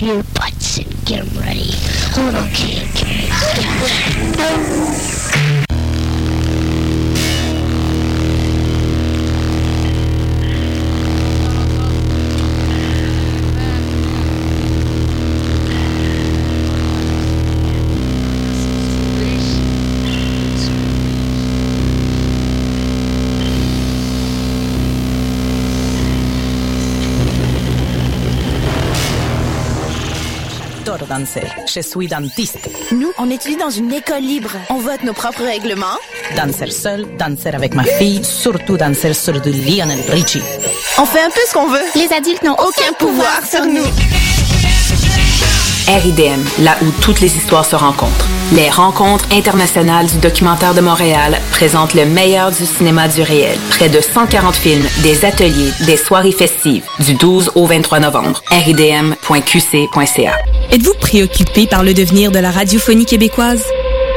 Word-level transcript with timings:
off 0.00 0.06
your 0.06 0.22
butts 0.34 0.78
and 0.78 1.04
get 1.04 1.24
them 1.24 1.42
ready. 1.42 1.74
On, 2.16 2.48
kid. 2.50 2.90
Je 31.72 31.80
suis 31.80 32.08
dentiste. 32.08 32.68
Nous, 32.90 33.12
on 33.16 33.30
étudie 33.30 33.56
dans 33.56 33.70
une 33.70 33.92
école 33.92 34.22
libre. 34.22 34.50
On 34.70 34.78
vote 34.78 35.04
nos 35.04 35.12
propres 35.12 35.44
règlements. 35.44 35.98
Danser 36.34 36.70
seul, 36.72 37.06
danser 37.16 37.50
avec 37.50 37.74
ma 37.74 37.84
fille, 37.84 38.24
surtout 38.24 38.76
danser 38.76 39.14
sur 39.14 39.40
du 39.40 39.52
Lionel 39.52 40.00
Richie. 40.08 40.42
On 40.98 41.04
fait 41.04 41.20
un 41.20 41.30
peu 41.30 41.40
ce 41.46 41.54
qu'on 41.54 41.68
veut. 41.68 41.78
Les 41.94 42.12
adultes 42.12 42.42
n'ont 42.42 42.54
aucun 42.54 42.92
pouvoir 42.98 43.46
sur 43.46 43.64
nous. 43.66 43.84
RIDM, 45.86 46.42
là 46.64 46.76
où 46.82 46.90
toutes 47.02 47.20
les 47.20 47.36
histoires 47.36 47.64
se 47.64 47.76
rencontrent. 47.76 48.26
Les 48.52 48.68
rencontres 48.68 49.26
internationales 49.32 50.06
du 50.06 50.18
documentaire 50.18 50.74
de 50.74 50.80
Montréal 50.80 51.40
présentent 51.52 51.94
le 51.94 52.04
meilleur 52.04 52.50
du 52.50 52.66
cinéma 52.66 53.06
du 53.06 53.22
réel. 53.22 53.56
Près 53.70 53.88
de 53.88 54.00
140 54.00 54.56
films, 54.56 54.86
des 55.04 55.24
ateliers, 55.24 55.70
des 55.86 55.96
soirées 55.96 56.32
festives, 56.32 56.84
du 56.98 57.14
12 57.14 57.52
au 57.54 57.66
23 57.66 58.00
novembre. 58.00 58.42
ridm.qc.ca. 58.50 60.32
Êtes-vous 60.72 60.94
préoccupé 61.00 61.66
par 61.66 61.82
le 61.82 61.94
devenir 61.94 62.30
de 62.30 62.38
la 62.38 62.52
radiophonie 62.52 63.04
québécoise? 63.04 63.64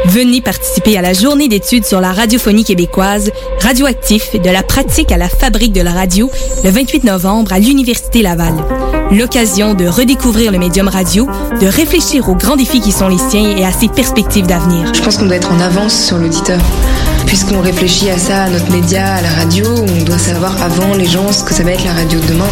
Venez 0.06 0.40
participer 0.40 0.96
à 0.98 1.02
la 1.02 1.14
journée 1.14 1.48
d'études 1.48 1.84
sur 1.84 2.00
la 2.00 2.12
radiophonie 2.12 2.64
québécoise, 2.64 3.32
radioactif 3.60 4.40
de 4.40 4.50
la 4.52 4.62
pratique 4.62 5.12
à 5.12 5.18
la 5.18 5.30
fabrique 5.30 5.74
de 5.74 5.82
la 5.82 5.92
radio, 5.92 6.30
le 6.64 6.70
28 6.70 7.06
novembre 7.06 7.54
à 7.54 7.60
l'Université 7.60 8.22
Laval. 8.22 8.54
L'occasion 9.10 9.74
de 9.74 9.88
redécouvrir 9.88 10.52
le 10.52 10.60
médium 10.60 10.88
radio, 10.88 11.28
de 11.60 11.66
réfléchir 11.66 12.30
aux 12.30 12.36
grands 12.36 12.56
défis 12.56 12.82
qui 12.82 12.92
sont 12.92 13.08
les 13.08 13.18
siens 13.18 13.58
et 13.58 13.66
à 13.66 13.72
ses 13.72 13.88
perspectives 13.88 14.46
d'avenir. 14.46 14.94
Je 14.94 15.02
pense 15.02 15.18
qu'on 15.18 15.26
doit 15.26 15.38
être 15.38 15.52
en 15.52 15.60
avance 15.60 16.06
sur 16.06 16.20
l'auditeur. 16.20 16.60
Puisqu'on 17.34 17.62
réfléchit 17.62 18.12
à 18.12 18.20
ça, 18.20 18.44
à 18.44 18.50
notre 18.52 18.70
média, 18.70 19.16
à 19.16 19.22
la 19.24 19.30
radio, 19.32 19.66
on 19.66 20.04
doit 20.04 20.20
savoir 20.20 20.54
avant 20.62 20.94
les 20.94 21.08
gens 21.08 21.32
ce 21.32 21.44
que 21.44 21.52
ça 21.52 21.64
va 21.64 21.72
être 21.72 21.84
la 21.84 21.94
radio 21.94 22.20
de 22.20 22.28
demain. 22.28 22.46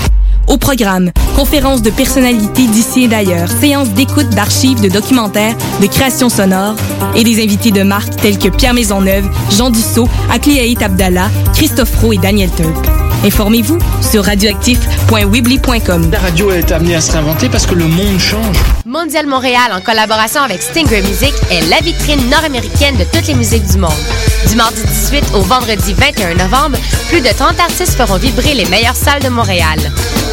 Au 0.47 0.57
programme, 0.57 1.11
conférences 1.35 1.83
de 1.83 1.91
personnalités 1.91 2.65
d'ici 2.65 3.03
et 3.03 3.07
d'ailleurs, 3.07 3.47
séances 3.47 3.89
d'écoute 3.89 4.29
d'archives, 4.29 4.81
de 4.81 4.89
documentaires, 4.89 5.55
de 5.79 5.85
créations 5.85 6.29
sonores 6.29 6.77
et 7.15 7.23
des 7.23 7.43
invités 7.43 7.69
de 7.69 7.83
marque 7.83 8.15
tels 8.15 8.39
que 8.39 8.47
Pierre 8.47 8.73
Maisonneuve, 8.73 9.29
Jean 9.51 9.69
Dussault, 9.69 10.09
Akliaït 10.31 10.81
Abdallah, 10.81 11.29
Christophe 11.53 11.95
Roux 12.01 12.13
et 12.13 12.17
Daniel 12.17 12.49
Turp. 12.49 13.10
Informez-vous 13.23 13.77
sur 14.01 14.25
radioactif.weebly.com. 14.25 16.09
La 16.11 16.19
radio 16.19 16.51
est 16.51 16.71
amenée 16.71 16.95
à 16.95 17.01
se 17.01 17.11
réinventer 17.11 17.49
parce 17.49 17.67
que 17.67 17.75
le 17.75 17.85
monde 17.85 18.19
change. 18.19 18.57
Mondial 18.85 19.27
Montréal, 19.27 19.71
en 19.73 19.81
collaboration 19.81 20.41
avec 20.41 20.61
Stingray 20.61 21.01
Music, 21.03 21.33
est 21.51 21.61
la 21.69 21.79
vitrine 21.81 22.29
nord-américaine 22.29 22.97
de 22.97 23.03
toutes 23.03 23.27
les 23.27 23.35
musiques 23.35 23.65
du 23.67 23.77
monde. 23.77 23.91
Du 24.49 24.55
mardi 24.55 24.81
18 24.83 25.33
au 25.35 25.41
vendredi 25.41 25.93
21 25.93 26.35
novembre, 26.35 26.77
plus 27.09 27.21
de 27.21 27.29
30 27.29 27.59
artistes 27.59 27.95
feront 27.95 28.17
vibrer 28.17 28.55
les 28.55 28.65
meilleures 28.65 28.95
salles 28.95 29.21
de 29.21 29.29
Montréal. 29.29 29.79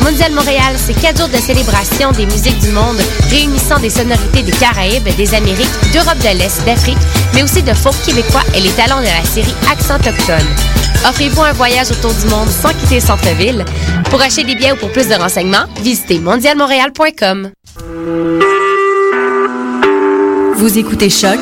Mondial 0.02 0.32
Montréal, 0.32 0.74
c'est 0.76 0.94
quatre 0.94 1.18
jours 1.18 1.28
de 1.28 1.36
célébration 1.36 2.12
des 2.12 2.26
musiques 2.26 2.58
du 2.60 2.70
monde, 2.70 2.96
réunissant 3.30 3.78
des 3.78 3.90
sonorités 3.90 4.42
des 4.42 4.52
Caraïbes, 4.52 5.08
des 5.16 5.34
Amériques, 5.34 5.68
d'Europe 5.92 6.18
de 6.18 6.38
l'Est, 6.38 6.64
d'Afrique, 6.64 6.98
mais 7.34 7.42
aussi 7.42 7.62
de 7.62 7.72
folk 7.74 7.94
québécois 8.04 8.42
et 8.54 8.60
les 8.60 8.70
talents 8.70 9.00
de 9.00 9.06
la 9.06 9.24
série 9.24 9.54
Accent 9.70 9.96
Autochtone. 9.96 10.46
Offrez-vous 11.08 11.42
un 11.42 11.52
voyage 11.52 11.90
autour 11.90 12.12
du 12.14 12.26
monde 12.26 12.48
sans 12.48 12.70
quitter 12.70 12.96
le 12.96 13.00
centre-ville. 13.00 13.64
Pour 14.10 14.20
acheter 14.20 14.44
des 14.44 14.54
billets 14.54 14.72
ou 14.72 14.76
pour 14.76 14.90
plus 14.90 15.08
de 15.08 15.14
renseignements, 15.14 15.66
visitez 15.82 16.18
mondialmontréal.com. 16.18 17.50
Vous 20.56 20.78
écoutez 20.78 21.10
Choc 21.10 21.38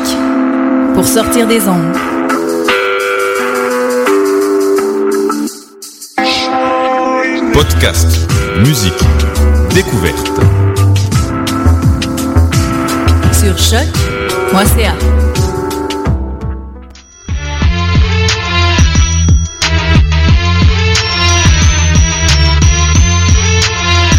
pour 0.95 1.07
sortir 1.07 1.47
des 1.47 1.67
ondes. 1.69 1.97
Podcast, 7.53 8.26
musique, 8.59 8.95
découverte. 9.75 10.31
Sur 13.33 13.59
choc.ca. 13.59 14.95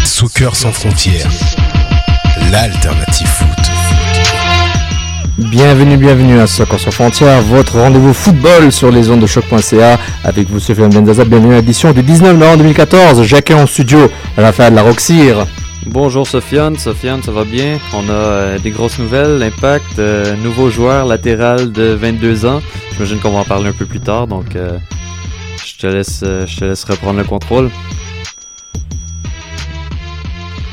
Soccer 0.04 0.54
sans 0.56 0.72
frontières, 0.72 1.30
l'alternative 2.50 3.26
foot. 3.26 3.77
Bienvenue, 5.38 5.96
bienvenue 5.96 6.40
à 6.40 6.48
Soccer 6.48 6.80
sans 6.80 6.90
frontières, 6.90 7.40
votre 7.42 7.78
rendez-vous 7.78 8.12
football 8.12 8.72
sur 8.72 8.90
les 8.90 9.08
ondes 9.08 9.20
de 9.20 9.26
choc.ca 9.26 9.96
avec 10.24 10.50
vous, 10.50 10.58
Sofiane 10.58 10.90
Benzaza. 10.90 11.24
Bienvenue 11.24 11.52
à 11.52 11.56
l'édition 11.58 11.92
du 11.92 12.02
19 12.02 12.36
novembre 12.36 12.58
2014. 12.58 13.22
Jacques 13.22 13.52
en 13.52 13.64
studio, 13.68 14.10
Raphaël 14.36 14.74
Laroxir. 14.74 15.46
Bonjour 15.86 16.26
Sofiane, 16.26 16.76
Sofiane, 16.76 17.22
ça 17.22 17.30
va 17.30 17.44
bien? 17.44 17.78
On 17.94 18.08
a 18.08 18.12
euh, 18.12 18.58
des 18.58 18.70
grosses 18.72 18.98
nouvelles, 18.98 19.38
l'impact, 19.38 20.00
euh, 20.00 20.34
nouveau 20.42 20.70
joueur 20.70 21.06
latéral 21.06 21.70
de 21.70 21.92
22 21.92 22.44
ans. 22.44 22.60
J'imagine 22.94 23.20
qu'on 23.20 23.30
va 23.30 23.38
en 23.38 23.44
parler 23.44 23.68
un 23.68 23.72
peu 23.72 23.86
plus 23.86 24.00
tard, 24.00 24.26
donc 24.26 24.56
euh, 24.56 24.76
je, 25.64 25.78
te 25.78 25.86
laisse, 25.86 26.24
je 26.24 26.58
te 26.58 26.64
laisse 26.64 26.82
reprendre 26.82 27.18
le 27.18 27.24
contrôle. 27.24 27.70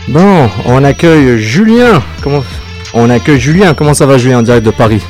Bon, 0.07 0.49
on 0.65 0.83
accueille 0.83 1.37
Julien. 1.37 2.01
Comment 2.23 2.41
On 2.95 3.09
accueille 3.09 3.39
Julien. 3.39 3.73
Comment 3.73 3.93
ça 3.93 4.05
va, 4.05 4.17
Julien, 4.17 4.39
en 4.39 4.41
direct 4.41 4.65
de 4.65 4.71
Paris? 4.71 5.01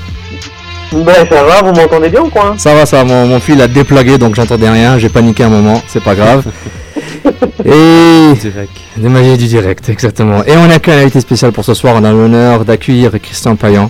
Ben 0.92 1.14
ça 1.30 1.44
va, 1.44 1.62
vous 1.62 1.74
m'entendez 1.74 2.10
bien 2.10 2.22
ou 2.22 2.30
quoi? 2.30 2.50
Hein 2.50 2.56
Ça 2.58 2.74
va, 2.74 2.86
ça 2.86 2.98
va. 2.98 3.04
Mon, 3.06 3.28
mon 3.28 3.40
fil 3.40 3.62
a 3.62 3.68
déplugué, 3.68 4.18
donc 4.18 4.36
j'entendais 4.36 4.70
rien. 4.70 4.98
J'ai 4.98 5.10
paniqué 5.10 5.44
un 5.44 5.50
moment, 5.50 5.82
c'est 5.88 6.04
pas 6.04 6.16
grave. 6.16 6.44
Et 7.66 8.34
Direct. 8.40 8.72
des 8.98 9.10
magies 9.10 9.38
du 9.38 9.48
direct, 9.48 9.90
exactement. 9.90 10.44
Et 10.46 10.56
on 10.56 10.70
accueille 10.70 11.00
un 11.00 11.02
invité 11.02 11.20
spécial 11.22 11.52
pour 11.52 11.66
ce 11.66 11.74
soir. 11.74 11.96
On 11.98 12.04
a 12.04 12.12
l'honneur 12.12 12.64
d'accueillir 12.66 13.12
Christian 13.22 13.56
Payan. 13.56 13.90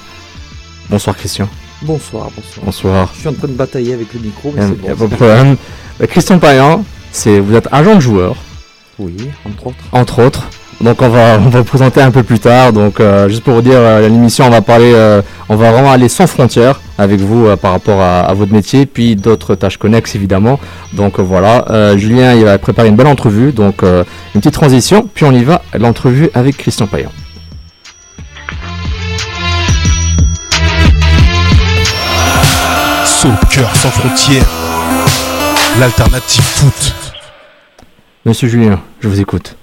Bonsoir, 0.90 1.16
Christian. 1.18 1.50
Bonsoir, 1.82 2.30
bonsoir. 2.36 2.66
Bonsoir. 2.66 3.12
Je 3.14 3.20
suis 3.20 3.28
en 3.30 3.34
train 3.34 3.48
de 3.48 3.54
batailler 3.54 3.94
avec 3.94 4.14
le 4.14 4.20
micro, 4.22 4.54
mais 4.56 4.62
Il 4.64 4.68
c'est 4.70 4.82
n'y 4.84 4.90
a 4.90 4.96
bon. 4.96 5.08
pas 5.08 5.12
de 5.12 5.16
problème. 5.16 5.56
Euh, 6.02 6.08
Christian 6.08 6.40
Payan, 6.40 6.84
c'est 7.12 7.40
vous 7.40 7.54
êtes 7.56 7.68
agent 7.72 7.96
de 7.96 8.00
joueur, 8.00 8.36
Oui, 8.98 9.16
entre 9.46 9.68
autres. 9.68 9.76
entre 9.92 10.24
autres. 10.24 10.48
Donc 10.82 11.02
on 11.02 11.10
va 11.10 11.40
on 11.40 11.50
va 11.50 11.60
vous 11.60 11.66
présenter 11.66 12.02
un 12.02 12.12
peu 12.12 12.22
plus 12.22 12.40
tard. 12.40 12.74
Donc 12.74 13.00
euh, 13.00 13.30
juste 13.30 13.44
pour 13.44 13.56
vous 13.56 13.62
dire, 13.62 13.78
euh, 13.78 14.08
l'émission 14.08 14.46
on 14.46 14.50
va 14.50 14.62
parler, 14.62 14.92
euh, 14.94 15.22
on 15.50 15.56
va 15.56 15.72
vraiment 15.72 15.92
aller 15.92 16.10
sans 16.10 16.28
frontières 16.28 16.80
avec 16.98 17.20
vous 17.22 17.56
par 17.58 17.72
rapport 17.72 18.02
à, 18.02 18.22
à 18.22 18.34
votre 18.34 18.52
métier, 18.52 18.86
puis 18.86 19.16
d'autres 19.16 19.56
tâches 19.56 19.78
connexes 19.78 20.16
évidemment. 20.16 20.60
Donc 20.94 21.20
voilà, 21.20 21.96
Julien 21.98 22.34
il 22.34 22.46
va 22.46 22.58
préparer 22.58 22.90
une 22.90 22.96
belle 22.96 23.08
entrevue, 23.08 23.52
donc 23.52 23.82
une 23.82 24.42
petite 24.42 24.54
transition, 24.54 25.10
puis 25.14 25.26
on 25.26 25.32
y 25.32 25.44
va 25.44 25.62
l'entrevue 25.78 26.30
avec 26.34 26.58
Christian 26.58 26.88
Payan. 26.88 27.10
Soccer 33.06 33.76
sans 33.76 33.90
frontières, 33.90 34.46
l'alternative 35.80 36.44
foot. 36.44 36.94
Monsieur 38.26 38.48
Julien, 38.48 38.80
je 39.02 39.08
vous 39.08 39.20
écoute. 39.20 39.56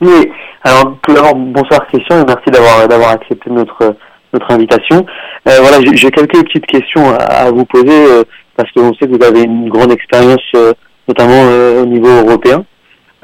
Oui, 0.00 0.30
alors 0.62 0.96
tout 1.02 1.12
d'abord, 1.14 1.34
bonsoir 1.34 1.86
Christian 1.88 2.20
et 2.22 2.24
merci 2.26 2.50
d'avoir 2.50 2.86
d'avoir 2.86 3.10
accepté 3.10 3.50
notre 3.50 3.96
notre 4.32 4.50
invitation. 4.52 5.04
Euh, 5.48 5.58
voilà, 5.60 5.78
j'ai 5.94 6.10
quelques 6.10 6.44
petites 6.44 6.66
questions 6.66 7.08
à, 7.10 7.46
à 7.46 7.50
vous 7.50 7.64
poser 7.64 7.88
euh, 8.06 8.22
parce 8.56 8.70
que 8.72 8.80
on 8.80 8.92
sait 8.94 9.06
que 9.06 9.16
vous 9.16 9.24
avez 9.24 9.42
une 9.42 9.68
grande 9.68 9.90
expérience, 9.90 10.42
euh, 10.54 10.72
notamment 11.08 11.42
euh, 11.46 11.82
au 11.82 11.86
niveau 11.86 12.08
européen. 12.08 12.64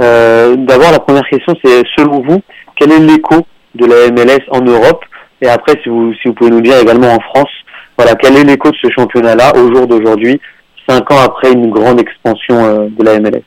Euh, 0.00 0.56
D'abord, 0.56 0.91
la 0.91 0.99
première 0.99 1.29
question, 1.29 1.55
c'est 1.65 1.82
selon 1.97 2.21
vous, 2.23 2.41
quel 2.77 2.91
est 2.91 2.99
l'écho 3.00 3.47
de 3.75 3.87
la 3.87 4.11
MLS 4.11 4.43
en 4.50 4.61
Europe? 4.62 5.05
Et 5.43 5.49
après, 5.49 5.75
si 5.82 5.88
vous 5.88 6.12
si 6.15 6.29
vous 6.29 6.35
pouvez 6.35 6.50
nous 6.50 6.61
dire 6.62 6.79
également 6.79 7.12
en 7.12 7.20
France, 7.20 7.50
voilà, 7.97 8.15
quel 8.17 8.37
est 8.37 8.44
l'écho 8.44 8.70
de 8.70 8.77
ce 8.82 8.91
championnat-là 8.91 9.53
au 9.56 9.73
jour 9.73 9.87
d'aujourd'hui, 9.87 10.41
cinq 10.88 11.11
ans 11.12 11.20
après 11.25 11.53
une 11.53 11.70
grande 11.70 12.00
expansion 12.00 12.56
euh, 12.65 12.88
de 12.88 13.05
la 13.05 13.20
MLS 13.20 13.43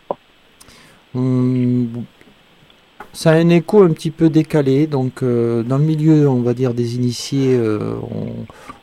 Hum, 1.16 1.88
ça 3.18 3.32
a 3.32 3.34
un 3.34 3.50
écho 3.50 3.82
un 3.82 3.90
petit 3.94 4.12
peu 4.12 4.30
décalé, 4.30 4.86
donc 4.86 5.24
euh, 5.24 5.64
dans 5.64 5.80
le 5.80 5.84
milieu, 5.84 6.30
on 6.30 6.42
va 6.44 6.54
dire, 6.54 6.76
des 6.76 6.94
initiés, 6.94 7.56
euh, 7.56 7.96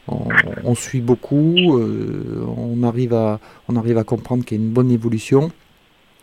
on, 0.08 0.12
on- 0.12 0.28
on 0.64 0.74
suit 0.74 1.00
beaucoup, 1.00 1.78
euh, 1.78 2.44
on, 2.56 2.82
arrive 2.82 3.14
à, 3.14 3.38
on 3.68 3.76
arrive 3.76 3.96
à 3.96 4.02
comprendre 4.02 4.44
qu'il 4.44 4.58
y 4.58 4.60
a 4.60 4.64
une 4.64 4.72
bonne 4.72 4.90
évolution. 4.90 5.52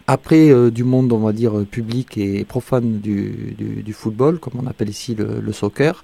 Après, 0.07 0.49
du 0.71 0.83
monde, 0.83 1.13
on 1.13 1.19
va 1.19 1.31
dire, 1.31 1.53
public 1.71 2.17
et 2.17 2.43
profane 2.43 2.99
du, 2.99 3.55
du, 3.57 3.93
football, 3.93 4.39
comme 4.39 4.55
on 4.61 4.67
appelle 4.67 4.89
ici 4.89 5.15
le, 5.15 5.53
soccer, 5.53 6.03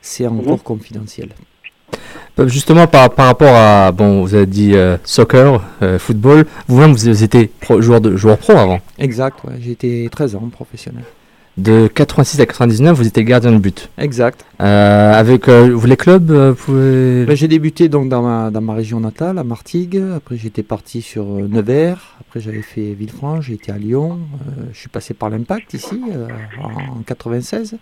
c'est 0.00 0.28
encore 0.28 0.62
confidentiel. 0.62 1.30
Justement, 2.46 2.86
par, 2.86 3.10
par 3.10 3.26
rapport 3.26 3.52
à, 3.52 3.90
bon, 3.90 4.22
vous 4.22 4.34
avez 4.34 4.46
dit 4.46 4.74
soccer, 5.02 5.60
football, 5.98 6.46
vous-même, 6.68 6.92
vous 6.92 7.24
étiez 7.24 7.50
joueur, 7.80 8.00
de, 8.00 8.16
joueur 8.16 8.38
pro 8.38 8.52
avant 8.52 8.80
Exact, 8.98 9.42
ouais, 9.42 9.54
j'ai 9.60 9.72
été 9.72 10.08
13 10.08 10.36
ans 10.36 10.48
professionnel. 10.52 11.02
De 11.58 11.86
86 11.86 12.40
à 12.40 12.46
99, 12.46 12.96
vous 12.96 13.06
étiez 13.06 13.24
gardien 13.24 13.52
de 13.52 13.58
but. 13.58 13.90
Exact. 13.98 14.46
Euh, 14.62 15.12
avec 15.12 15.48
euh, 15.48 15.70
vous 15.74 15.86
les 15.86 15.98
clubs, 15.98 16.30
euh, 16.30 16.54
pouvez... 16.54 17.26
Ben, 17.26 17.36
j'ai 17.36 17.46
débuté 17.46 17.90
donc 17.90 18.08
dans 18.08 18.22
ma, 18.22 18.50
dans 18.50 18.62
ma 18.62 18.72
région 18.72 19.00
natale, 19.00 19.36
à 19.36 19.44
Martigues. 19.44 20.02
Après 20.16 20.38
j'étais 20.38 20.62
parti 20.62 21.02
sur 21.02 21.24
Nevers. 21.26 22.16
Après 22.20 22.40
j'avais 22.40 22.62
fait 22.62 22.94
Villefranche. 22.94 23.48
J'ai 23.48 23.54
été 23.54 23.70
à 23.70 23.76
Lyon. 23.76 24.18
je 24.72 24.78
suis 24.78 24.88
passé 24.88 25.12
par 25.12 25.28
l'Impact 25.28 25.74
ici 25.74 26.00
en 26.62 27.02
96. 27.02 27.76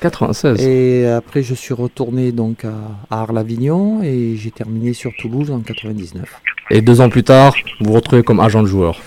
96. 0.00 0.60
Et 0.64 1.08
après 1.08 1.42
je 1.42 1.54
suis 1.54 1.74
retourné 1.74 2.30
donc 2.30 2.64
à, 2.64 2.74
à 3.10 3.22
Arles-Avignon 3.22 4.04
et 4.04 4.36
j'ai 4.36 4.52
terminé 4.52 4.92
sur 4.92 5.12
Toulouse 5.16 5.50
en 5.50 5.58
99. 5.60 6.42
Et 6.70 6.80
deux 6.80 7.00
ans 7.00 7.08
plus 7.08 7.24
tard, 7.24 7.54
vous 7.80 7.86
vous 7.86 7.92
retrouvez 7.92 8.22
comme 8.22 8.38
agent 8.38 8.62
de 8.62 8.68
joueur. 8.68 9.00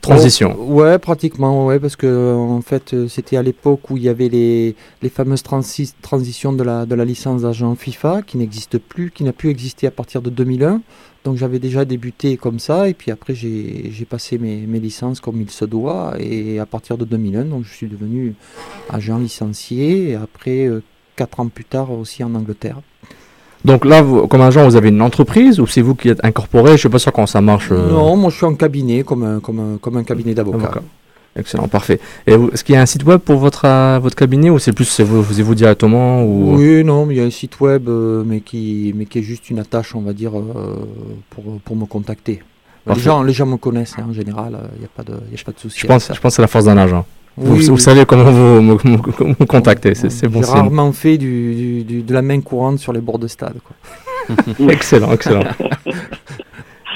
Transition. 0.00 0.56
Oh, 0.58 0.64
ouais, 0.74 0.98
pratiquement, 0.98 1.66
ouais, 1.66 1.78
parce 1.78 1.96
que 1.96 2.34
en 2.34 2.60
fait, 2.60 2.94
euh, 2.94 3.08
c'était 3.08 3.36
à 3.36 3.42
l'époque 3.42 3.90
où 3.90 3.96
il 3.96 4.02
y 4.02 4.08
avait 4.08 4.28
les, 4.28 4.76
les 5.02 5.08
fameuses 5.08 5.42
transitions 5.42 6.52
de 6.52 6.62
la, 6.62 6.86
de 6.86 6.94
la 6.94 7.04
licence 7.04 7.42
d'agent 7.42 7.74
FIFA 7.74 8.22
qui 8.22 8.38
n'existe 8.38 8.78
plus, 8.78 9.10
qui 9.10 9.24
n'a 9.24 9.32
plus 9.32 9.50
existé 9.50 9.86
à 9.86 9.90
partir 9.90 10.22
de 10.22 10.30
2001. 10.30 10.80
Donc 11.24 11.36
j'avais 11.36 11.58
déjà 11.58 11.84
débuté 11.84 12.36
comme 12.36 12.60
ça, 12.60 12.88
et 12.88 12.94
puis 12.94 13.10
après 13.10 13.34
j'ai 13.34 14.06
passé 14.08 14.38
mes, 14.38 14.58
mes, 14.66 14.78
licences 14.78 15.18
comme 15.18 15.40
il 15.40 15.50
se 15.50 15.64
doit, 15.64 16.14
et 16.20 16.60
à 16.60 16.66
partir 16.66 16.96
de 16.96 17.04
2001, 17.04 17.46
donc 17.46 17.64
je 17.64 17.72
suis 17.72 17.88
devenu 17.88 18.36
agent 18.90 19.18
licencié, 19.18 20.10
et 20.10 20.14
après, 20.14 20.66
euh, 20.66 20.84
quatre 21.16 21.40
ans 21.40 21.48
plus 21.48 21.64
tard 21.64 21.90
aussi 21.90 22.22
en 22.22 22.34
Angleterre. 22.34 22.80
Donc 23.64 23.84
là, 23.84 24.04
comme 24.30 24.40
agent, 24.42 24.64
vous 24.64 24.76
avez 24.76 24.90
une 24.90 25.02
entreprise 25.02 25.58
ou 25.60 25.66
c'est 25.66 25.80
vous 25.80 25.94
qui 25.94 26.08
êtes 26.08 26.24
incorporé? 26.24 26.70
Je 26.70 26.74
ne 26.74 26.78
sais 26.78 26.88
pas 26.88 26.98
sûr 26.98 27.12
comment 27.12 27.26
ça 27.26 27.40
marche. 27.40 27.68
Euh. 27.72 27.90
Non, 27.90 28.16
moi 28.16 28.30
je 28.30 28.36
suis 28.36 28.46
en 28.46 28.54
cabinet, 28.54 29.02
comme 29.02 29.24
un, 29.24 29.40
comme 29.40 29.78
comme 29.80 29.96
un 29.96 30.04
cabinet 30.04 30.34
d'avocat. 30.34 30.70
Excellent, 31.38 31.68
parfait. 31.68 32.00
Est-ce 32.26 32.64
qu'il 32.64 32.74
y 32.74 32.78
a 32.78 32.80
un 32.80 32.86
site 32.86 33.04
web 33.04 33.20
pour 33.20 33.36
votre, 33.36 33.66
euh, 33.66 33.98
votre 34.00 34.16
cabinet 34.16 34.48
ou 34.48 34.58
c'est 34.58 34.72
plus 34.72 35.00
vous, 35.00 35.22
vous, 35.22 35.44
vous 35.44 35.54
directement 35.54 36.24
ou... 36.24 36.56
Oui, 36.56 36.82
non, 36.82 37.10
il 37.10 37.18
y 37.18 37.20
a 37.20 37.24
un 37.24 37.30
site 37.30 37.60
web, 37.60 37.88
euh, 37.88 38.22
mais, 38.24 38.40
qui, 38.40 38.94
mais 38.96 39.04
qui 39.04 39.18
est 39.18 39.22
juste 39.22 39.50
une 39.50 39.58
attache, 39.58 39.94
on 39.94 40.00
va 40.00 40.14
dire, 40.14 40.32
pour, 41.28 41.44
pour 41.62 41.76
me 41.76 41.84
contacter. 41.84 42.42
Les 42.86 43.00
gens, 43.00 43.22
les 43.22 43.32
gens 43.32 43.46
me 43.46 43.56
connaissent 43.56 43.96
hein, 43.98 44.06
en 44.08 44.12
général, 44.12 44.56
il 44.76 44.78
n'y 44.78 44.86
a 44.86 44.88
pas 44.96 45.02
de, 45.02 45.12
y 45.30 45.38
a 45.38 45.44
pas 45.44 45.52
de 45.52 45.58
souci. 45.58 45.80
Je 45.80 45.86
pense, 45.86 46.06
je 46.06 46.20
pense 46.20 46.32
que 46.32 46.36
c'est 46.36 46.42
la 46.42 46.48
force 46.48 46.66
d'un 46.66 46.78
agent 46.78 47.04
vous, 47.36 47.78
savez 47.78 48.06
comment 48.06 48.30
vous 48.30 48.62
me, 48.62 49.44
contacter, 49.46 49.94
c'est 49.94 50.28
bon 50.28 50.42
J'ai 50.42 50.50
rarement 50.50 50.92
fait 50.92 51.18
du, 51.18 51.84
du, 51.84 52.02
de 52.02 52.14
la 52.14 52.22
main 52.22 52.40
courante 52.40 52.78
sur 52.78 52.92
les 52.92 53.00
bords 53.00 53.18
de 53.18 53.28
stade. 53.28 53.56
Quoi. 53.64 54.36
excellent, 54.72 55.12
excellent. 55.12 55.44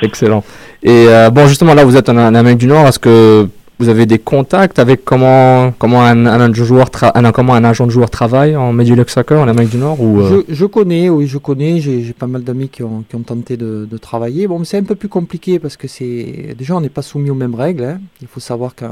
excellent. 0.03 0.45
Et 0.83 1.07
euh, 1.09 1.31
bon, 1.31 1.47
justement, 1.47 1.75
là, 1.75 1.85
vous 1.85 1.97
êtes 1.97 2.09
en, 2.09 2.17
en 2.17 2.35
Amérique 2.35 2.59
du 2.59 2.67
Nord. 2.67 2.87
Est-ce 2.87 2.99
que 2.99 3.49
vous 3.81 3.89
avez 3.89 4.05
des 4.05 4.19
contacts 4.19 4.79
avec 4.79 5.07
comment, 5.07 5.73
comment, 5.79 6.03
un, 6.03 6.53
joueur 6.53 6.91
comment 7.33 7.55
un 7.55 7.65
agent 7.65 7.87
de 7.87 7.91
joueur 7.91 8.11
travaille 8.11 8.55
en 8.55 8.75
Major 8.75 8.99
Soccer 9.09 9.41
en 9.41 9.49
Amérique 9.49 9.71
du 9.71 9.79
Nord 9.79 9.99
ou 10.03 10.21
euh? 10.21 10.45
je, 10.49 10.67
connais, 10.67 11.09
oui, 11.09 11.27
je 11.27 11.39
connais. 11.39 11.81
J'ai 11.81 12.13
pas 12.13 12.27
mal 12.27 12.45
d'amis 12.45 12.69
qui 12.69 12.83
ont, 12.83 13.05
tenté 13.27 13.57
de, 13.57 13.89
travailler. 13.97 14.47
Bon, 14.47 14.63
c'est 14.65 14.77
un 14.77 14.83
peu 14.83 14.95
plus 14.95 15.09
compliqué 15.09 15.59
parce 15.59 15.79
que 15.79 15.89
c'est 15.89 16.55
déjà 16.59 16.77
on 16.77 16.83
n'est 16.83 16.91
pas 16.91 17.03
soumis 17.03 17.31
aux 17.31 17.35
mêmes 17.35 17.55
règles. 17.55 17.85
Hein. 17.85 18.01
Il 18.21 18.29
faut 18.29 18.41
savoir 18.41 18.75
que 18.75 18.85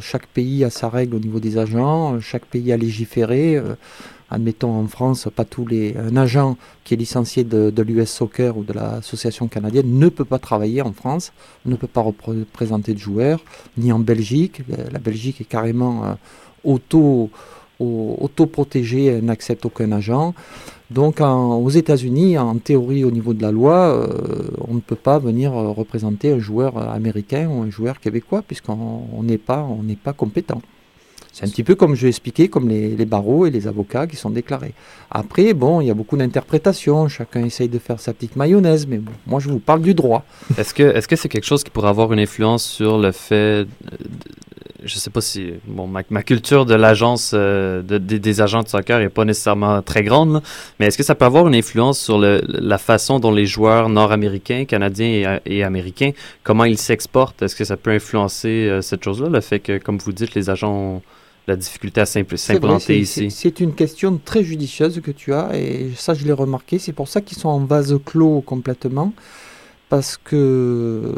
chaque 0.00 0.26
pays 0.26 0.64
a 0.64 0.70
sa 0.70 0.88
règle 0.88 1.16
au 1.16 1.20
niveau 1.20 1.38
des 1.38 1.58
agents, 1.58 2.18
chaque 2.20 2.46
pays 2.46 2.72
a 2.72 2.78
légiféré. 2.78 3.56
Euh, 3.56 3.74
admettons 4.32 4.74
en 4.74 4.86
France, 4.86 5.28
pas 5.34 5.44
tous 5.44 5.66
les, 5.66 5.94
un 5.96 6.16
agent 6.16 6.56
qui 6.84 6.94
est 6.94 6.96
licencié 6.96 7.44
de, 7.44 7.82
l'US 7.82 8.08
Soccer 8.08 8.56
ou 8.56 8.64
de 8.64 8.72
l'association 8.72 9.46
canadienne 9.48 9.98
ne 9.98 10.08
peut 10.08 10.24
pas 10.24 10.38
travailler 10.38 10.82
en 10.82 10.92
France, 10.92 11.32
ne 11.66 11.76
peut 11.76 11.86
pas 11.86 12.00
représenter 12.00 12.94
de 12.94 12.98
joueurs, 12.98 13.40
ni 13.76 13.92
en 13.92 13.98
Belgique. 13.98 14.62
La 14.90 14.98
Belgique 14.98 15.40
est 15.40 15.44
carrément 15.44 16.04
euh, 16.04 16.14
auto, 16.64 17.30
auto-protégée, 17.78 19.20
n'accepte 19.22 19.66
aucun 19.66 19.92
agent. 19.92 20.34
Donc 20.90 21.20
aux 21.20 21.70
États-Unis, 21.70 22.36
en 22.36 22.58
théorie 22.58 23.04
au 23.04 23.10
niveau 23.10 23.32
de 23.32 23.42
la 23.42 23.50
loi, 23.50 23.76
euh, 23.76 24.50
on 24.68 24.74
ne 24.74 24.80
peut 24.80 24.96
pas 24.96 25.18
venir 25.18 25.52
représenter 25.52 26.32
un 26.32 26.38
joueur 26.38 26.76
américain 26.76 27.48
ou 27.48 27.62
un 27.62 27.70
joueur 27.70 27.98
québécois 27.98 28.42
puisqu'on 28.42 29.22
n'est 29.22 29.38
pas, 29.38 29.66
pas 30.04 30.12
compétent. 30.12 30.60
C'est 31.32 31.46
un 31.46 31.48
petit 31.48 31.64
peu 31.64 31.74
comme 31.74 31.94
je 31.94 32.06
expliqué, 32.06 32.48
comme 32.48 32.68
les, 32.68 33.04
barreaux 33.06 33.46
et 33.46 33.50
les 33.50 33.66
avocats 33.66 34.06
qui 34.06 34.16
sont 34.16 34.30
déclarés. 34.30 34.74
Après, 35.10 35.54
bon, 35.54 35.80
il 35.80 35.86
y 35.86 35.90
a 35.90 35.94
beaucoup 35.94 36.16
d'interprétations, 36.16 37.08
chacun 37.08 37.44
essaye 37.44 37.68
de 37.68 37.78
faire 37.78 38.00
sa 38.00 38.12
petite 38.12 38.36
mayonnaise, 38.36 38.86
mais 38.86 38.98
bon, 38.98 39.12
moi 39.26 39.40
je 39.40 39.48
vous 39.48 39.58
parle 39.58 39.80
du 39.80 39.94
droit. 39.94 40.24
Est-ce 40.58 40.74
que 40.74 40.82
est-ce 40.82 41.08
que 41.08 41.16
c'est 41.16 41.28
quelque 41.28 41.46
chose 41.46 41.64
qui 41.64 41.70
pourrait 41.70 41.88
avoir 41.88 42.12
une 42.12 42.20
influence 42.20 42.64
sur 42.64 42.98
le 42.98 43.12
fait, 43.12 43.66
je 44.84 44.96
sais 44.96 45.10
pas 45.10 45.20
si, 45.20 45.52
bon, 45.66 45.86
ma, 45.86 46.22
culture 46.22 46.66
de 46.66 46.74
l'agence 46.74 47.32
euh, 47.34 47.82
des 47.82 48.40
agents 48.40 48.62
de 48.62 48.68
soccer 48.68 49.00
est 49.00 49.08
pas 49.08 49.24
nécessairement 49.24 49.82
très 49.82 50.02
grande, 50.02 50.42
mais 50.78 50.86
est-ce 50.86 50.98
que 50.98 51.04
ça 51.04 51.14
peut 51.14 51.24
avoir 51.24 51.46
une 51.48 51.54
influence 51.54 51.98
sur 51.98 52.18
la 52.18 52.78
façon 52.78 53.20
dont 53.20 53.32
les 53.32 53.46
joueurs 53.46 53.88
nord-américains, 53.88 54.64
canadiens 54.64 55.40
et, 55.44 55.62
américains, 55.62 56.10
comment 56.42 56.64
ils 56.64 56.78
s'exportent? 56.78 57.42
Est-ce 57.42 57.56
que 57.56 57.64
ça 57.64 57.76
peut 57.76 57.90
influencer 57.90 58.68
euh, 58.68 58.80
cette 58.80 59.04
chose-là, 59.04 59.28
le 59.28 59.40
fait 59.40 59.60
que, 59.60 59.78
comme 59.78 59.98
vous 59.98 60.12
dites, 60.12 60.34
les 60.34 60.50
agents 60.50 61.02
la 61.46 61.56
difficulté 61.56 62.00
à 62.00 62.06
s'implanter 62.06 62.98
ici 62.98 63.30
C'est 63.30 63.60
une 63.60 63.74
question 63.74 64.20
très 64.24 64.44
judicieuse 64.44 65.00
que 65.00 65.10
tu 65.10 65.32
as, 65.34 65.56
et 65.56 65.90
ça 65.96 66.14
je 66.14 66.24
l'ai 66.24 66.32
remarqué. 66.32 66.78
C'est 66.78 66.92
pour 66.92 67.08
ça 67.08 67.20
qu'ils 67.20 67.38
sont 67.38 67.48
en 67.48 67.60
vase 67.60 67.98
clos 68.04 68.40
complètement. 68.42 69.12
Parce 69.92 70.16
que 70.16 71.12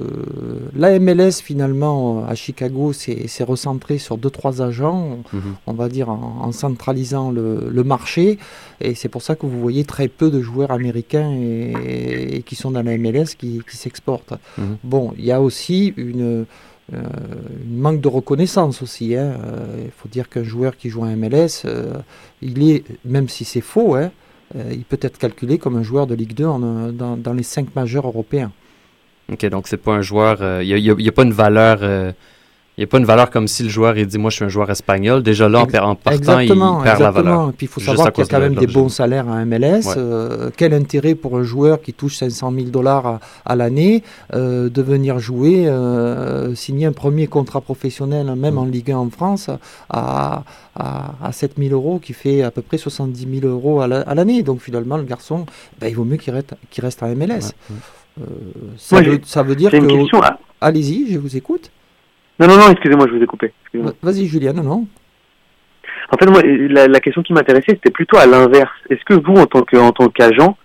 la 0.75 0.99
MLS, 0.99 1.35
finalement, 1.41 2.25
à 2.27 2.35
Chicago, 2.35 2.93
s'est 2.93 3.45
recentré 3.45 3.99
sur 3.99 4.19
deux, 4.19 4.31
trois 4.31 4.63
agents, 4.63 5.21
mhm. 5.33 5.55
on 5.69 5.75
va 5.75 5.89
dire 5.89 6.09
en, 6.09 6.51
centralisant 6.51 7.31
le, 7.31 7.85
marché. 7.85 8.37
Et 8.81 8.97
c'est 8.97 9.09
pour 9.09 9.23
ça 9.23 9.37
que 9.37 9.47
vous 9.47 9.61
voyez 9.61 9.85
très 9.85 10.09
peu 10.09 10.29
de 10.29 10.41
joueurs 10.41 10.73
américains 10.73 11.31
et, 11.31 12.43
qui 12.45 12.57
sont 12.57 12.73
dans 12.73 12.83
la 12.83 12.99
MLS 12.99 13.37
qui, 13.39 13.63
s'exportent. 13.69 14.35
Mhm. 14.59 14.79
Bon, 14.83 15.15
il 15.17 15.25
y 15.25 15.31
a 15.31 15.41
aussi 15.41 15.95
une 15.97 16.45
euh, 16.93 16.99
manque 17.67 18.03
de 18.03 18.09
reconnaissance 18.09 18.83
aussi. 18.83 19.17
Hein. 19.17 19.39
Euh, 19.43 19.85
il 19.87 19.91
faut 19.91 20.09
dire 20.09 20.29
qu'un 20.29 20.43
joueur 20.43 20.77
qui 20.77 20.91
joue 20.91 21.05
à 21.05 21.09
MLS, 21.17 21.63
euh, 21.65 21.95
il 22.43 22.69
est, 22.69 22.85
même 23.07 23.29
si 23.29 23.45
c'est 23.45 23.63
faux, 23.63 23.95
hein, 23.95 24.11
il 24.71 24.85
peut 24.85 24.99
être 25.01 25.17
calculé 25.19 25.57
comme 25.57 25.77
un 25.77 25.83
joueur 25.83 26.07
de 26.07 26.15
Ligue 26.15 26.35
2 26.35 26.45
dans, 26.45 27.17
dans, 27.17 27.33
les 27.33 27.43
cinq 27.43 27.75
majeurs 27.75 28.07
européens. 28.07 28.53
Ok, 29.33 29.47
donc 29.47 29.67
c'est 29.67 29.79
pas 29.79 29.95
un 29.95 30.03
joueur, 30.03 30.63
il 30.63 30.77
n'y 30.77 31.09
a, 31.09 31.13
pas 31.13 31.25
une 31.25 31.33
valeur 31.33 32.15
il 32.77 32.81
n'y 32.81 32.85
a 32.85 32.87
pas 32.89 32.99
une 32.99 33.05
valeur 33.05 33.31
comme 33.31 33.47
si 33.47 33.63
le 33.63 33.69
joueur 33.69 33.97
il 33.97 34.05
dit 34.05 34.19
moi 34.19 34.31
je 34.31 34.37
suis 34.37 34.45
un 34.45 34.49
joueur 34.49 34.69
espagnol. 34.69 35.23
Déjà 35.23 35.49
là, 35.49 35.61
en, 35.61 35.95
partant, 35.95 36.41
il 36.41 36.49
perd 36.49 37.01
la 37.01 37.11
valeur. 37.13 37.51
Et 37.51 37.53
puis 37.53 37.67
il 37.67 37.69
faut 37.69 37.81
savoir 37.81 38.13
qu'il 38.13 38.25
y 38.25 38.27
a 38.27 38.31
quand 38.31 38.41
même 38.41 38.57
des 38.57 38.67
bons 38.67 38.89
salaires 38.89 39.29
à 39.29 39.45
MLS. 39.45 39.95
Euh, 39.97 40.51
quel 40.57 40.75
intérêt 40.75 41.15
pour 41.15 41.39
un 41.39 41.45
joueur 41.45 41.81
qui 41.81 41.93
touche 41.93 42.17
500 42.17 42.53
000 42.53 42.67
dollars 42.71 43.21
à, 43.45 43.55
l'année 43.55 44.03
euh, 44.33 44.69
de 44.69 44.83
venir 44.83 45.21
jouer, 45.21 45.69
euh, 45.69 46.57
signer 46.57 46.87
un 46.87 46.93
premier 46.93 47.29
contrat 47.29 47.61
professionnel, 47.61 48.35
même 48.35 48.59
en 48.59 48.65
Ligue 48.65 48.91
1 48.91 48.97
en 48.97 49.11
France, 49.11 49.51
à, 49.89 50.43
à, 50.75 51.31
7 51.31 51.53
000 51.57 51.73
euros, 51.73 52.01
qui 52.01 52.13
fait 52.13 52.43
à 52.43 52.51
peu 52.51 52.63
près 52.63 52.79
70 52.79 53.41
000 53.41 53.47
euros 53.47 53.83
à 53.83 53.87
l'année. 53.87 54.43
Donc 54.43 54.61
finalement, 54.61 54.97
le 54.97 55.05
garçon, 55.05 55.47
ben, 55.81 55.87
il 55.87 55.95
vaut 55.95 56.05
mieux 56.05 56.17
qu'il 56.17 56.35
reste, 56.35 56.55
reste 56.77 57.05
à 57.05 57.15
MLS. 57.15 57.53
ça, 58.79 59.01
veut, 59.01 59.21
ça, 59.25 59.45
veut, 59.45 59.55
dire 59.55 59.71
que... 59.71 60.37
Allez-y, 60.61 61.13
je 61.13 61.21
vous 61.21 61.37
écoute. 61.37 61.71
Non, 62.39 62.49
non, 62.49 62.57
non, 62.57 62.71
excusez-moi, 62.71 63.07
je 63.09 63.17
vous 63.17 63.23
ai 63.23 63.27
coupé. 63.27 63.53
Vas-y, 64.03 64.27
Julien, 64.27 64.53
non, 64.53 64.63
non. 64.63 64.87
En 66.11 66.17
fait, 66.19 66.29
moi, 66.29 66.43
la, 66.43 67.01
question 67.01 67.23
qui 67.23 67.33
m'intéressait, 67.33 67.73
c'était 67.73 67.91
plutôt 67.91 68.19
à 68.19 68.27
l'inverse. 68.27 68.73
Est-ce 68.91 69.05
que 69.05 69.15
vous, 69.15 69.35
en 69.41 69.47
tant 69.47 69.63
que, 69.63 69.77
en 69.77 69.93
tant 69.93 70.09
qu'agent, 70.09 70.57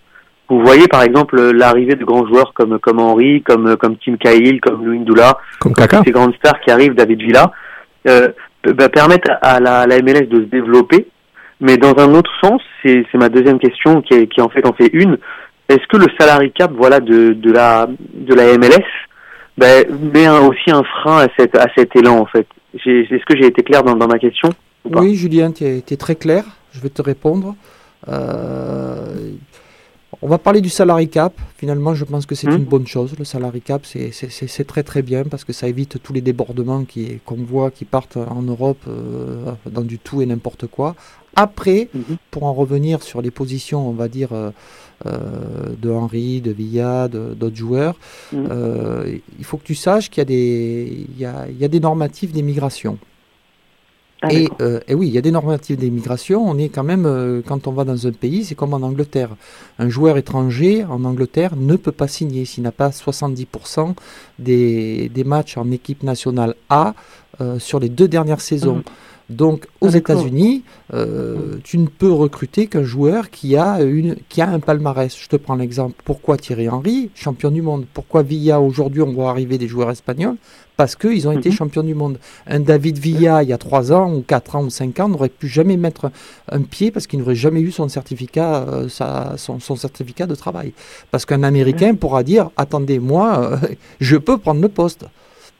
vous 0.48 0.60
voyez 0.64 0.88
par 0.88 1.02
exemple 1.02 1.40
l'arrivée 1.52 1.94
de 1.94 2.04
grands 2.04 2.26
joueurs 2.26 2.52
comme 2.54 2.78
comme 2.80 2.98
Henry, 2.98 3.40
comme 3.42 3.76
comme 3.76 3.96
Tim 4.04 4.16
Cahill, 4.16 4.60
comme 4.60 4.84
Louis 4.84 4.98
Doula, 4.98 5.38
comme, 5.60 5.74
ces 6.04 6.10
grandes 6.10 6.34
stars 6.34 6.60
qui 6.60 6.72
arrivent, 6.72 6.94
David 6.94 7.22
Villa, 7.22 7.52
euh, 8.08 8.28
bah, 8.64 8.88
permettre 8.88 9.30
à 9.42 9.60
la, 9.60 9.86
la, 9.86 10.02
MLS 10.02 10.26
de 10.26 10.42
se 10.42 10.48
développer. 10.48 11.06
Mais 11.60 11.76
dans 11.76 11.96
un 11.98 12.14
autre 12.14 12.30
sens, 12.42 12.60
c'est 12.82 13.06
ma 13.14 13.28
deuxième 13.28 13.58
question 13.58 14.02
qui, 14.02 14.14
est, 14.14 14.26
qui 14.26 14.40
en 14.40 14.48
fait 14.48 14.66
en 14.66 14.72
fait 14.72 14.90
une. 14.92 15.18
Est-ce 15.68 15.86
que 15.88 15.98
le 15.98 16.06
salary 16.18 16.50
cap, 16.52 16.72
voilà, 16.74 16.98
de, 16.98 17.32
de 17.32 17.52
la 17.52 17.86
de 18.12 18.34
la 18.34 18.58
MLS 18.58 18.84
ben, 19.60 19.84
met 20.12 20.28
aussi 20.28 20.70
un 20.70 20.82
frein 20.82 21.24
à, 21.24 21.28
cette, 21.38 21.54
à 21.56 21.66
cet 21.76 21.94
élan, 21.96 22.18
en 22.18 22.26
fait. 22.26 22.46
Est-ce 22.74 23.24
que 23.26 23.36
j'ai 23.36 23.46
été 23.46 23.62
clair 23.62 23.82
dans, 23.82 23.94
dans 23.94 24.08
ma 24.08 24.18
question 24.18 24.48
Oui, 24.84 25.14
Julien, 25.14 25.52
tu 25.52 25.64
es, 25.64 25.80
très 25.96 26.16
clair. 26.16 26.44
Je 26.72 26.80
vais 26.80 26.88
te 26.88 27.02
répondre. 27.02 27.54
Euh, 28.08 29.32
on 30.22 30.28
va 30.28 30.38
parler 30.38 30.60
du 30.60 30.68
salary 30.68 31.08
cap. 31.08 31.32
Finalement, 31.56 31.94
je 31.94 32.04
pense 32.04 32.26
que 32.26 32.34
c'est 32.34 32.46
Mhm. 32.48 32.56
une 32.58 32.64
bonne 32.64 32.86
chose. 32.86 33.14
Le 33.18 33.24
salary 33.24 33.60
cap, 33.60 33.82
c'est- 33.86 34.64
très 34.64 34.82
très 34.82 35.02
bien 35.02 35.24
parce 35.24 35.44
que 35.44 35.52
ça 35.52 35.66
évite 35.68 36.02
tous 36.02 36.12
les 36.12 36.20
débordements 36.20 36.84
qu'on 37.24 37.34
voit 37.36 37.70
qui 37.70 37.84
partent 37.84 38.16
en 38.16 38.42
Europe 38.42 38.82
euh, 38.88 39.52
dans 39.66 39.82
du 39.82 39.98
tout 39.98 40.20
et 40.22 40.26
n'importe 40.26 40.66
quoi. 40.66 40.94
Après, 41.36 41.88
Mhm. 41.94 42.16
pour 42.30 42.44
en 42.44 42.52
revenir 42.54 43.02
sur 43.02 43.22
les 43.22 43.30
positions, 43.30 43.88
on 43.88 43.92
va 43.92 44.08
dire, 44.08 44.30
euh, 44.32 44.50
de 45.04 45.90
Henry, 45.90 46.40
de 46.40 46.50
Villa, 46.50 47.08
d'autres 47.08 47.56
joueurs, 47.56 47.96
Mhm. 48.32 48.48
euh, 48.50 49.16
il 49.38 49.44
faut 49.44 49.56
que 49.56 49.64
tu 49.64 49.74
saches 49.74 50.10
qu'il 50.10 50.20
y, 50.20 50.22
a 50.22 50.24
des- 50.26 51.06
il 51.14 51.18
y, 51.20 51.24
a, 51.24 51.46
il 51.48 51.58
y 51.58 51.64
a 51.64 51.68
des 51.68 51.80
normatifs 51.80 52.32
d'immigration. 52.32 52.98
Ah, 54.22 54.28
Et, 54.34 54.50
euh, 54.60 54.80
et 54.86 54.92
oui, 54.94 55.08
il 55.08 55.14
y 55.14 55.16
a 55.18 55.22
des 55.22 55.30
normatifs 55.30 55.78
d'immigration. 55.78 56.46
On 56.46 56.58
est 56.58 56.68
quand 56.68 56.82
même, 56.84 57.06
euh, 57.06 57.40
quand 57.46 57.66
on 57.66 57.72
va 57.72 57.84
dans 57.84 58.06
un 58.06 58.12
pays, 58.12 58.44
c'est 58.44 58.54
comme 58.54 58.74
en 58.74 58.82
Angleterre. 58.82 59.30
Un 59.78 59.88
joueur 59.88 60.18
étranger 60.18 60.84
en 60.84 61.04
Angleterre 61.06 61.56
ne 61.56 61.74
peut 61.76 61.90
pas 61.92 62.06
signer 62.06 62.44
s'il 62.44 62.62
n'a 62.64 62.70
pas 62.72 62.90
70% 62.92 63.94
des, 64.38 65.08
des 65.08 65.24
matchs 65.24 65.56
en 65.56 65.70
équipe 65.70 66.02
nationale 66.02 66.54
A 66.68 66.94
euh, 67.40 67.58
sur 67.58 67.80
les 67.80 67.88
deux 67.88 68.08
dernières 68.08 68.42
saisons. 68.42 68.82
Donc, 69.30 69.66
aux 69.80 69.94
Ah. 69.94 69.96
États-Unis, 69.96 70.64
euh, 70.92 71.56
tu 71.62 71.78
ne 71.78 71.86
peux 71.86 72.10
recruter 72.12 72.66
qu'un 72.66 72.82
joueur 72.82 73.30
qui 73.30 73.56
a, 73.56 73.80
une, 73.80 74.16
qui 74.28 74.42
a 74.42 74.48
un 74.50 74.58
palmarès. 74.60 75.16
Je 75.16 75.28
te 75.28 75.36
prends 75.36 75.54
l'exemple. 75.54 75.94
Pourquoi 76.04 76.36
Thierry 76.36 76.68
Henry, 76.68 77.10
champion 77.14 77.50
du 77.52 77.62
monde? 77.62 77.86
Pourquoi 77.94 78.22
Villa, 78.22 78.60
aujourd'hui, 78.60 79.02
on 79.02 79.12
voit 79.12 79.30
arriver 79.30 79.56
des 79.56 79.68
joueurs 79.68 79.90
espagnols? 79.90 80.36
Parce 80.76 80.96
qu'ils 80.96 81.28
ont 81.28 81.32
été 81.32 81.50
Mhm. 81.50 81.54
champions 81.54 81.82
du 81.82 81.94
monde. 81.94 82.18
Un 82.46 82.58
David 82.60 82.98
Villa, 82.98 83.42
il 83.44 83.50
y 83.50 83.52
a 83.52 83.58
3 83.58 83.92
ans, 83.92 84.12
ou 84.12 84.22
4 84.22 84.56
ans, 84.56 84.64
ou 84.64 84.70
5 84.70 84.98
ans, 84.98 85.08
n'aurait 85.08 85.28
pu 85.28 85.46
jamais 85.46 85.76
mettre 85.76 86.10
un 86.50 86.62
pied 86.62 86.90
parce 86.90 87.06
qu'il 87.06 87.18
n'aurait 87.20 87.34
jamais 87.34 87.60
eu 87.60 87.70
son 87.70 87.88
certificat, 87.88 88.64
euh, 88.66 88.88
sa- 88.88 89.34
son, 89.36 89.60
son 89.60 89.76
certificat 89.76 90.26
de 90.26 90.34
travail. 90.34 90.72
Parce 91.10 91.24
qu'un 91.24 91.42
Américain 91.44 91.94
pourra 91.94 92.22
dire 92.24 92.50
Attendez, 92.56 92.98
moi, 92.98 93.58
euh, 93.62 93.68
je 94.00 94.16
peux 94.16 94.38
prendre 94.38 94.60
le 94.62 94.68
poste. 94.70 95.04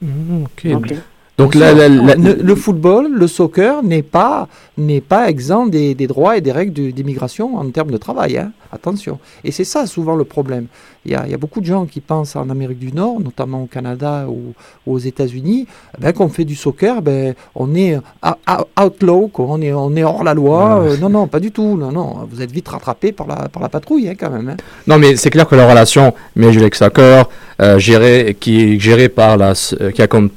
ok. 0.03 0.67
Ok. 0.75 0.95
Donc 1.41 1.55
la- 1.55 1.73
la- 1.75 1.89
le, 2.17 2.55
football, 2.55 3.09
le 3.13 3.27
soccer 3.27 3.83
n'est 3.83 4.03
pas, 4.03 4.49
n'est 4.79 5.01
pas 5.01 5.29
exempt 5.29 5.67
des, 5.69 5.95
des 5.95 6.07
droits 6.07 6.37
et 6.37 6.41
des 6.41 6.53
règles 6.53 6.93
d'immigration 6.93 7.57
en 7.57 7.69
termes 7.71 7.91
de 7.91 7.97
travail. 7.97 8.37
hein. 8.39 8.53
Attention. 8.73 9.19
Et 9.43 9.51
c'est 9.51 9.65
ça 9.65 9.87
souvent 9.87 10.15
le 10.15 10.25
problème. 10.25 10.67
Il 11.07 11.13
y, 11.13 11.15
a, 11.15 11.25
il 11.25 11.31
y 11.31 11.35
a 11.35 11.39
beaucoup 11.39 11.61
de 11.61 11.67
gens 11.67 11.87
qui 11.87 12.01
pensent 12.01 12.37
en 12.37 12.51
Amérique 12.51 12.79
du 12.79 12.93
Nord, 12.93 13.21
notamment 13.21 13.63
au 13.63 13.67
Canada 13.67 14.27
ou, 14.29 14.53
ou 14.87 14.93
aux 14.95 14.99
États-Unis, 14.99 15.67
eh 15.97 16.01
ben, 16.03 16.13
qu'on 16.13 16.29
fait 16.29 16.45
du 16.45 16.55
soccer, 16.55 17.01
ben, 17.03 17.35
on 17.55 17.75
est 17.75 17.97
out- 17.97 18.37
out- 18.49 18.69
outlaw. 18.81 19.31
On, 19.39 19.61
est, 19.63 19.73
on 19.73 19.97
est 19.97 20.05
hors 20.05 20.23
la 20.23 20.35
loi. 20.35 20.81
Ouais. 20.83 20.91
Euh, 20.91 20.97
non, 20.99 21.09
non, 21.09 21.27
pas 21.27 21.41
du 21.41 21.51
tout. 21.51 21.77
Non, 21.77 21.91
non. 21.91 22.29
Vous 22.31 22.43
êtes 22.43 22.53
vite 22.53 22.69
rattrapé 22.69 23.13
par 23.13 23.27
la, 23.27 23.49
par 23.49 23.63
la 23.63 23.69
patrouille 23.71 24.09
hein, 24.09 24.15
quand 24.19 24.31
même. 24.31 24.51
hein. 24.51 24.57
Non, 24.87 24.99
mais 24.99 25.17
c'est 25.17 25.31
clair 25.31 25.49
que 25.49 25.55
la 25.57 25.69
relation 25.69 26.13
Major 26.37 26.63
League 26.63 26.75
Soccer, 26.75 27.29
euh, 27.63 27.79
gérée, 27.79 28.37
qui 28.39 28.61
est 28.75 28.79
gérée 28.79 29.09
par 29.09 29.37
la, 29.39 29.55
euh, 29.81 29.91
qui 29.91 30.03
a 30.03 30.07
comme, 30.07 30.31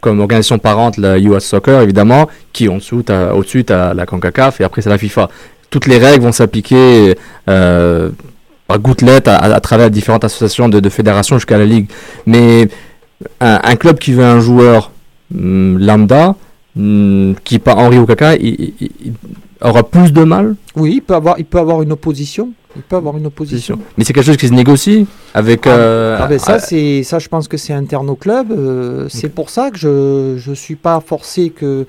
comme 0.00 0.20
organisation 0.20 0.58
parente 0.58 0.96
la 0.96 1.18
US 1.18 1.44
Soccer, 1.44 1.80
évidemment, 1.82 2.28
qui 2.52 2.68
en 2.68 2.76
dessous, 2.76 3.02
au-dessus, 3.34 3.64
tu 3.64 3.72
la 3.72 4.06
CONCACAF 4.06 4.60
et 4.60 4.64
après 4.64 4.82
c'est 4.82 4.90
la 4.90 4.98
FIFA. 4.98 5.28
Toutes 5.70 5.86
les 5.86 5.98
règles 5.98 6.22
vont 6.24 6.32
s'appliquer 6.32 7.14
euh, 7.48 8.10
par 8.66 8.78
gouttelettes 8.78 9.28
à, 9.28 9.36
à- 9.36 9.54
à 9.54 9.60
travers 9.60 9.90
différentes 9.90 10.24
associations 10.24 10.68
de, 10.68 10.80
fédérations 10.88 11.36
jusqu'à 11.36 11.58
la 11.58 11.64
Ligue. 11.66 11.88
Mais 12.26 12.68
un, 13.40 13.76
club 13.76 13.98
qui 13.98 14.12
veut 14.12 14.24
un 14.24 14.40
joueur 14.40 14.90
hum, 15.34 15.78
lambda, 15.78 16.36
hum, 16.76 17.34
qui 17.44 17.58
pas 17.58 17.74
Henri 17.74 17.98
ou 17.98 18.06
Kaka, 18.06 18.36
il, 18.36 18.72
il- 18.80 18.90
il 19.04 19.12
aura 19.60 19.82
plus 19.82 20.12
de 20.12 20.22
mal? 20.24 20.54
Oui, 20.76 20.92
il 20.96 21.00
peut 21.02 21.14
avoir, 21.14 21.38
il 21.38 21.44
peut 21.44 21.58
avoir 21.58 21.82
une 21.82 21.92
opposition. 21.92 22.50
Il 22.78 22.82
peut 22.84 22.96
avoir 22.96 23.16
une 23.18 23.26
opposition. 23.26 23.78
Mais 23.96 24.04
c'est 24.04 24.12
quelque 24.14 24.24
chose 24.26 24.36
qui 24.38 24.48
se 24.48 24.54
négocie 24.54 25.06
avec. 25.34 25.66
Ah, 25.66 25.70
euh, 25.70 26.18
ah 26.20 26.26
ben 26.28 26.38
ça, 26.38 26.58
c'est 26.60 27.02
ça, 27.02 27.18
je 27.18 27.28
pense 27.28 27.46
que 27.48 27.56
c'est 27.56 27.74
interne 27.74 28.08
au 28.08 28.14
club. 28.16 28.52
euh, 28.52 29.08
c'est 29.10 29.28
pour 29.28 29.50
ça 29.50 29.70
que 29.70 29.76
je 29.78 30.36
je 30.38 30.52
suis 30.52 30.76
pas 30.76 31.00
forcé 31.00 31.50
que 31.50 31.86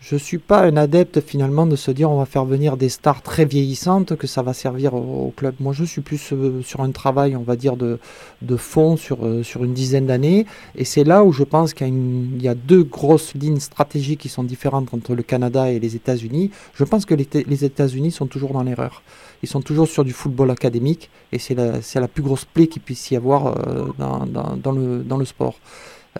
je 0.00 0.16
suis 0.16 0.38
pas 0.38 0.62
un 0.62 0.76
adepte 0.76 1.20
finalement 1.20 1.64
de 1.64 1.76
se 1.76 1.90
dire 1.92 2.10
on 2.10 2.18
va 2.18 2.24
faire 2.26 2.44
venir 2.44 2.76
des 2.76 2.88
stars 2.88 3.22
très 3.22 3.44
vieillissantes 3.44 4.16
que 4.16 4.26
ça 4.26 4.42
va 4.42 4.52
servir 4.52 4.94
au, 4.94 4.98
au 5.28 5.32
club. 5.36 5.54
Moi, 5.60 5.72
je 5.72 5.84
suis 5.84 6.00
plus 6.00 6.30
euh, 6.32 6.60
sur 6.62 6.80
un 6.80 6.90
travail, 6.90 7.36
on 7.36 7.42
va 7.42 7.54
dire 7.54 7.76
de 7.76 7.98
de 8.40 8.56
fond 8.56 8.96
sur 8.96 9.18
sur 9.44 9.62
une 9.64 9.74
dizaine 9.74 10.06
d'années. 10.06 10.44
Et 10.76 10.84
c'est 10.84 11.04
là 11.04 11.22
où 11.22 11.30
je 11.32 11.44
pense 11.44 11.72
qu'il 11.74 11.86
y 11.86 11.90
a 11.90 11.92
une- 11.92 12.32
il 12.38 12.42
y 12.42 12.48
a 12.48 12.54
deux 12.54 12.82
grosses 12.82 13.34
lignes 13.34 13.60
stratégiques 13.60 14.20
qui 14.20 14.28
sont 14.28 14.42
différentes 14.42 14.88
entre 14.92 15.14
le 15.14 15.22
Canada 15.22 15.70
et 15.70 15.78
les 15.78 15.94
États-Unis. 15.94 16.50
Je 16.74 16.84
pense 16.84 17.04
que 17.04 17.14
les, 17.14 17.28
les 17.46 17.64
États-Unis 17.64 18.10
sont 18.10 18.26
toujours 18.26 18.52
dans 18.54 18.64
l'erreur. 18.64 19.02
Ils 19.42 19.48
sont 19.48 19.60
toujours 19.60 19.88
sur 19.88 20.04
du 20.04 20.12
football 20.12 20.50
académique 20.50 21.10
et 21.32 21.38
c'est 21.38 21.54
la, 21.54 21.72
la 21.94 22.08
plus 22.08 22.22
grosse 22.22 22.44
plaie 22.44 22.66
qu'il 22.68 22.82
puisse 22.82 23.10
y 23.10 23.16
avoir 23.16 23.46
euh, 23.48 23.86
dans, 23.98 24.26
dans, 24.26 24.56
dans 24.56 24.72
le, 24.72 25.02
dans 25.02 25.16
le 25.16 25.24
sport. 25.24 25.56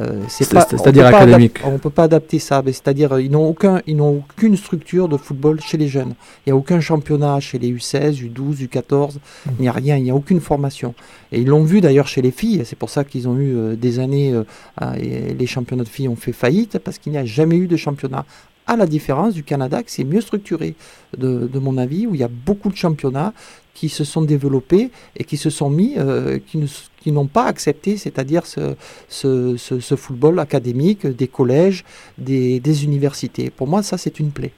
Euh, 0.00 0.23
c'est-à-dire 0.29 1.05
académique. 1.07 1.59
On 1.64 1.73
ne 1.73 1.76
peut 1.76 1.91
pas 1.91 2.05
adapter 2.05 2.38
ça. 2.38 2.62
C'est-à-dire 2.64 3.12
euh, 3.12 3.23
ils 3.23 3.31
n'ont 3.31 3.47
aucun, 3.47 3.83
ils 3.87 3.97
n'ont 3.97 4.23
aucune 4.26 4.57
structure 4.57 5.07
de 5.07 5.19
football 5.19 5.61
chez 5.61 5.76
les 5.76 5.87
jeunes. 5.88 6.14
Il 6.38 6.50
n'y 6.50 6.52
a 6.52 6.57
aucun 6.57 6.81
championnat 6.81 7.41
chez 7.41 7.59
les 7.59 7.71
U16, 7.71 8.23
U12, 8.33 8.67
U14. 8.69 9.17
Il 9.59 9.61
n'y 9.61 9.69
a 9.69 9.73
rien. 9.73 9.99
Il 9.99 10.05
n'y 10.05 10.11
a 10.11 10.14
aucune 10.14 10.41
formation. 10.41 10.95
Et 11.31 11.43
ils 11.43 11.47
l'ont 11.47 11.64
vu 11.64 11.83
d'ailleurs 11.83 12.09
chez 12.09 12.23
les 12.23 12.31
filles. 12.31 12.62
C'est 12.64 12.76
pour 12.79 12.88
ça 12.88 13.05
qu'ils 13.05 13.29
ont 13.29 13.37
eu 13.37 13.55
euh, 13.55 13.76
des 13.76 13.99
années. 13.99 14.33
euh, 14.33 14.95
et 14.95 15.35
les 15.35 15.47
championnats 15.47 15.85
de 15.85 15.88
filles 15.91 16.09
ont 16.09 16.17
fait 16.17 16.33
faillite 16.33 16.79
parce 16.79 16.97
qu'il 16.99 17.12
n'y 17.12 17.19
a 17.19 17.26
jamais 17.26 17.57
eu 17.57 17.67
de 17.67 17.76
championnat. 17.76 18.25
À 18.66 18.76
la 18.76 18.87
différence 18.87 19.35
du 19.35 19.42
Canada, 19.42 19.83
que 19.83 19.90
c'est 19.90 20.04
mieux 20.04 20.21
structuré, 20.21 20.75
de, 21.16 21.49
de 21.52 21.59
mon 21.59 21.76
avis, 21.78 22.07
où 22.07 22.14
il 22.14 22.21
y 22.21 22.25
a 22.25 22.28
beaucoup 22.47 22.69
de 22.71 22.76
championnats 22.76 23.33
qui 23.75 23.88
se 23.88 24.04
sont 24.04 24.23
développés 24.23 24.90
et 25.16 25.25
qui 25.25 25.37
se 25.37 25.50
sont 25.50 25.69
mis, 25.71 25.95
euh, 25.99 26.38
qui 26.47 26.61
qui 27.02 27.11
n'ont 27.11 27.26
pas 27.26 27.47
accepté, 27.47 27.97
c'est-à-dire 27.97 28.47
ce, 28.47 28.76
ce, 29.09 29.57
ce- 29.57 29.97
football 29.97 30.38
académique 30.38 31.04
des 31.04 31.26
collèges, 31.26 31.83
des, 32.19 32.61
des 32.61 32.85
universités. 32.85 33.50
Pour 33.50 33.66
moi, 33.66 33.83
ça, 33.83 33.99
c'est 33.99 34.21
une 34.21 34.31
plaie. 34.31 34.52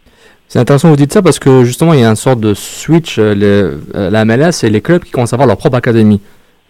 C'est 0.48 0.58
intéressant 0.58 0.88
que 0.88 0.90
vous 0.90 0.96
dites 0.98 1.12
ça 1.14 1.22
parce 1.22 1.38
que 1.38 1.64
justement, 1.64 1.94
il 1.94 2.00
y 2.00 2.04
a 2.04 2.10
une 2.10 2.16
sorte 2.16 2.40
de 2.40 2.52
switch. 2.52 3.18
euh, 3.18 3.78
euh, 3.94 4.10
la 4.10 4.24
MLS 4.26 4.62
et 4.62 4.68
les 4.68 4.82
clubs 4.82 5.02
qui 5.02 5.10
commencent 5.10 5.32
à 5.32 5.36
avoir 5.36 5.46
leur 5.46 5.56
propre 5.56 5.76
académie. 5.76 6.20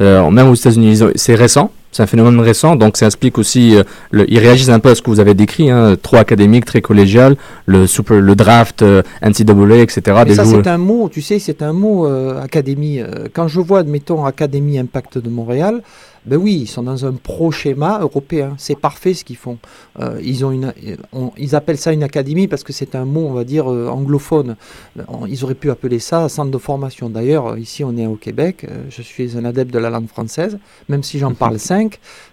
Euh, 0.01 0.31
même 0.31 0.49
aux 0.49 0.55
États-Unis, 0.55 1.01
c'est 1.17 1.35
récent. 1.35 1.73
C'est 1.95 2.03
un 2.03 2.07
phénomène 2.07 2.41
récent, 2.41 2.75
donc 2.75 2.97
ça 2.97 3.07
explique 3.07 3.39
aussi. 3.39 3.77
euh, 3.77 3.85
le- 4.11 4.29
ils 4.31 4.39
réagissent 4.41 4.69
un 4.69 4.81
peu 4.81 4.91
à 4.91 4.95
ce 4.97 5.01
que 5.03 5.11
vous 5.11 5.21
avez 5.21 5.35
décrit, 5.35 5.71
hein, 5.71 5.95
trop 6.01 6.17
académique, 6.17 6.65
très 6.65 6.81
collégial, 6.81 7.37
le 7.67 7.87
super, 7.87 8.21
le 8.21 8.35
draft, 8.35 8.83
euh, 8.83 9.03
NCAA, 9.23 9.79
etc. 9.79 10.03
Mais 10.19 10.25
des 10.25 10.35
ça, 10.35 10.45
c'est 10.45 10.67
un 10.67 10.79
mot, 10.79 11.09
tu 11.09 11.23
sais, 11.23 11.39
c'est 11.39 11.63
un 11.63 11.73
mot 11.73 12.07
euh, 12.07 12.43
académie. 12.43 13.01
Euh, 13.01 13.29
Quand 13.33 13.47
je 13.49 13.61
vois, 13.61 13.79
admettons, 13.79 14.25
Académie 14.25 14.79
Impact 14.79 15.19
de 15.19 15.29
Montréal, 15.31 15.83
ben 16.27 16.39
oui, 16.39 16.61
ils 16.63 16.67
sont 16.67 16.83
dans 16.83 17.05
un 17.05 17.13
pro-schéma 17.13 17.99
européen. 18.01 18.55
C'est 18.57 18.79
parfait 18.79 19.13
ce 19.13 19.25
qu'ils 19.25 19.37
font. 19.37 19.59
Euh, 20.01 20.19
ils, 20.25 20.43
ont 20.45 20.53
une, 20.53 20.73
euh, 20.87 20.97
on- 21.13 21.33
ils 21.37 21.55
appellent 21.55 21.77
ça 21.77 21.93
une 21.93 22.03
académie 22.03 22.49
parce 22.49 22.65
que 22.65 22.73
c'est 22.73 22.95
un 22.95 23.05
mot, 23.05 23.27
on 23.29 23.35
va 23.35 23.45
dire, 23.45 23.71
euh, 23.71 23.89
anglophone. 23.89 24.57
Euh, 24.99 25.03
on- 25.09 25.27
Ils 25.27 25.45
auraient 25.45 25.55
pu 25.55 25.71
appeler 25.71 25.99
ça 25.99 26.29
centre 26.31 26.51
de 26.51 26.57
formation. 26.57 27.11
D'ailleurs, 27.11 27.49
euh, 27.49 27.59
ici, 27.59 27.85
on 27.85 27.95
est 27.99 28.07
au 28.07 28.15
Québec. 28.17 28.65
euh, 28.65 28.85
je 28.89 29.03
suis 29.03 29.37
un 29.37 29.45
adepte 29.45 29.71
de 29.73 29.79
la 29.79 29.91
langue 29.91 30.09
française, 30.09 30.59
même 30.89 31.03
si 31.03 31.19
j'en 31.19 31.35
parle 31.35 31.59
cinq. 31.59 31.84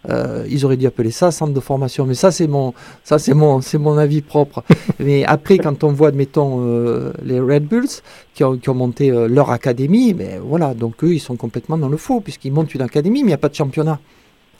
Euh, 0.09 0.45
ils 0.49 0.65
auraient 0.65 0.77
dû 0.77 0.87
appeler 0.87 1.11
ça 1.11 1.31
centre 1.31 1.53
de 1.53 1.59
formation. 1.59 2.05
Mais 2.05 2.13
ça, 2.13 2.31
c'est 2.31 2.47
mon, 2.47 2.73
ça, 3.03 3.19
c'est 3.19 3.33
mon, 3.33 3.61
c'est 3.61 3.77
mon 3.77 3.97
avis 3.97 4.21
propre. 4.21 4.63
Mais 4.99 5.23
après, 5.25 5.57
quand 5.57 5.83
on 5.83 5.91
voit, 5.91 6.09
admettons, 6.09 6.61
euh, 6.61 7.13
les 7.23 7.39
Red 7.39 7.65
Bulls 7.65 7.87
qui 8.33 8.43
ont, 8.43 8.57
qui 8.57 8.69
ont 8.69 8.75
monté 8.75 9.11
euh, 9.11 9.27
leur 9.27 9.51
académie, 9.51 10.13
mais 10.13 10.39
voilà, 10.41 10.73
donc 10.73 11.03
eux, 11.03 11.13
ils 11.13 11.19
sont 11.19 11.35
complètement 11.35 11.77
dans 11.77 11.89
le 11.89 11.97
faux, 11.97 12.21
puisqu'ils 12.21 12.51
montent 12.51 12.73
une 12.73 12.81
académie, 12.81 13.23
mais 13.23 13.27
il 13.27 13.31
n'y 13.31 13.33
a 13.33 13.37
pas 13.37 13.49
de 13.49 13.55
championnat. 13.55 13.99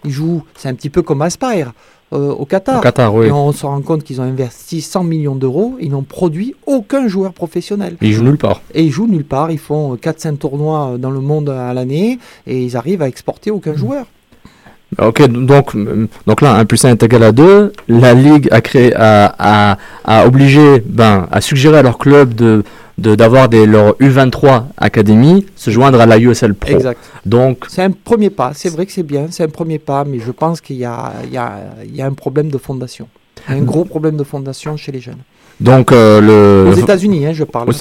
Ils 0.03 0.11
jouent, 0.11 0.43
c'est 0.55 0.67
un 0.67 0.73
petit 0.73 0.89
peu 0.89 1.01
comme 1.01 1.21
Aspire 1.21 1.73
au 2.11 2.45
Qatar. 2.45 2.79
Au 2.79 2.81
Qatar, 2.81 3.15
oui. 3.15 3.27
Et 3.27 3.31
on 3.31 3.53
se 3.53 3.65
rend 3.65 3.81
compte 3.81 4.03
qu'ils 4.03 4.19
ont 4.19 4.25
investi 4.25 4.81
100 4.81 5.03
millions 5.05 5.35
d'euros, 5.35 5.75
ils 5.79 5.89
n'ont 5.89 6.03
produit 6.03 6.55
aucun 6.65 7.07
joueur 7.07 7.33
professionnel. 7.33 7.95
Ils 8.01 8.13
jouent 8.13 8.23
nulle 8.23 8.37
part. 8.37 8.61
Et 8.73 8.83
ils 8.83 8.91
jouent 8.91 9.07
nulle 9.07 9.23
part, 9.23 9.49
ils 9.51 9.57
font 9.57 9.95
4-5 9.95 10.37
tournois 10.37 10.97
dans 10.99 11.11
le 11.11 11.21
monde 11.21 11.49
à 11.49 11.73
l'année, 11.73 12.19
et 12.47 12.63
ils 12.63 12.75
arrivent 12.75 13.01
à 13.01 13.07
exporter 13.07 13.49
aucun 13.49 13.75
joueur. 13.75 14.07
Ok, 14.99 15.25
donc, 15.27 15.75
donc 16.27 16.41
là, 16.41 16.55
1 16.55 16.65
plus 16.65 16.83
1 16.83 16.89
est 16.91 17.03
égal 17.03 17.23
à 17.23 17.31
2. 17.31 17.71
La 17.87 18.13
Ligue 18.13 18.49
a 18.51 18.59
créé, 18.59 18.93
a, 18.95 19.33
a, 19.39 19.77
a 20.03 20.25
obligé, 20.27 20.83
ben, 20.85 21.27
a 21.31 21.39
suggéré 21.39 21.77
à 21.77 21.81
leur 21.81 21.97
club 21.97 22.33
de, 22.35 22.63
de, 22.97 23.15
d'avoir 23.15 23.47
des, 23.47 23.65
leur 23.65 23.93
U23 23.95 24.63
Academy 24.77 25.45
se 25.55 25.71
joindre 25.71 26.01
à 26.01 26.05
la 26.05 26.19
USL 26.19 26.53
Pro. 26.55 26.75
Exact. 26.75 26.99
Donc, 27.25 27.65
C'est 27.69 27.83
un 27.83 27.91
premier 27.91 28.29
pas, 28.29 28.51
c'est 28.53 28.69
vrai 28.69 28.85
que 28.85 28.91
c'est 28.91 29.03
bien, 29.03 29.27
c'est 29.29 29.43
un 29.43 29.49
premier 29.49 29.79
pas, 29.79 30.03
mais 30.03 30.19
je 30.19 30.31
pense 30.31 30.59
qu'il 30.59 30.75
y 30.75 30.79
y, 30.79 30.83
y 30.83 32.01
a 32.01 32.05
un 32.05 32.13
problème 32.13 32.49
de 32.49 32.57
fondation. 32.57 33.07
Un 33.47 33.61
gros 33.61 33.85
problème 33.85 34.17
de 34.17 34.23
fondation 34.23 34.75
chez 34.77 34.91
les 34.91 34.99
jeunes. 34.99 35.23
donc 35.59 35.91
euh, 35.91 36.21
le. 36.21 36.69
Aux 36.71 36.75
États-Unis, 36.75 37.25
hein, 37.25 37.33
je 37.33 37.43
parle. 37.43 37.69
Aux. 37.69 37.73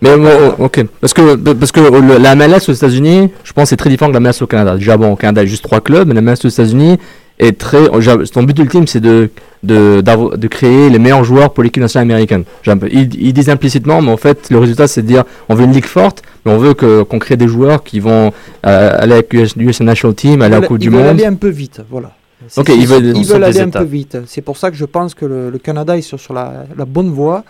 Mais 0.00 0.16
bon, 0.16 0.28
oh, 0.58 0.64
ok, 0.64 0.84
parce 1.00 1.12
que 1.12 1.34
parce 1.34 1.72
que 1.72 1.80
le- 1.80 2.18
la 2.18 2.34
MLS 2.36 2.68
aux 2.68 2.72
États-Unis, 2.72 3.30
je 3.44 3.52
pense, 3.52 3.70
c'est 3.70 3.76
très 3.76 3.90
différent 3.90 4.08
de 4.10 4.14
la 4.14 4.20
MLS 4.20 4.42
au 4.42 4.46
Canada. 4.46 4.76
Déjà, 4.76 4.96
bon, 4.96 5.12
au 5.12 5.16
Canada, 5.16 5.42
il 5.42 5.46
y 5.46 5.48
a 5.48 5.50
juste 5.50 5.64
trois 5.64 5.80
clubs, 5.80 6.06
mais 6.06 6.14
la 6.14 6.20
MLS 6.20 6.44
aux 6.44 6.48
États-Unis 6.48 6.98
est 7.40 7.58
très. 7.58 7.88
oh, 7.92 8.00
Son 8.00 8.42
but 8.44 8.58
ultime, 8.58 8.86
c'est 8.86 9.00
de 9.00 9.28
de, 9.64 10.00
de 10.36 10.46
créer 10.46 10.88
les 10.88 11.00
meilleurs 11.00 11.24
joueurs 11.24 11.52
pour 11.52 11.64
l'équipe 11.64 11.82
nationale 11.82 12.08
américaine. 12.08 12.44
Ils, 12.92 13.12
ils 13.20 13.32
disent 13.32 13.50
implicitement, 13.50 14.00
mais 14.00 14.12
en 14.12 14.16
fait, 14.16 14.50
le 14.50 14.58
résultat, 14.60 14.86
c'est 14.86 15.02
de 15.02 15.08
dire, 15.08 15.24
on 15.48 15.56
veut 15.56 15.64
une 15.64 15.72
ligue 15.72 15.86
forte, 15.86 16.22
mais 16.46 16.52
on 16.52 16.58
veut 16.58 16.74
que 16.74 17.02
qu'on 17.02 17.18
crée 17.18 17.36
des 17.36 17.48
joueurs 17.48 17.82
qui 17.82 17.98
vont 17.98 18.32
euh, 18.66 18.90
aller 19.02 19.14
avec 19.14 19.32
l'US 19.32 19.80
National 19.80 20.14
Team, 20.14 20.42
aller 20.42 20.54
à 20.54 20.60
la 20.60 20.66
Coupe 20.68 20.78
du 20.78 20.90
Monde. 20.90 21.00
Ils 21.00 21.02
veulent 21.06 21.10
aller 21.16 21.26
un 21.26 21.34
peu 21.34 21.48
vite, 21.48 21.80
voilà. 21.90 22.12
Ok, 22.56 22.68
ils 22.68 22.86
veulent, 22.86 23.16
ils 23.16 23.26
veulent 23.26 23.42
aller 23.42 23.60
un 23.60 23.68
peu 23.70 23.82
vite. 23.82 24.16
C'est 24.26 24.42
pour 24.42 24.56
ça 24.56 24.70
que 24.70 24.76
je 24.76 24.84
pense 24.84 25.12
que 25.14 25.24
le, 25.26 25.50
le 25.50 25.58
Canada 25.58 25.96
est 25.96 26.02
sur, 26.02 26.20
sur 26.20 26.34
la, 26.34 26.66
la, 26.76 26.84
bonne 26.84 27.10
voie. 27.10 27.42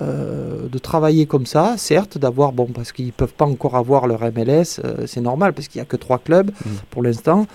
Euh, 0.00 0.68
de 0.72 0.78
travailler 0.78 1.26
comme 1.26 1.44
ça, 1.44 1.74
certes, 1.76 2.16
d'avoir, 2.16 2.52
bon, 2.52 2.64
parce 2.64 2.92
qu'ils 2.92 3.08
ne 3.08 3.10
peuvent 3.10 3.34
pas 3.34 3.44
encore 3.44 3.76
avoir 3.76 4.06
leur 4.06 4.20
MLS, 4.22 4.80
euh, 4.82 5.04
c'est 5.06 5.20
normal, 5.20 5.52
parce 5.52 5.68
qu'il 5.68 5.80
n'y 5.80 5.82
a 5.82 5.84
que 5.84 5.98
trois 5.98 6.18
clubs 6.18 6.50
mmh. 6.50 6.70
pour 6.88 7.02
l'instant, 7.02 7.46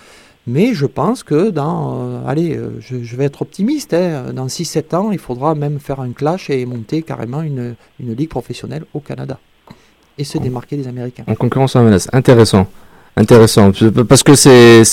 mais 0.45 0.75
je 0.75 0.85
pense 0.85 1.23
que 1.23 1.49
dans, 1.49 1.97
euh, 1.97 2.27
allez, 2.27 2.59
je, 2.79 3.01
je, 3.01 3.15
vais 3.15 3.25
être 3.25 3.41
optimiste, 3.41 3.95
hein, 3.95 4.33
dans 4.35 4.45
6-7 4.45 4.95
ans, 4.95 5.11
il 5.11 5.17
faudra 5.17 5.55
même 5.55 5.79
faire 5.79 5.99
un 5.99 6.11
clash 6.11 6.51
et 6.51 6.63
monter 6.67 7.01
carrément 7.01 7.41
une, 7.41 7.73
une 7.99 8.13
ligue 8.13 8.29
professionnelle 8.29 8.85
au 8.93 8.99
Canada, 8.99 9.39
et 10.19 10.23
se 10.23 10.37
démarquer 10.37 10.77
des 10.77 10.87
Américains. 10.87 11.23
En 11.25 11.33
concurrence 11.33 11.75
en 11.75 11.83
MLS, 11.83 12.07
intéressant. 12.13 12.67
Intéressant, 13.15 13.71
parce 14.07 14.21
que 14.21 14.35
c'est 14.35 14.83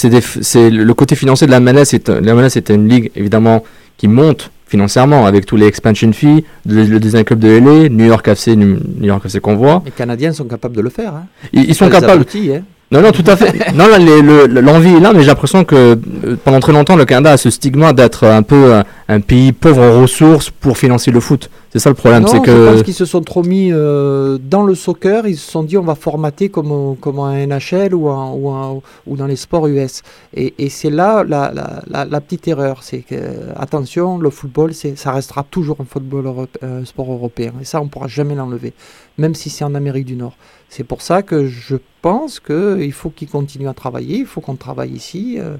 le 0.70 0.94
côté 0.94 1.14
financier 1.14 1.46
de 1.46 1.52
la 1.52 1.60
MLS, 1.60 1.92
est, 1.92 2.08
la 2.08 2.34
MLS 2.34 2.56
est 2.56 2.70
une 2.70 2.88
ligue 2.88 3.10
évidemment 3.16 3.62
qui 3.98 4.08
monte 4.08 4.50
financièrement 4.66 5.26
avec 5.26 5.46
tous 5.46 5.56
les 5.56 5.66
expansion 5.66 6.12
fees, 6.12 6.44
le, 6.66 6.84
le 6.84 7.00
deuxième 7.00 7.24
club 7.24 7.38
de 7.38 7.48
LA, 7.48 7.88
New 7.88 8.06
York 8.06 8.26
FC, 8.26 8.56
New 8.56 8.78
York 9.00 9.24
FC 9.26 9.40
qu'on 9.40 9.56
voit. 9.56 9.82
Les 9.84 9.90
Canadiens 9.90 10.32
sont 10.32 10.44
capables 10.44 10.76
de 10.76 10.80
le 10.80 10.90
faire. 10.90 11.14
Hein. 11.14 11.26
Ils, 11.52 11.64
ils 11.68 11.74
sont 11.74 11.88
capables. 11.88 12.22
Aboutis, 12.22 12.52
hein. 12.54 12.62
Non, 12.90 13.00
non, 13.00 13.12
tout 13.12 13.24
à 13.26 13.36
fait. 13.36 13.72
non, 13.74 13.86
l'envie 13.88 14.94
est 14.94 15.00
là, 15.00 15.12
mais 15.12 15.20
j'ai 15.20 15.26
l'impression 15.26 15.64
que 15.64 15.74
euh, 15.74 16.36
pendant 16.44 16.60
très 16.60 16.72
longtemps, 16.72 16.96
le 16.96 17.04
Canada 17.04 17.32
a 17.32 17.36
ce 17.36 17.50
stigma 17.50 17.92
d'être 17.92 18.24
un 18.24 18.42
peu 18.42 18.82
un, 19.08 19.20
pays 19.20 19.52
pauvre 19.52 19.82
en 19.82 20.00
ressources 20.00 20.50
pour 20.50 20.78
financer 20.78 21.10
le 21.10 21.20
foot. 21.20 21.50
C'est 21.70 21.78
ça 21.78 21.90
le 21.90 21.94
problème, 21.94 22.26
c'est 22.26 22.40
que. 22.40 22.50
Je 22.50 22.70
pense 22.72 22.82
qu'ils 22.82 22.94
se 22.94 23.04
sont 23.04 23.22
trop 23.22 23.42
mis 23.42 23.70
euh, 23.72 24.38
dans 24.38 24.62
le 24.62 24.74
soccer. 24.74 25.26
Ils 25.26 25.36
se 25.36 25.50
sont 25.50 25.62
dit 25.62 25.76
on 25.76 25.82
va 25.82 25.94
formater 25.94 26.48
comme 26.48 26.96
comme 27.00 27.18
un 27.18 27.46
NHL 27.46 27.94
ou 27.94 28.08
un, 28.08 28.30
ou, 28.30 28.50
un, 28.50 28.80
ou 29.06 29.16
dans 29.16 29.26
les 29.26 29.36
sports 29.36 29.66
US. 29.66 30.02
Et, 30.34 30.54
et 30.58 30.68
c'est 30.68 30.90
là 30.90 31.24
la, 31.24 31.52
la, 31.52 31.82
la, 31.88 32.04
la, 32.04 32.20
petite 32.20 32.46
erreur, 32.48 32.82
c'est 32.82 33.00
que 33.00 33.14
attention, 33.56 34.18
le 34.18 34.30
football, 34.30 34.72
ça 34.74 35.12
restera 35.12 35.42
toujours 35.42 35.78
un 35.80 35.84
football 35.84 36.46
un 36.62 36.84
sport 36.84 37.12
européen. 37.12 37.52
Et 37.60 37.64
ça, 37.64 37.80
on 37.80 37.88
pourra 37.88 38.08
jamais 38.08 38.34
l'enlever, 38.34 38.72
même 39.18 39.34
si 39.34 39.50
c'est 39.50 39.64
en 39.64 39.74
Amérique 39.74 40.06
du 40.06 40.16
Nord. 40.16 40.36
C'est 40.68 40.84
pour 40.84 41.02
ça 41.02 41.22
que 41.22 41.46
je 41.46 41.76
pense 42.02 42.40
qu'il 42.40 42.92
faut 42.92 43.10
qu'ils 43.10 43.28
continuent 43.28 43.68
à 43.68 43.74
travailler, 43.74 44.18
il 44.18 44.26
faut 44.26 44.40
qu'on 44.40 44.56
travaille 44.56 44.90
ici 44.90 45.36
euh, 45.38 45.56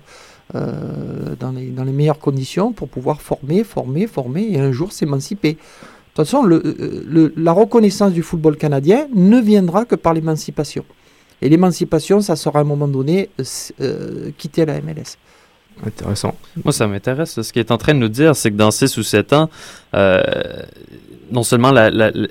euh, 0.55 1.35
dans, 1.39 1.53
les, 1.53 1.67
dans 1.67 1.85
les 1.85 1.93
meilleures 1.93 2.19
conditions 2.19 2.73
pour 2.73 2.89
pouvoir 2.89 3.21
former, 3.21 3.65
former, 3.65 4.07
former 4.07 4.47
et 4.53 4.61
un 4.61 4.73
jour 4.73 4.93
s'émanciper. 4.93 5.53
De 5.53 5.59
toute 6.15 6.27
façon, 6.27 6.43
le, 6.43 6.63
le, 7.09 7.33
la 7.37 7.53
reconnaissance 7.53 8.13
du 8.13 8.23
football 8.23 8.57
canadien 8.57 9.09
ne 9.15 9.41
viendra 9.41 9.85
que 9.85 9.97
par 9.97 10.15
l'émancipation. 10.15 10.85
Et 11.43 11.49
l'émancipation, 11.49 12.21
ça 12.21 12.37
sera 12.37 12.61
à 12.61 12.63
un 12.63 12.65
moment 12.65 12.89
donné 12.89 13.31
euh, 13.81 14.31
quitter 14.39 14.65
la 14.65 14.81
MLS. 14.81 15.19
Intéressant. 15.85 16.35
Moi, 16.65 16.73
ça 16.73 16.87
m'intéresse. 16.87 17.43
Ce 17.43 17.53
qu'il 17.53 17.61
est 17.61 17.71
en 17.71 17.79
train 17.79 17.95
de 17.95 17.99
nous 17.99 18.09
dire, 18.09 18.37
c'est 18.37 18.51
que 18.51 18.57
dans 18.57 18.71
6 18.71 18.97
ou 18.97 19.03
7 19.03 19.33
ans, 19.33 19.51
euh, 19.95 20.23
non 21.35 21.43
seulement 21.43 21.71
la, 21.73 21.91
la, 21.91 22.11
la, 22.15 22.29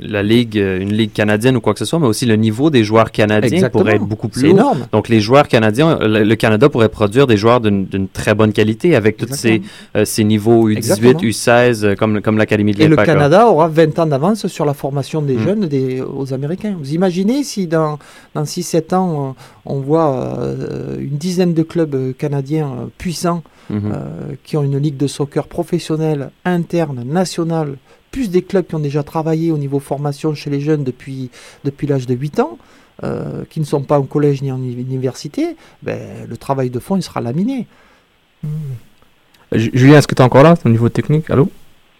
la, 0.00 0.22
ligue, 0.22 0.56
une 0.56 0.92
ligue 0.92 1.12
canadienne 1.12 1.56
ou 1.56 1.60
quoi 1.60 1.72
que 1.74 1.78
ce 1.78 1.84
soit, 1.84 1.98
mais 1.98 2.06
aussi 2.06 2.26
le 2.26 2.36
niveau 2.36 2.70
des 2.70 2.82
joueurs 2.82 3.12
canadiens 3.12 3.50
Exactement. 3.50 3.82
pourrait 3.82 3.96
être 3.96 4.04
beaucoup 4.04 4.28
plus 4.28 4.46
énorme. 4.46 4.86
Donc 4.92 5.08
les 5.08 5.20
joueurs 5.20 5.46
canadiens, 5.48 5.98
le, 6.00 6.24
le, 6.24 6.36
Canada 6.36 6.68
pourrait 6.68 6.88
produire 6.88 7.26
des 7.26 7.36
joueurs 7.36 7.60
d'une 7.60 8.08
très 8.12 8.34
bonne 8.34 8.52
qualité 8.52 8.96
avec 8.96 9.16
tous 9.16 9.28
ces, 9.32 9.62
euh, 9.96 10.04
ces 10.04 10.24
niveaux 10.24 10.68
U18, 10.70 10.76
Exactement. 10.76 11.20
U16 11.20 11.84
euh, 11.84 11.94
comme, 11.94 12.20
comme 12.22 12.38
l'Académie 12.38 12.72
de 12.72 12.80
Et 12.80 12.84
le 12.84 12.90
l'Impact. 12.90 13.08
Canada 13.12 13.46
aura 13.48 13.68
20 13.68 13.98
ans 13.98 14.06
d'avance 14.06 14.46
sur 14.46 14.64
la 14.64 14.74
formation 14.74 15.22
des 15.22 15.34
Mm. 15.36 15.42
jeunes 15.44 15.66
des, 15.66 16.00
aux 16.00 16.32
Américains. 16.32 16.74
Vous 16.78 16.94
imaginez 16.94 17.44
si 17.44 17.66
dans, 17.66 17.98
dans 18.34 18.42
6-7 18.44 18.94
ans, 18.94 19.36
on, 19.66 19.80
voit 19.80 20.14
euh, 20.38 20.96
une 20.98 21.16
dizaine 21.18 21.54
de 21.54 21.62
clubs 21.62 21.94
euh, 21.94 22.12
canadiens 22.16 22.66
euh, 22.68 22.86
puissants 22.96 23.42
Mhm. 23.70 23.92
euh, 23.92 24.34
qui 24.44 24.56
ont 24.56 24.62
une 24.62 24.78
ligue 24.78 24.96
de 24.96 25.06
soccer 25.06 25.46
professionnelle, 25.46 26.30
interne, 26.46 27.02
nationale, 27.04 27.76
plus 28.10 28.30
des 28.30 28.42
clubs 28.42 28.66
qui 28.66 28.74
ont 28.74 28.78
déjà 28.80 29.02
travaillé 29.02 29.52
au 29.52 29.58
niveau 29.58 29.78
formation 29.80 30.34
chez 30.34 30.50
les 30.50 30.60
jeunes 30.60 30.84
depuis, 30.84 31.30
depuis 31.64 31.86
l'âge 31.86 32.06
de 32.06 32.14
8 32.14 32.40
ans, 32.40 32.58
euh, 33.04 33.44
qui 33.50 33.60
ne 33.60 33.64
sont 33.64 33.82
pas 33.82 33.98
en 33.98 34.02
collège 34.04 34.42
ni 34.42 34.50
en 34.50 34.56
université, 34.62 35.56
ben, 35.82 35.98
le 36.28 36.36
travail 36.36 36.70
de 36.70 36.78
fond 36.78 36.96
il 36.96 37.02
sera 37.02 37.20
laminé. 37.20 37.66
Julien, 39.52 39.98
est-ce 39.98 40.08
que 40.08 40.14
tu 40.14 40.22
es 40.22 40.24
encore 40.24 40.42
là 40.42 40.54
au 40.64 40.68
niveau 40.68 40.88
technique? 40.88 41.30
Allô? 41.30 41.48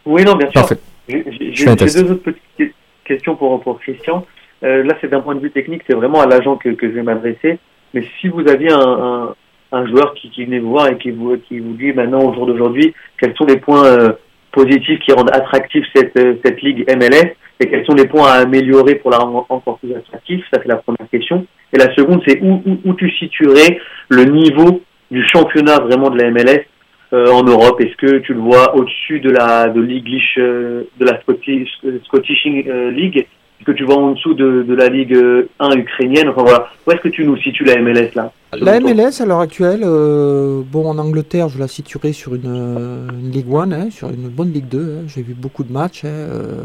Oui, 0.05 0.25
non, 0.25 0.35
bien 0.37 0.51
sûr. 0.51 0.61
Parfait. 0.61 0.79
J'ai 1.09 1.64
deux 1.75 2.12
autres 2.12 2.23
petites 2.23 2.42
que- 2.59 2.73
questions 3.05 3.37
pour, 3.37 3.61
pour 3.62 3.79
Christian. 3.81 4.27
Euh, 4.64 4.83
là, 4.83 4.94
c'est 5.01 5.09
d'un 5.09 5.21
point 5.21 5.35
de 5.35 5.40
vue 5.40 5.51
technique, 5.51 5.83
c'est 5.87 5.94
vraiment 5.94 6.21
à 6.21 6.27
l'agent 6.27 6.57
que, 6.57 6.71
que 6.71 6.88
je 6.88 6.94
vais 6.94 7.03
m'adresser. 7.03 7.59
Mais 7.94 8.05
si 8.21 8.29
vous 8.29 8.47
aviez 8.49 8.71
un, 8.73 8.81
un, 8.81 9.35
un 9.73 9.87
joueur 9.87 10.14
qui, 10.14 10.31
qui 10.31 10.44
venait 10.44 10.59
vous 10.59 10.71
voir 10.71 10.88
et 10.88 10.99
qui 10.99 11.11
vous, 11.11 11.37
qui 11.38 11.59
vous 11.61 11.73
dit 11.75 11.92
maintenant, 11.92 12.23
au 12.25 12.35
jour 12.35 12.47
d'aujourd'hui, 12.47 12.92
quels 13.18 13.35
sont 13.37 13.47
les 13.47 13.57
points 13.59 13.85
euh, 13.87 14.12
positifs 14.52 15.00
qui 15.00 15.12
rendent 15.12 15.30
attractif 15.32 15.84
cette, 15.94 16.16
euh, 16.18 16.37
cette 16.44 16.61
ligue 16.62 16.84
MLS 16.96 17.34
et 17.61 17.68
quels 17.68 17.84
sont 17.87 17.94
les 17.94 18.06
points 18.06 18.28
à 18.28 18.42
améliorer 18.42 18.96
pour 18.96 19.11
la 19.11 19.18
rendre 19.18 19.46
encore 19.48 19.78
plus 19.78 19.94
attractif? 19.94 20.44
Ça, 20.52 20.61
c'est 20.62 20.68
la 20.68 20.76
première 20.76 21.08
question. 21.11 21.46
Et 21.72 21.78
la 21.78 21.92
seconde, 21.94 22.22
c'est 22.26 22.40
où, 22.40 22.62
où, 22.64 22.78
où 22.84 22.94
tu 22.94 23.11
situerais 23.11 23.80
le 24.08 24.24
niveau 24.24 24.82
du 25.11 25.26
championnat 25.26 25.80
vraiment 25.80 26.11
de 26.11 26.22
la 26.22 26.30
MLS 26.30 26.64
euh, 27.12 27.26
en 27.32 27.42
Europe? 27.42 27.80
Est-ce 27.80 27.96
que 27.96 28.18
tu 28.18 28.34
le 28.34 28.40
vois 28.40 28.76
au-dessus 28.76 29.20
de 29.20 29.30
la 29.30 29.68
de 29.68 29.80
euh, 29.80 30.84
de 30.98 31.04
la 31.04 31.20
Scottish, 31.22 31.68
euh, 31.84 31.98
Scottish 32.04 32.44
League? 32.44 33.26
Que 33.64 33.73
tu 33.73 33.85
vois 33.85 33.97
en 33.97 34.12
dessous 34.12 34.35
de, 34.35 34.62
de 34.62 34.75
la 34.75 34.88
Ligue 34.88 35.14
euh, 35.14 35.49
1 35.59 35.71
ukrainienne 35.77 36.29
Enfin 36.29 36.42
voilà, 36.42 36.68
où 36.87 36.90
est-ce 36.92 37.01
que 37.01 37.09
tu 37.09 37.25
nous 37.25 37.37
situes 37.37 37.64
la 37.64 37.77
MLS 37.81 38.11
là? 38.14 38.33
La 38.53 38.81
MLS 38.81 39.21
à 39.21 39.27
l'heure 39.27 39.40
actuelle, 39.40 39.83
euh, 39.85 40.62
bon 40.64 40.88
en 40.88 40.97
Angleterre, 40.99 41.49
je 41.51 41.59
la 41.59 41.68
situerai 41.68 42.12
sur 42.12 42.35
une, 42.35 42.42
euh, 42.47 43.09
une 43.11 43.31
Ligue 43.31 43.53
1, 43.53 43.73
hein, 43.73 43.90
sur 43.90 44.09
une 44.09 44.29
bonne 44.29 44.53
Ligue 44.53 44.68
2. 44.68 44.79
hein. 44.81 45.05
J'ai 45.07 45.23
vu 45.23 45.35
beaucoup 45.35 45.64
de 45.64 45.73
matchs. 45.73 46.05
hein, 46.05 46.09
euh, 46.09 46.62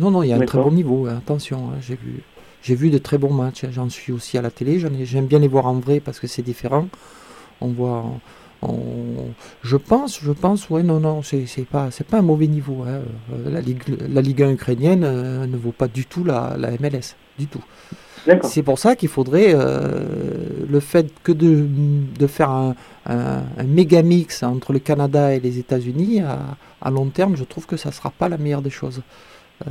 non, 0.00 0.10
non, 0.10 0.22
il 0.22 0.30
y 0.30 0.32
a 0.32 0.36
un 0.36 0.40
très 0.46 0.58
bon 0.58 0.72
niveau. 0.72 1.06
hein, 1.06 1.16
attention, 1.18 1.58
hein, 1.72 1.78
j'ai 1.80 1.94
vu, 1.94 2.20
j'ai 2.62 2.74
vu 2.74 2.90
de 2.90 2.98
très 2.98 3.18
bons 3.18 3.32
matchs. 3.32 3.64
J'en 3.70 3.88
suis 3.88 4.12
aussi 4.12 4.36
à 4.38 4.42
la 4.42 4.50
télé. 4.50 4.78
j'en 4.80 4.88
ai- 4.88 5.04
J'aime 5.04 5.26
bien 5.26 5.38
les 5.38 5.46
voir 5.48 5.66
en 5.66 5.74
vrai 5.74 6.00
parce 6.00 6.18
que 6.18 6.26
c'est 6.26 6.42
différent. 6.42 6.88
On 7.60 7.68
voit. 7.68 8.02
on- 8.06 8.20
je 9.62 9.76
pense, 9.76 10.20
je 10.22 10.32
pense, 10.32 10.68
ouais, 10.70 10.82
non, 10.82 11.00
non, 11.00 11.22
c'est 11.22 11.46
pas, 11.70 11.90
c'est 11.90 12.06
pas 12.06 12.18
un 12.18 12.22
mauvais 12.22 12.46
niveau. 12.46 12.82
hein. 12.86 13.00
Euh, 13.32 13.50
La 13.50 13.60
Ligue, 13.60 13.82
la 14.12 14.20
Ligue 14.20 14.42
1 14.42 14.50
ukrainienne 14.52 15.04
euh, 15.04 15.46
ne 15.46 15.56
vaut 15.56 15.72
pas 15.72 15.88
du 15.88 16.06
tout 16.06 16.24
la, 16.24 16.56
la 16.58 16.70
MLS, 16.72 17.16
du 17.38 17.46
tout. 17.46 17.62
C'est 18.42 18.62
pour 18.62 18.78
ça 18.78 18.96
qu'il 18.96 19.10
faudrait 19.10 19.52
euh, 19.54 20.02
le 20.66 20.80
fait 20.80 21.06
que 21.22 21.32
de, 21.32 21.66
de 22.18 22.26
faire 22.26 22.48
un, 22.50 22.74
un, 23.06 23.42
un 23.58 23.64
méga 23.64 24.02
mix 24.02 24.42
entre 24.42 24.72
le 24.72 24.78
Canada 24.78 25.34
et 25.34 25.40
les 25.40 25.58
États-Unis 25.58 26.20
à, 26.20 26.56
à 26.80 26.90
long 26.90 27.06
terme, 27.10 27.36
je 27.36 27.44
trouve 27.44 27.66
que 27.66 27.76
ça 27.76 27.90
ne 27.90 27.94
sera 27.94 28.10
pas 28.10 28.30
la 28.30 28.38
meilleure 28.38 28.62
des 28.62 28.70
choses. 28.70 29.02
Euh, 29.68 29.70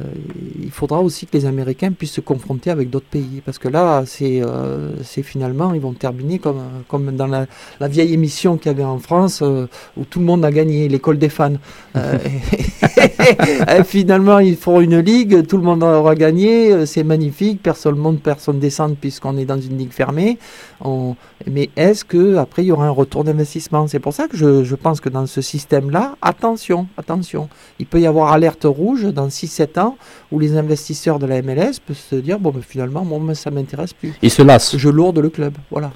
il 0.62 0.72
faudra 0.72 1.02
aussi 1.02 1.28
que 1.28 1.36
les 1.38 1.46
Américains 1.46 1.92
puissent 1.92 2.14
se 2.14 2.22
confronter 2.22 2.70
avec 2.72 2.90
d'autres 2.90 3.06
pays, 3.10 3.42
parce 3.46 3.60
que 3.60 3.68
là, 3.68 4.04
c'est 4.06 4.42
euh, 4.42 4.92
finalement, 5.04 5.74
ils 5.74 5.82
vont 5.82 5.94
terminer 5.94 6.40
comme, 6.40 6.62
comme 6.88 7.16
dans 7.16 7.28
la, 7.28 7.48
la 7.80 7.88
vieille 7.90 8.14
émission 8.14 8.58
qu'il 8.58 8.72
y 8.72 8.76
avait 8.76 8.84
en 8.84 8.98
France, 9.00 9.42
euh, 9.44 9.68
où 9.98 10.06
tout 10.06 10.20
le 10.20 10.26
monde 10.26 10.46
a 10.46 10.52
gagné, 10.52 10.88
l'école 10.88 11.18
des 11.20 11.30
fans. 11.30 11.54
Et 11.96 12.00
finalement, 13.84 14.40
ils 14.40 14.56
feront 14.56 14.82
une 14.82 15.00
ligue, 15.00 15.46
tout 15.48 15.58
le 15.58 15.64
monde 15.64 15.84
aura 15.84 16.16
gagné, 16.16 16.86
c'est 16.86 17.04
magnifique, 17.04 17.62
personne 17.62 17.96
monte, 17.96 18.22
personne 18.22 18.60
descend, 18.60 18.96
puisqu'on 18.98 19.38
est 19.38 19.46
dans 19.46 19.60
une 19.60 19.78
ligue 19.78 19.92
fermée. 19.92 20.38
On- 20.82 21.16
Mais 21.52 21.70
est-ce 21.76 22.06
que 22.06 22.38
après 22.38 22.64
il 22.64 22.68
y 22.68 22.72
aura 22.72 22.86
un 22.88 22.90
retour 22.90 23.24
d'investissement? 23.24 23.88
C'est 23.88 24.00
pour 24.00 24.14
ça 24.14 24.28
que 24.28 24.38
je, 24.38 24.64
je 24.64 24.76
pense 24.76 25.02
que 25.02 25.10
dans 25.10 25.26
ce 25.26 25.42
système-là, 25.42 26.16
attention, 26.22 26.88
attention, 26.98 27.50
il 27.80 27.86
peut 27.86 28.00
y 28.00 28.08
avoir 28.08 28.32
alerte 28.32 28.64
rouge 28.66 29.04
dans 29.14 29.28
6-7 29.30 29.73
ans 29.78 29.98
où 30.32 30.40
les 30.40 30.58
investisseurs 30.58 31.20
de 31.20 31.26
la 31.26 31.42
MLS 31.42 31.80
peuvent 31.86 31.96
se 31.98 32.16
dire 32.16 32.40
bon, 32.40 32.52
mais 32.56 32.62
finalement, 32.62 33.04
moi, 33.06 33.36
ça 33.36 33.52
m'intéresse 33.52 33.94
plus. 33.94 34.14
Ils 34.22 34.30
se 34.32 34.42
lassent. 34.42 34.78
Je 34.78 34.90
lourde 34.90 35.20
le 35.20 35.30
club, 35.30 35.54
voilà. 35.72 35.92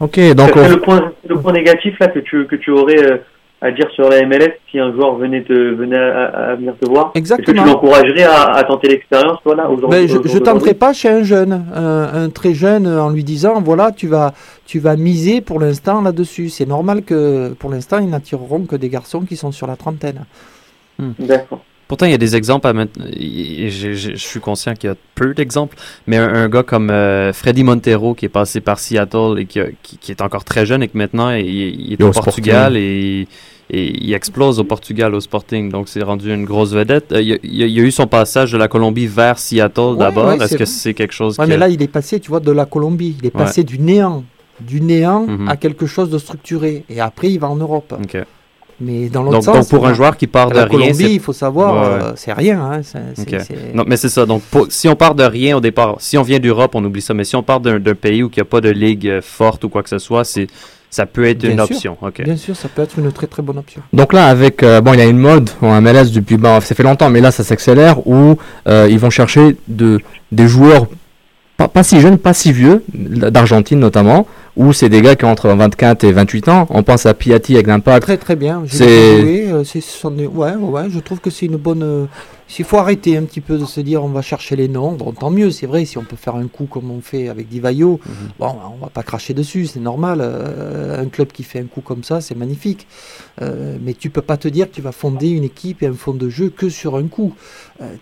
Ok, 0.00 0.18
donc 0.34 0.50
C'est 0.54 0.60
on- 0.60 0.68
le 0.68 0.80
point, 0.80 1.12
le 1.26 1.38
point 1.40 1.52
négatif 1.52 1.98
là 1.98 2.08
que 2.08 2.18
tu, 2.18 2.46
que 2.46 2.56
tu 2.56 2.70
aurais 2.70 3.02
euh, 3.12 3.16
à 3.62 3.70
dire 3.70 3.88
sur 3.94 4.10
la 4.10 4.20
MLS 4.26 4.52
si 4.70 4.78
un 4.78 4.92
joueur 4.92 5.16
venait, 5.16 5.42
te, 5.42 5.54
venait 5.54 5.96
à, 5.98 6.24
à 6.50 6.54
venir 6.54 6.74
te 6.78 6.86
voir 6.86 7.12
Exactement. 7.14 7.54
Est-ce 7.56 7.62
que 7.62 7.66
tu 7.66 7.72
l'encouragerais 7.72 8.24
à, 8.24 8.42
à 8.52 8.64
tenter 8.64 8.88
l'expérience 8.88 9.38
voilà, 9.42 9.70
aujourd'hui 9.70 9.98
Mais 10.02 10.06
je 10.06 10.18
au 10.18 10.22
jour 10.22 10.34
ne 10.34 10.40
tenterai 10.40 10.74
pas 10.74 10.92
chez 10.92 11.08
un 11.08 11.22
jeune, 11.22 11.64
un, 11.74 12.24
un 12.24 12.28
très 12.28 12.52
jeune, 12.52 12.86
en 12.86 13.08
lui 13.08 13.24
disant 13.24 13.58
voilà, 13.62 13.90
tu 13.90 14.06
vas, 14.06 14.34
tu 14.66 14.78
vas 14.80 14.96
miser 14.96 15.40
pour 15.40 15.58
l'instant 15.60 16.02
là-dessus. 16.02 16.50
C'est 16.50 16.66
normal 16.66 17.02
que 17.02 17.54
pour 17.54 17.70
l'instant, 17.70 17.98
ils 17.98 18.10
n'attireront 18.10 18.66
que 18.66 18.76
des 18.76 18.90
garçons 18.90 19.22
qui 19.22 19.36
sont 19.36 19.50
sur 19.52 19.66
la 19.66 19.76
trentaine. 19.76 20.26
D'accord. 20.98 21.60
Pourtant, 21.88 22.06
il 22.06 22.10
y 22.12 22.14
a 22.14 22.18
des 22.18 22.34
exemples 22.34 22.66
à 22.66 22.72
Je, 22.72 23.68
je- 23.70 23.94
je 23.94 24.16
suis 24.16 24.40
conscient 24.40 24.74
qu'il 24.74 24.88
y 24.90 24.92
a 24.92 24.96
peu 25.14 25.34
d'exemples, 25.34 25.76
mais 26.06 26.16
un, 26.16 26.28
un 26.34 26.48
gars 26.48 26.62
comme 26.64 26.90
euh, 26.90 27.32
Freddy 27.32 27.62
Montero 27.62 28.14
qui 28.14 28.24
est 28.24 28.28
passé 28.30 28.60
par 28.60 28.78
Seattle 28.80 29.36
et 29.38 29.46
qui, 29.46 29.60
a- 29.60 29.68
qui, 29.82 29.96
qui 29.98 30.10
est 30.10 30.20
encore 30.20 30.44
très 30.44 30.66
jeune 30.66 30.82
et 30.82 30.88
que 30.88 30.98
maintenant 30.98 31.30
il, 31.30 31.46
il 31.46 31.92
est 31.92 32.02
au 32.02 32.12
Sporting. 32.12 32.24
Portugal 32.24 32.76
et 32.76 33.28
et 33.68 33.92
il 34.00 34.14
explose 34.14 34.60
au 34.60 34.64
Portugal, 34.64 35.12
au 35.12 35.18
Sporting. 35.20 35.70
Donc, 35.72 35.88
c'est 35.88 36.00
rendu 36.04 36.32
une 36.32 36.44
grosse 36.44 36.70
vedette. 36.72 37.10
Euh, 37.10 37.20
il 37.20 37.36
y, 37.42 37.80
a 37.80 37.82
eu 37.82 37.90
son 37.90 38.06
passage 38.06 38.52
de 38.52 38.56
la 38.58 38.68
Colombie 38.68 39.08
vers 39.08 39.40
Seattle 39.40 39.96
d'abord. 39.98 40.30
Est-ce 40.40 40.56
que 40.56 40.64
c'est 40.64 40.94
quelque 40.94 41.12
chose 41.12 41.36
ouais, 41.40 41.48
mais 41.48 41.56
là, 41.56 41.68
il 41.68 41.82
est 41.82 41.88
passé, 41.88 42.20
tu 42.20 42.28
vois, 42.28 42.38
de 42.38 42.52
la 42.52 42.64
Colombie. 42.64 43.16
Il 43.20 43.26
est 43.26 43.30
passé 43.32 43.64
du 43.64 43.80
néant, 43.80 44.22
du 44.60 44.80
néant 44.80 45.26
Mhm. 45.26 45.48
à 45.48 45.56
quelque 45.56 45.84
chose 45.86 46.10
de 46.10 46.18
structuré. 46.18 46.84
Et 46.88 47.00
après, 47.00 47.28
il 47.32 47.40
va 47.40 47.48
en 47.48 47.56
Europe. 47.56 47.92
OK. 48.00 48.16
Mais 48.78 49.08
dans 49.08 49.22
l'autre 49.22 49.36
Donc, 49.36 49.44
sens. 49.44 49.54
donc, 49.56 49.68
pour 49.70 49.86
un 49.86 49.90
la- 49.90 49.94
joueur 49.94 50.16
qui 50.18 50.26
part 50.26 50.50
de 50.50 50.56
rien, 50.58 50.66
Colombie, 50.68 51.14
il 51.14 51.20
faut 51.20 51.32
savoir, 51.32 51.74
Ouais, 51.74 52.04
euh, 52.04 52.12
c'est 52.16 52.32
rien. 52.34 52.60
hein, 52.60 52.80
Non, 53.74 53.84
mais 53.86 53.96
c'est 53.96 54.10
ça. 54.10 54.26
Donc, 54.26 54.42
pour- 54.42 54.66
si 54.70 54.86
on 54.88 54.94
part 54.96 55.14
de 55.14 55.24
rien 55.24 55.56
au 55.56 55.60
départ, 55.60 55.96
si 55.98 56.18
on 56.18 56.22
vient 56.22 56.38
d'Europe, 56.38 56.74
on 56.74 56.84
oublie 56.84 57.00
ça. 57.00 57.14
Mais 57.14 57.24
si 57.24 57.36
on 57.36 57.42
part 57.42 57.60
d'un 57.60 57.78
d'un 57.78 57.94
pays 57.94 58.22
où 58.22 58.28
il 58.30 58.36
n'y 58.36 58.42
a 58.42 58.44
pas 58.44 58.60
de 58.60 58.68
ligue 58.68 59.08
euh, 59.08 59.20
forte 59.22 59.64
ou 59.64 59.70
quoi 59.70 59.82
que 59.82 59.88
ce 59.88 59.98
soit, 59.98 60.24
c'est 60.24 60.46
ça 60.90 61.04
peut 61.06 61.24
être 61.24 61.38
Bien 61.38 61.50
une 61.52 61.56
sûr. 61.56 61.64
option. 61.74 61.96
Ok. 62.02 62.22
Bien 62.22 62.36
sûr, 62.36 62.54
ça 62.54 62.68
peut 62.68 62.82
être 62.82 62.98
une 62.98 63.10
très 63.12 63.26
très 63.26 63.42
bonne 63.42 63.58
option. 63.58 63.80
Donc 63.92 64.12
là, 64.12 64.26
avec 64.26 64.62
euh, 64.62 64.80
bon, 64.82 64.92
il 64.92 64.98
y 64.98 65.02
a 65.02 65.06
une 65.06 65.18
mode 65.18 65.48
en 65.62 65.80
MLS 65.80 66.10
depuis, 66.12 66.36
bon, 66.36 66.60
ça 66.60 66.74
fait 66.74 66.82
longtemps, 66.82 67.08
mais 67.10 67.20
là, 67.20 67.30
ça 67.30 67.44
s'accélère 67.44 68.06
où 68.06 68.36
euh, 68.68 68.86
ils 68.90 68.98
vont 68.98 69.10
chercher 69.10 69.56
de 69.68 70.00
des 70.32 70.48
joueurs 70.48 70.86
pas, 71.56 71.68
pas 71.68 71.82
si 71.82 72.00
jeunes, 72.00 72.18
pas 72.18 72.34
si 72.34 72.52
vieux, 72.52 72.84
d'Argentine 72.94 73.78
notamment, 73.78 74.26
où 74.56 74.72
c'est 74.72 74.88
des 74.88 75.02
gars 75.02 75.16
qui 75.16 75.24
ont 75.24 75.30
entre 75.30 75.48
24 75.48 76.04
et 76.04 76.12
28 76.12 76.48
ans. 76.48 76.66
On 76.70 76.82
pense 76.82 77.06
à 77.06 77.14
Piatti 77.14 77.54
avec 77.54 77.66
l'Impact. 77.66 78.02
Très 78.02 78.16
très 78.16 78.36
bien. 78.36 78.62
C'est- 78.66 78.84
euh, 78.86 80.26
ouais, 80.28 80.54
ouais, 80.54 80.84
je 80.90 80.98
trouve 80.98 81.20
que 81.20 81.30
c'est 81.30 81.46
une 81.46 81.56
bonne. 81.56 81.82
euh, 81.82 82.04
S'il 82.48 82.64
faut 82.64 82.76
arrêter 82.78 83.16
un 83.16 83.24
petit 83.24 83.40
peu 83.40 83.58
de 83.58 83.64
se 83.64 83.80
dire 83.80 84.04
on 84.04 84.08
va 84.08 84.22
chercher 84.22 84.54
les 84.54 84.68
noms, 84.68 84.92
bon, 84.92 85.10
tant 85.10 85.30
mieux, 85.30 85.50
c'est 85.50 85.66
vrai, 85.66 85.84
si 85.84 85.98
on 85.98 86.04
peut 86.04 86.14
faire 86.14 86.36
un 86.36 86.46
coup 86.46 86.66
comme 86.66 86.92
on 86.92 87.00
fait 87.00 87.28
avec 87.28 87.48
Divayo, 87.48 87.98
bon, 88.38 88.54
on 88.72 88.84
va 88.84 88.88
pas 88.88 89.02
cracher 89.02 89.34
dessus, 89.34 89.66
c'est 89.66 89.80
normal. 89.80 90.18
euh, 90.22 91.02
un 91.02 91.06
club 91.06 91.32
qui 91.32 91.42
fait 91.42 91.58
un 91.58 91.64
coup 91.64 91.80
comme 91.80 92.04
ça, 92.04 92.20
c'est 92.20 92.36
magnifique. 92.36 92.86
Euh, 93.42 93.76
mais 93.84 93.94
tu 93.94 94.10
peux 94.10 94.22
pas 94.22 94.36
te 94.36 94.46
dire 94.46 94.70
que 94.70 94.74
tu 94.76 94.80
vas 94.80 94.92
fonder 94.92 95.28
une 95.30 95.42
équipe 95.42 95.82
et 95.82 95.86
un 95.88 95.92
fond 95.94 96.14
de 96.14 96.28
jeu 96.28 96.48
que 96.56 96.68
sur 96.68 96.94
un 96.96 97.08
coup. 97.08 97.34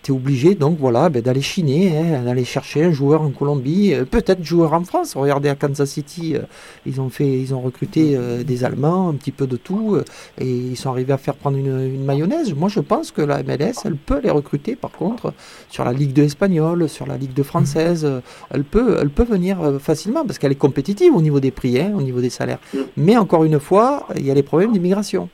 Tu 0.02 0.12
es 0.12 0.14
obligé 0.14 0.54
donc 0.54 0.78
voilà 0.78 1.08
ben, 1.08 1.22
d'aller 1.22 1.42
chiner, 1.42 1.96
hein, 1.96 2.22
d'aller 2.24 2.44
chercher 2.44 2.84
un 2.84 2.92
joueur 2.92 3.22
en 3.22 3.30
Colombie, 3.30 3.92
euh, 3.94 4.04
peut-être 4.04 4.44
joueur 4.44 4.72
en 4.72 4.84
France. 4.84 5.14
Regardez 5.16 5.48
à 5.48 5.54
Kansas 5.54 5.90
City, 5.90 6.37
euh, 6.37 6.42
ils 6.87 7.00
ont 7.00 7.08
fait, 7.08 7.40
ils 7.40 7.54
ont 7.54 7.60
recruté 7.60 8.16
euh, 8.16 8.42
des 8.42 8.64
Allemands, 8.64 9.08
un 9.08 9.14
petit 9.14 9.32
peu 9.32 9.46
de 9.46 9.56
tout, 9.56 9.94
euh, 9.94 10.04
et 10.40 10.48
ils 10.48 10.76
sont 10.76 10.90
arrivés 10.90 11.12
à 11.12 11.18
faire 11.18 11.34
prendre 11.34 11.56
une, 11.56 12.04
mayonnaise. 12.04 12.54
Moi, 12.54 12.68
je 12.68 12.80
pense 12.80 13.10
que 13.10 13.22
la 13.22 13.42
MLS, 13.42 13.74
elle 13.84 13.96
peut 13.96 14.20
les 14.22 14.30
recruter. 14.30 14.76
Par 14.76 14.90
contre, 14.90 15.32
sur 15.68 15.84
la 15.84 15.92
Ligue 15.92 16.12
2 16.12 16.22
espagnole, 16.22 16.88
sur 16.88 17.06
la 17.06 17.16
Ligue 17.16 17.32
2 17.32 17.42
française, 17.42 18.04
euh, 18.04 18.20
elle 18.50 18.64
peut, 18.64 18.98
elle 19.00 19.10
peut 19.10 19.24
venir 19.24 19.60
euh, 19.60 19.78
facilement 19.78 20.24
parce 20.24 20.38
qu'elle 20.38 20.52
est 20.52 20.56
compétitive 20.56 21.14
au 21.14 21.22
niveau 21.22 21.40
des 21.40 21.50
prix, 21.50 21.80
hein, 21.80 21.92
au 21.96 22.02
niveau 22.02 22.20
des 22.20 22.30
salaires. 22.30 22.58
Mais 22.96 23.16
encore 23.16 23.44
une 23.44 23.60
fois, 23.60 24.06
il 24.16 24.24
y 24.24 24.30
a 24.30 24.34
les 24.34 24.42
problèmes 24.42 24.72
d'immigration. 24.72 25.28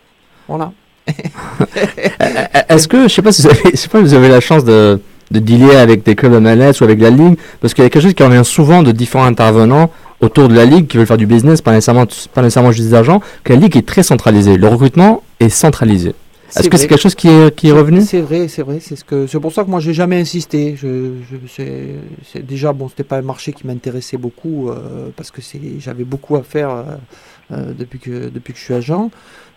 Voilà. 0.49 0.73
Est-ce 2.69 2.89
que, 2.89 3.09
je 3.09 3.15
sais 3.15 3.23
pas 3.23 3.33
si 3.33 3.43
vous 3.43 3.49
avez, 3.49 3.71
je 3.73 3.77
sais 3.77 3.89
pas 3.89 3.99
si 3.99 4.05
vous 4.05 4.15
avez 4.15 4.29
la 4.29 4.41
chance 4.41 4.65
de, 4.65 5.01
de 5.31 5.39
dealer 5.39 5.77
avec 5.77 6.05
des 6.05 6.15
clubs 6.15 6.33
MLS 6.33 6.81
ou 6.81 6.85
avec 6.85 7.01
la 7.01 7.11
Ligue, 7.11 7.37
parce 7.61 7.75
qu'il 7.75 7.85
y 7.85 7.87
a 7.87 7.91
quelque 7.91 8.03
chose 8.03 8.15
qui 8.15 8.23
revient 8.23 8.45
souvent 8.45 8.83
de 8.83 8.93
différents 8.93 9.25
intervenants 9.25 9.91
autour 10.21 10.49
de 10.49 10.55
la 10.55 10.65
Ligue 10.65 10.87
qui 10.87 10.97
veulent 10.97 11.07
faire 11.07 11.17
du 11.17 11.27
business, 11.27 11.63
pas 11.63 11.73
nécessairement, 11.73 12.07
pas 12.35 12.43
nécessairement 12.43 12.73
juste 12.73 12.89
des 12.89 12.95
argent, 12.95 13.21
que 13.45 13.53
la 13.53 13.59
Ligue 13.59 13.77
est 13.77 13.87
très 13.87 14.03
centralisée. 14.03 14.57
Le 14.57 14.69
recrutement 14.69 15.23
est 15.41 15.49
centralisé. 15.49 16.15
Est-ce 16.57 16.69
que 16.69 16.77
c'est 16.77 16.89
quelque 16.89 17.01
chose 17.01 17.15
qui 17.15 17.29
est, 17.29 17.55
qui 17.55 17.69
est 17.69 17.73
revenu? 17.73 18.01
C'est 18.03 18.21
vrai, 18.21 18.49
c'est 18.49 18.63
vrai. 18.63 18.79
C'est 18.81 18.97
ce 18.97 19.05
que, 19.05 19.27
c'est 19.27 19.39
pour 19.39 19.53
ça 19.53 19.65
que 19.65 19.71
moi 19.71 19.81
j'ai 19.81 19.95
jamais 19.95 20.21
insisté. 20.21 20.75
Je, 20.77 21.13
je 21.31 21.37
c'est, 22.25 22.45
déjà 22.45 22.73
bon, 22.73 22.89
c'était 22.89 23.05
pas 23.05 23.19
un 23.19 23.23
marché 23.23 23.53
qui 23.53 23.67
m'intéressait 23.67 24.17
beaucoup 24.17 24.69
euh, 24.69 25.11
parce 25.17 25.31
que 25.31 25.41
c'est, 25.41 25.61
j'avais 25.79 26.05
beaucoup 26.05 26.37
à 26.37 26.43
faire 26.43 26.71
euh, 26.71 26.83
euh, 27.53 27.73
depuis 27.79 27.99
que 27.99 28.29
depuis 28.29 28.53
que 28.53 28.59
je 28.59 28.65
suis 28.65 28.75
agent. 28.75 29.11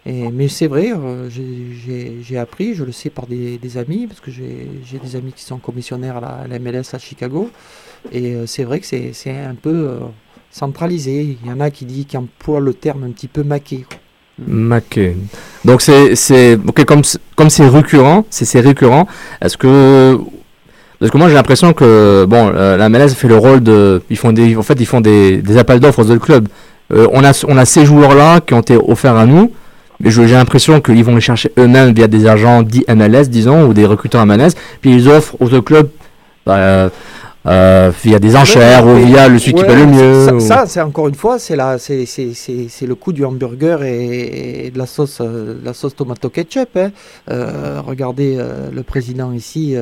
Mais 0.05 0.47
c'est 0.49 0.67
vrai, 0.67 0.91
euh, 0.91 1.29
j'ai, 1.29 2.37
appris, 2.37 2.75
je 2.75 2.83
le 2.83 2.91
sais 2.91 3.09
par 3.09 3.25
des, 3.25 3.57
des 3.57 3.77
amis 3.77 4.05
parce 4.07 4.19
que 4.19 4.31
j'ai, 4.31 4.67
des 5.01 5.15
amis 5.15 5.31
qui 5.31 5.43
sont 5.43 5.57
commissionnaires 5.57 6.17
à 6.17 6.21
la, 6.21 6.55
à 6.55 6.59
MLS 6.59 6.93
à 6.93 6.99
Chicago. 6.99 7.49
Et 8.11 8.35
euh, 8.35 8.45
c'est 8.45 8.63
vrai 8.65 8.79
que 8.79 8.85
c'est, 8.85 9.31
un 9.31 9.55
peu 9.55 9.69
euh, 9.69 9.99
centralisé. 10.51 11.37
Il 11.41 11.49
y 11.49 11.53
en 11.53 11.59
a 11.61 11.71
qui 11.71 11.85
dit 11.85 12.05
qui 12.05 12.17
emploient 12.17 12.59
le 12.59 12.73
terme 12.73 13.05
un 13.05 13.11
petit 13.11 13.27
peu 13.27 13.43
maqué. 13.43 13.85
Maquet. 14.45 15.15
Donc 15.63 15.81
c'est 15.81 16.15
c'est 16.15 16.55
ok 16.55 16.83
comme 16.85 17.03
comme 17.35 17.51
c'est 17.51 17.67
récurrent, 17.67 18.25
c'est 18.31 18.45
c'est 18.45 18.61
récurrent. 18.61 19.07
Est-ce 19.41 19.57
que 19.57 20.17
parce 20.99 21.11
que 21.11 21.17
moi 21.17 21.27
j'ai 21.27 21.35
l'impression 21.35 21.73
que 21.73 22.25
bon 22.25 22.51
euh, 22.55 22.75
la 22.75 22.89
MLS 22.89 23.09
fait 23.09 23.27
le 23.27 23.37
rôle 23.37 23.61
de 23.61 24.01
ils 24.09 24.17
font 24.17 24.33
des 24.33 24.55
en 24.55 24.63
fait 24.63 24.79
ils 24.79 24.87
font 24.87 25.01
des, 25.01 25.37
des 25.41 25.57
appels 25.57 25.79
d'offres 25.79 26.03
aux. 26.03 26.41
Euh, 26.91 27.07
on 27.11 27.23
a 27.23 27.45
on 27.47 27.57
a 27.57 27.65
ces 27.65 27.85
joueurs 27.85 28.15
là 28.15 28.41
qui 28.41 28.53
ont 28.53 28.61
été 28.61 28.75
offerts 28.75 29.15
à 29.15 29.25
nous, 29.25 29.51
j'ai 30.03 30.25
l'impression 30.27 30.82
qu'ils 30.82 31.03
vont 31.03 31.15
les 31.15 31.21
chercher 31.21 31.51
eux-mêmes 31.58 31.93
via 31.93 32.08
des 32.08 32.27
agents 32.27 32.62
dits 32.62 32.86
MLS 32.89 33.27
disons 33.29 33.65
ou 33.67 33.73
des 33.73 33.86
recruteurs 33.86 34.25
MLS, 34.25 34.51
puis 34.82 34.93
ils 34.95 35.08
offrent 35.10 35.36
aux 35.39 35.45
autres 35.47 35.60
clubs 35.62 35.89
bah, 36.45 36.56
euh, 36.58 36.89
euh, 37.45 37.91
via 38.03 38.19
des 38.19 38.36
enchères 38.36 38.86
ou 38.88 38.95
via 38.95 39.27
le 39.27 39.38
celui 39.39 39.53
qui 39.53 39.63
paie 39.63 39.75
le 39.75 39.86
mieux. 39.86 40.25
Ça, 40.25 40.36
ou- 40.36 40.39
ça, 40.39 40.63
c'est 40.65 40.82
encore 40.82 41.08
une 41.10 41.15
fois, 41.15 41.39
c'est 41.39 41.56
le 41.58 42.93
coup 42.95 43.12
du 43.13 43.25
hamburger 43.25 43.84
et, 43.84 44.67
et 44.67 44.71
de 44.71 44.77
la 44.77 44.86
sauce, 44.86 45.19
euh, 45.21 45.60
de 45.60 45.65
la 45.65 45.73
sauce 45.73 45.95
tomato 45.95 46.29
ketchup. 46.29 46.69
hein. 46.77 46.91
Euh, 47.29 47.82
regardez 47.86 48.38
le 48.71 48.84
président 48.84 49.32
ici, 49.34 49.75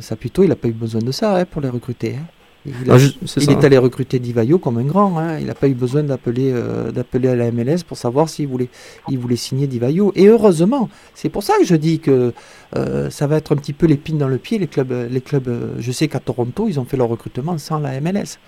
Saputo, 0.00 0.42
il 0.44 0.48
n'a 0.48 0.56
pas 0.56 0.68
eu 0.68 0.72
besoin 0.72 1.00
de 1.00 1.10
ça 1.12 1.36
hein, 1.36 1.44
pour 1.50 1.60
les 1.60 1.68
recruter. 1.68 2.16
hein. 2.20 2.24
Il, 2.66 2.90
a- 2.90 2.94
Ah, 2.94 2.98
je- 2.98 3.08
c'est 3.26 3.40
il 3.42 3.44
ça, 3.46 3.52
est 3.52 3.56
hein. 3.56 3.60
allé 3.64 3.76
recruter 3.78 4.18
Divayo 4.18 4.58
comme 4.58 4.78
un 4.78 4.84
grand. 4.84 5.18
hein. 5.18 5.38
Il 5.38 5.46
n'a 5.46 5.54
pas 5.54 5.68
eu 5.68 5.74
besoin 5.74 6.02
d'appeler, 6.02 6.50
euh, 6.52 6.90
d'appeler 6.92 7.28
à 7.28 7.34
la 7.36 7.50
MLS 7.50 7.82
pour 7.86 7.96
savoir 7.98 8.28
s'il 8.28 8.46
voulait, 8.48 8.68
il 9.10 9.18
voulait 9.18 9.36
signer 9.36 9.66
Divayo. 9.66 10.12
Et 10.16 10.26
heureusement, 10.28 10.88
c'est 11.14 11.28
pour 11.28 11.42
ça 11.42 11.54
que 11.58 11.64
je 11.66 11.76
dis 11.76 11.98
que 12.00 12.32
euh, 12.76 13.10
ça 13.10 13.26
va 13.26 13.36
être 13.36 13.52
un 13.52 13.56
petit 13.56 13.74
peu 13.74 13.86
l'épine 13.86 14.16
dans 14.18 14.28
le 14.28 14.38
pied. 14.38 14.58
Les 14.58 14.66
clubs, 14.66 14.92
les 15.10 15.20
clubs. 15.20 15.48
euh, 15.48 15.74
je 15.78 15.92
sais 15.92 16.08
qu'à 16.08 16.20
Toronto, 16.20 16.66
ils 16.68 16.80
ont 16.80 16.84
fait 16.86 16.96
leur 16.96 17.08
recrutement 17.08 17.58
sans 17.58 17.78
la 17.78 18.00
MLS 18.00 18.38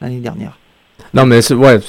l'année 0.00 0.20
dernière. 0.20 0.58
Non 1.14 1.24
mais 1.26 1.40
c'est- 1.42 1.54
ouais. 1.54 1.80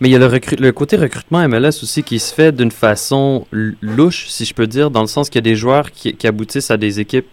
Mais 0.00 0.08
il 0.08 0.12
y 0.12 0.16
a 0.16 0.18
le, 0.18 0.40
le 0.58 0.72
côté 0.72 0.96
recrutement 0.96 1.40
MLS 1.48 1.82
aussi 1.82 2.02
qui 2.02 2.18
se 2.18 2.32
fait 2.32 2.52
d'une 2.52 2.70
façon 2.70 3.46
louche, 3.80 4.26
si 4.28 4.44
je 4.44 4.52
peux 4.54 4.66
dire, 4.66 4.90
dans 4.90 5.00
le 5.00 5.06
sens 5.08 5.30
qu'il 5.30 5.36
y 5.38 5.44
a 5.44 5.50
des 5.50 5.56
joueurs 5.56 5.90
qui, 5.90 6.14
qui 6.14 6.26
aboutissent 6.26 6.70
à 6.70 6.76
des 6.76 7.00
équipes. 7.00 7.26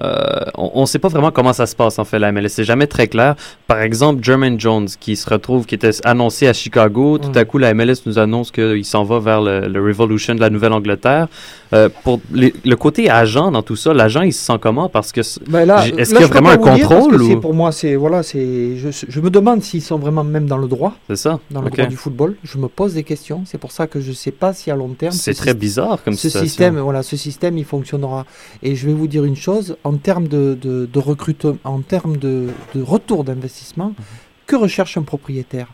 Euh, 0.00 0.40
on 0.56 0.80
ne 0.82 0.86
sait 0.86 0.98
pas 0.98 1.08
vraiment 1.08 1.30
comment 1.30 1.52
ça 1.52 1.66
se 1.66 1.76
passe 1.76 1.98
en 1.98 2.04
fait 2.04 2.18
la 2.18 2.32
MLS. 2.32 2.48
C'est 2.48 2.64
jamais 2.64 2.86
très 2.86 3.08
clair. 3.08 3.36
Par 3.66 3.80
exemple, 3.80 4.22
Jermaine 4.24 4.58
Jones 4.58 4.88
qui 4.98 5.16
se 5.16 5.28
retrouve, 5.28 5.66
qui 5.66 5.74
était 5.74 5.90
annoncé 6.04 6.48
à 6.48 6.52
Chicago, 6.52 7.18
tout 7.18 7.30
à 7.34 7.44
coup 7.44 7.58
la 7.58 7.74
MLS 7.74 7.96
nous 8.06 8.18
annonce 8.18 8.50
qu'il 8.50 8.84
s'en 8.84 9.04
va 9.04 9.18
vers 9.18 9.40
le, 9.42 9.68
le 9.68 9.82
Revolution 9.82 10.34
de 10.34 10.40
la 10.40 10.50
Nouvelle-Angleterre. 10.50 11.28
Euh, 11.74 11.88
pour 12.04 12.20
les- 12.32 12.52
le 12.64 12.76
côté 12.76 13.08
agent 13.10 13.50
dans 13.50 13.62
tout 13.62 13.76
ça, 13.76 13.94
l'agent 13.94 14.22
il 14.22 14.32
se 14.32 14.44
sent 14.44 14.58
comment? 14.60 14.88
Parce 14.88 15.10
que 15.12 15.20
Ben 15.48 15.68
est-ce 15.98 16.10
qu'il 16.10 16.20
y 16.20 16.24
a 16.24 16.26
vraiment 16.26 16.50
un 16.50 16.58
contrôle 16.58 17.20
ou? 17.22 17.40
Pour 17.40 17.54
moi, 17.54 17.72
c'est 17.72 17.94
voilà, 17.96 18.22
c'est. 18.22 18.76
Je, 18.76 18.88
je 19.08 19.20
me 19.20 19.30
demande 19.30 19.62
s'ils 19.62 19.82
sont 19.82 19.98
vraiment 19.98 20.24
même 20.24 20.46
dans 20.46 20.58
le 20.58 20.68
droit. 20.68 20.94
c'est 21.08 21.16
ça 21.16 21.38
Dans 21.50 21.60
le 21.62 21.68
Ok. 21.68 21.74
droit 21.76 21.86
du 21.86 21.96
football, 21.96 22.36
je 22.44 22.58
me 22.58 22.68
pose 22.68 22.94
des 22.94 23.04
questions. 23.04 23.42
C'est 23.46 23.58
pour 23.58 23.72
ça 23.72 23.86
que 23.86 24.00
je 24.00 24.10
ne 24.10 24.14
sais 24.14 24.32
pas 24.32 24.52
si 24.52 24.70
à 24.70 24.76
long 24.76 24.88
terme. 24.88 25.12
C'est 25.12 25.32
ce 25.32 25.38
très 25.42 25.54
bizarre 25.54 25.98
comme 26.04 26.14
ce 26.14 26.28
situation. 26.28 26.46
système. 26.46 26.78
Voilà, 26.78 27.02
ce 27.02 27.16
système, 27.16 27.56
il 27.56 27.64
fonctionnera. 27.64 28.26
Et 28.62 28.74
je 28.74 28.86
vais 28.86 28.92
vous 28.92 29.06
dire 29.06 29.24
une 29.24 29.36
chose 29.36 29.76
en 29.84 29.96
termes 29.96 30.28
de, 30.28 30.56
de, 30.60 30.86
de 30.86 30.98
recrutement, 30.98 31.58
en 31.64 31.80
termes 31.80 32.16
de, 32.16 32.48
de 32.74 32.82
retour 32.82 33.24
d'investissement, 33.24 33.88
Mhm. 33.88 34.04
que 34.46 34.56
recherche 34.56 34.96
un 34.96 35.02
propriétaire? 35.02 35.68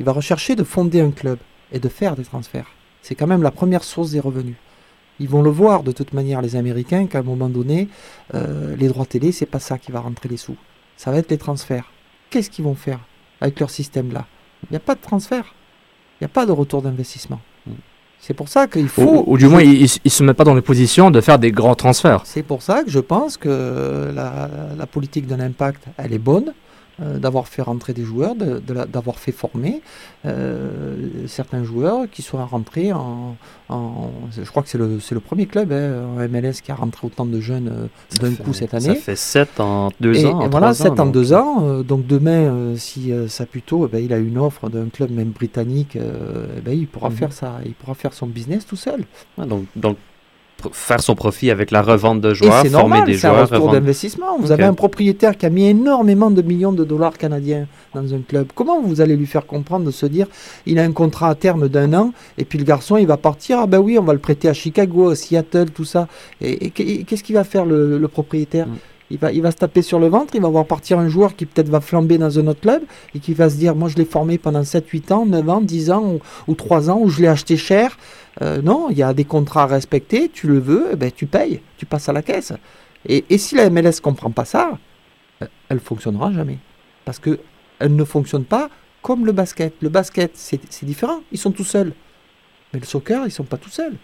Il 0.00 0.06
va 0.06 0.12
rechercher 0.12 0.56
de 0.56 0.64
fonder 0.64 1.00
un 1.00 1.10
club 1.10 1.38
et 1.70 1.78
de 1.78 1.88
faire 1.88 2.16
des 2.16 2.24
transferts. 2.24 2.70
C'est 3.02 3.14
quand 3.14 3.26
même 3.26 3.42
la 3.42 3.50
première 3.50 3.84
source 3.84 4.10
des 4.12 4.20
revenus. 4.20 4.56
Ils 5.20 5.28
vont 5.28 5.42
le 5.42 5.50
voir 5.50 5.82
de 5.82 5.92
toute 5.92 6.12
manière, 6.12 6.40
les 6.42 6.56
Américains, 6.56 7.06
qu'à 7.06 7.18
un 7.18 7.22
moment 7.22 7.48
donné, 7.48 7.88
euh, 8.34 8.74
les 8.76 8.88
droits 8.88 9.06
télé, 9.06 9.30
c'est 9.32 9.46
pas 9.46 9.60
ça 9.60 9.78
qui 9.78 9.92
va 9.92 10.00
rentrer 10.00 10.28
les 10.28 10.36
sous. 10.36 10.56
Ça 10.96 11.10
va 11.10 11.18
être 11.18 11.30
les 11.30 11.38
transferts. 11.38 11.90
Qu'est-ce 12.30 12.50
qu'ils 12.50 12.64
vont 12.64 12.74
faire 12.74 13.00
avec 13.40 13.60
leur 13.60 13.70
système-là? 13.70 14.26
Il 14.64 14.68
n'y 14.72 14.76
a 14.76 14.80
pas 14.80 14.94
de 14.94 15.00
transfert. 15.00 15.54
Il 16.20 16.24
n'y 16.24 16.26
a 16.26 16.28
pas 16.28 16.46
de 16.46 16.52
retour 16.52 16.82
d'investissement. 16.82 17.40
C'est 18.24 18.34
pour 18.34 18.48
ça 18.48 18.68
qu'il 18.68 18.88
faut. 18.88 19.02
Ou, 19.02 19.32
ou 19.32 19.36
du 19.36 19.48
moins, 19.48 19.62
ils, 19.62 19.90
ils 20.04 20.10
se 20.10 20.22
mettent 20.22 20.36
pas 20.36 20.44
dans 20.44 20.54
les 20.54 20.62
positions 20.62 21.10
de 21.10 21.20
faire 21.20 21.40
des 21.40 21.50
grands 21.50 21.74
transferts. 21.74 22.22
C'est 22.24 22.44
pour 22.44 22.62
ça 22.62 22.84
que 22.84 22.90
je 22.90 23.00
pense 23.00 23.36
que 23.36 24.12
la, 24.14 24.48
la 24.78 24.86
politique 24.86 25.26
de 25.26 25.34
l'impact, 25.34 25.82
elle 25.98 26.12
est 26.12 26.18
bonne, 26.18 26.54
euh, 27.00 27.18
d'avoir 27.18 27.48
fait 27.48 27.62
rentrer 27.62 27.92
des 27.94 28.04
joueurs, 28.04 28.34
de, 28.34 28.58
de 28.58 28.72
la- 28.74 28.86
d'avoir 28.86 29.18
fait 29.18 29.32
former 29.32 29.80
euh, 30.26 30.96
certains 31.26 31.64
joueurs 31.64 32.08
qui 32.10 32.22
soient 32.22 32.44
rentrés 32.44 32.92
en... 32.92 33.36
en- 33.68 34.10
je 34.30 34.48
crois 34.48 34.62
que 34.62 34.68
c'est 34.68 34.78
le, 34.78 34.98
le 35.10 35.20
premier 35.20 35.46
club 35.46 35.72
hein, 35.72 36.02
en 36.16 36.28
MLS 36.28 36.60
qui 36.62 36.70
a 36.70 36.74
rentré 36.74 37.06
autant 37.06 37.24
de 37.26 37.40
jeunes 37.40 37.68
euh, 37.72 37.86
d'un 38.20 38.34
coup 38.34 38.52
cette 38.52 38.74
année. 38.74 38.94
Ça 38.94 38.94
fait 38.94 39.16
7 39.16 39.60
en 39.60 39.90
2 40.00 40.14
Et, 40.14 40.26
ans. 40.26 40.38
en 40.40 40.46
et 40.46 40.48
voilà, 40.48 40.72
trois 40.74 40.86
ans, 40.86 40.90
7 40.90 41.00
en 41.00 41.04
donc. 41.06 41.14
2 41.14 41.32
ans. 41.32 41.80
donc 41.82 42.06
demain, 42.06 42.74
si 42.76 43.12
Saputo, 43.28 43.86
eh 43.86 43.88
ben, 43.90 44.04
il 44.04 44.12
a 44.12 44.18
une 44.18 44.38
offre 44.38 44.68
d'un 44.68 44.88
club 44.88 45.10
même 45.10 45.30
britannique, 45.30 45.96
eh 45.96 46.60
ben, 46.60 46.72
il, 46.78 46.86
pourra 46.86 47.08
Mhm. 47.10 47.16
faire 47.16 47.32
ça, 47.32 47.58
il 47.64 47.72
pourra 47.72 47.94
faire 47.94 48.12
son 48.12 48.26
business 48.26 48.66
tout 48.66 48.76
seul. 48.76 49.04
Ah, 49.38 49.46
donc, 49.46 49.64
donc 49.76 49.96
faire 50.72 51.00
son 51.00 51.14
profit 51.14 51.50
avec 51.50 51.70
la 51.70 51.82
revente 51.82 52.20
de 52.20 52.34
joueurs, 52.34 52.62
c'est 52.62 52.68
former 52.70 53.02
des 53.02 53.18
c'est 53.18 53.26
un 53.26 53.30
joueurs. 53.30 53.42
retour 53.42 53.56
revendre- 53.58 53.72
d'investissement. 53.72 54.38
Vous 54.38 54.52
avez 54.52 54.64
un 54.64 54.74
propriétaire 54.74 55.36
qui 55.36 55.46
a 55.46 55.50
mis 55.50 55.66
énormément 55.66 56.30
de 56.30 56.42
millions 56.42 56.72
de 56.72 56.84
dollars 56.84 57.16
canadiens 57.18 57.66
dans 57.94 58.14
un 58.14 58.20
club. 58.20 58.48
Comment 58.54 58.80
vous 58.80 59.00
allez 59.00 59.16
lui 59.16 59.26
faire 59.26 59.46
comprendre 59.46 59.84
de 59.86 59.90
se 59.90 60.06
dire 60.06 60.26
il 60.66 60.78
a 60.78 60.82
un 60.84 60.92
contrat 60.92 61.28
à 61.30 61.34
terme 61.34 61.68
d'un 61.68 61.92
an 61.94 62.12
et 62.38 62.44
puis 62.44 62.58
le 62.58 62.64
garçon 62.64 62.96
il 62.96 63.06
va 63.06 63.16
partir 63.16 63.58
ah 63.60 63.66
ben 63.66 63.78
oui 63.78 63.98
on 63.98 64.02
va 64.04 64.12
le 64.12 64.18
prêter 64.18 64.48
à 64.48 64.54
Chicago, 64.54 65.10
à 65.10 65.16
Seattle, 65.16 65.70
tout 65.70 65.84
ça. 65.84 66.08
Et, 66.40 66.66
et 66.66 66.70
qu'est- 66.70 67.04
qu'est-ce 67.04 67.22
qu'il 67.22 67.34
va 67.34 67.44
faire 67.44 67.64
le, 67.66 67.98
le 67.98 68.08
propriétaire? 68.08 68.66
Mm. 68.66 68.76
Il 69.12 69.18
va, 69.18 69.30
il 69.30 69.42
va 69.42 69.50
se 69.50 69.56
taper 69.56 69.82
sur 69.82 69.98
le 69.98 70.08
ventre, 70.08 70.34
il 70.34 70.40
va 70.40 70.48
voir 70.48 70.66
partir 70.66 70.98
un 70.98 71.08
joueur 71.08 71.36
qui 71.36 71.46
peut-être 71.46 71.68
va 71.68 71.80
flamber 71.80 72.18
dans 72.18 72.38
un 72.38 72.46
autre 72.46 72.60
club 72.60 72.82
et 73.14 73.18
qui 73.18 73.34
va 73.34 73.50
se 73.50 73.56
dire 73.56 73.74
moi 73.74 73.88
je 73.88 73.96
l'ai 73.96 74.04
formé 74.04 74.38
pendant 74.38 74.64
7, 74.64 74.88
8 74.88 75.12
ans, 75.12 75.26
9 75.26 75.48
ans, 75.48 75.60
10 75.60 75.90
ans 75.90 76.04
ou, 76.04 76.20
ou 76.48 76.54
3 76.54 76.90
ans, 76.90 76.98
ou 77.00 77.08
je 77.08 77.20
l'ai 77.20 77.28
acheté 77.28 77.56
cher. 77.56 77.98
Euh, 78.40 78.62
non, 78.62 78.88
il 78.90 78.96
y 78.96 79.02
a 79.02 79.12
des 79.12 79.24
contrats 79.24 79.64
à 79.64 79.66
respecter, 79.66 80.30
tu 80.30 80.46
le 80.46 80.58
veux, 80.58 80.88
eh 80.92 80.96
ben, 80.96 81.10
tu 81.14 81.26
payes, 81.26 81.60
tu 81.76 81.84
passes 81.84 82.08
à 82.08 82.12
la 82.12 82.22
caisse. 82.22 82.52
Et, 83.06 83.24
et 83.28 83.38
si 83.38 83.54
la 83.54 83.68
MLS 83.68 84.00
comprend 84.02 84.30
pas 84.30 84.46
ça, 84.46 84.78
euh, 85.42 85.46
elle 85.68 85.80
fonctionnera 85.80 86.32
jamais. 86.32 86.58
Parce 87.04 87.18
que 87.18 87.38
elle 87.78 87.94
ne 87.94 88.04
fonctionne 88.04 88.44
pas 88.44 88.70
comme 89.02 89.26
le 89.26 89.32
basket. 89.32 89.74
Le 89.80 89.88
basket, 89.88 90.32
c'est 90.34 90.84
différent, 90.84 91.20
ils 91.32 91.38
sont 91.38 91.50
tout 91.50 91.64
seuls. 91.64 91.92
Mais 92.72 92.80
le 92.80 92.86
soccer, 92.86 93.26
ils 93.26 93.30
sont 93.30 93.44
pas 93.44 93.58
tout 93.58 93.68
seuls. 93.68 93.96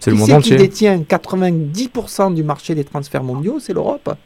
C'est 0.00 0.10
le 0.10 0.16
monde 0.16 0.30
entier. 0.32 0.56
qui 0.56 0.62
détient 0.62 0.98
90% 0.98 2.34
du 2.34 2.42
marché 2.42 2.74
des 2.74 2.84
transferts 2.84 3.22
mondiaux 3.22 3.60
C'est 3.60 3.72
l'Europe. 3.72 4.16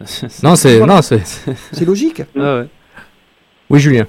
Non, 0.42 0.54
c'est. 0.54 0.78
Voilà. 0.78 0.94
Non, 0.96 1.02
c'est. 1.02 1.20
C'est 1.24 1.84
logique. 1.84 2.22
Ah 2.38 2.58
ouais. 2.60 2.66
Oui, 3.70 3.78
Julien. 3.80 4.06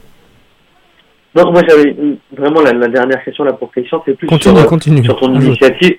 Non, 1.35 1.51
moi 1.51 1.61
j'avais 1.67 1.91
une- 1.91 2.17
vraiment 2.35 2.61
la, 2.61 2.73
la 2.73 2.87
dernière 2.87 3.23
question 3.23 3.43
là 3.43 3.53
pour 3.53 3.71
Christian, 3.71 4.01
c'est 4.05 4.17
plus 4.17 4.27
Continue, 4.27 4.55
sur, 4.55 4.65
euh, 4.65 4.67
continue. 4.69 5.03
sur 5.03 5.19
ton 5.19 5.33
initiative, 5.39 5.97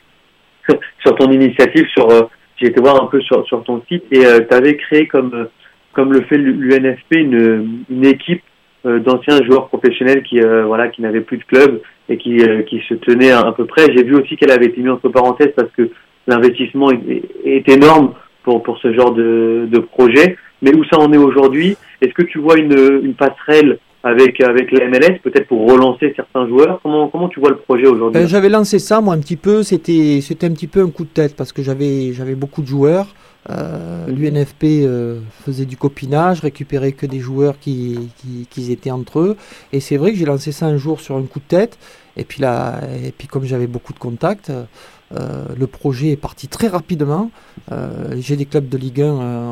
sur 1.03 1.15
ton 1.15 1.31
initiative, 1.31 1.87
sur 1.93 2.11
euh, 2.11 2.23
j'ai 2.57 2.67
été 2.67 2.81
voir 2.81 3.01
un 3.03 3.07
peu 3.07 3.21
sur, 3.21 3.47
sur 3.47 3.63
ton 3.63 3.81
site 3.89 4.05
et 4.11 4.21
tu 4.23 4.55
avais 4.55 4.77
créé 4.77 5.07
comme 5.07 5.33
euh, 5.35 5.45
comme 5.93 6.13
le 6.13 6.23
fait 6.23 6.37
l'UNFP 6.37 7.13
une, 7.13 7.85
une 7.89 8.05
équipe 8.07 8.43
euh, 8.87 8.99
d'anciens 8.99 9.41
joueurs 9.45 9.69
professionnels 9.69 10.23
qui 10.25 10.41
euh, 10.41 10.65
voilà 10.67 10.89
qui 10.89 11.01
n'avaient 11.01 11.21
plus 11.21 11.39
de 11.39 11.45
club 11.45 11.81
et 12.09 12.17
qui 12.19 12.41
euh, 12.41 12.63
qui 12.63 12.81
se 12.89 12.95
tenaient 12.95 13.31
à, 13.31 13.41
à 13.41 13.53
peu 13.53 13.67
près. 13.67 13.87
J'ai 13.95 14.03
vu 14.03 14.17
aussi 14.17 14.37
qu'elle 14.37 14.51
avait 14.51 14.67
été 14.67 14.81
mise 14.81 14.91
entre 14.91 15.09
parenthèses 15.11 15.53
parce 15.55 15.71
que 15.77 15.91
l'investissement 16.27 16.91
est, 16.91 17.23
est 17.45 17.69
énorme 17.69 18.15
pour 18.43 18.63
pour 18.63 18.79
ce 18.79 18.93
genre 18.93 19.13
de, 19.13 19.69
de 19.71 19.79
projet. 19.79 20.37
Mais 20.63 20.75
où 20.75 20.85
ça 20.85 20.99
en 20.99 21.13
est 21.13 21.19
aujourd'hui? 21.19 21.77
Est-ce 22.03 22.13
que 22.13 22.23
tu 22.23 22.39
vois 22.39 22.59
une, 22.59 23.01
une 23.03 23.15
passerelle 23.15 23.79
avec 24.03 24.41
avec 24.41 24.73
la 24.73 24.89
MLS 24.89 25.19
peut-être 25.23 25.47
pour 25.47 25.71
relancer 25.71 26.13
certains 26.17 26.47
joueurs? 26.49 26.81
Comment 26.83 27.09
comment 27.09 27.29
tu 27.29 27.41
vois 27.41 27.51
le 27.51 27.57
projet 27.57 27.87
aujourd'hui? 27.87 28.21
Ben, 28.21 28.29
j'avais 28.29 28.49
lancé 28.49 28.79
ça 28.79 29.01
moi 29.01 29.15
un 29.15 29.21
petit 29.21 29.37
peu, 29.37 29.63
c'était 29.63 30.21
un 30.43 30.53
petit 30.53 30.67
peu 30.67 30.83
un 30.83 30.91
coup 30.91 31.05
de 31.05 31.11
tête 31.11 31.37
parce 31.37 31.53
que 31.53 31.63
j'avais 31.63 32.13
j'avais 32.13 32.35
beaucoup 32.35 32.63
de 32.63 32.67
joueurs. 32.67 33.15
Euh, 33.49 34.07
L'UNFP 34.09 34.65
euh, 34.65 35.21
faisait 35.47 35.65
du 35.65 35.79
copinage, 35.79 36.41
récupérait 36.41 36.93
que 36.93 37.07
des 37.07 37.21
joueurs 37.21 37.59
qui, 37.59 38.11
qui, 38.19 38.47
qui 38.51 38.71
étaient 38.71 38.91
entre 38.91 39.21
eux. 39.21 39.37
Et 39.73 39.81
c'est 39.81 39.97
vrai 39.97 40.13
que 40.13 40.19
j'ai 40.19 40.27
lancé 40.27 40.53
ça 40.53 40.67
un 40.67 40.77
jour 40.77 41.01
sur 41.01 41.17
un 41.17 41.23
coup 41.23 41.39
de 41.39 41.45
tête. 41.45 41.79
Et 42.19 42.25
puis 42.25 42.43
là, 42.43 42.81
et 43.03 43.13
puis 43.13 43.29
comme 43.29 43.45
j'avais 43.45 43.67
beaucoup 43.67 43.95
de 43.95 43.99
contacts, 43.99 44.53
euh, 45.13 45.47
le 45.59 45.67
projet 45.67 46.11
est 46.11 46.17
parti 46.17 46.49
très 46.49 46.69
rapidement. 46.69 47.31
Euh, 47.73 48.15
j'ai 48.19 48.37
des 48.37 48.47
clubs 48.47 48.69
de 48.69 48.79
Ligue 48.79 49.01
1 49.03 49.05
euh, 49.05 49.49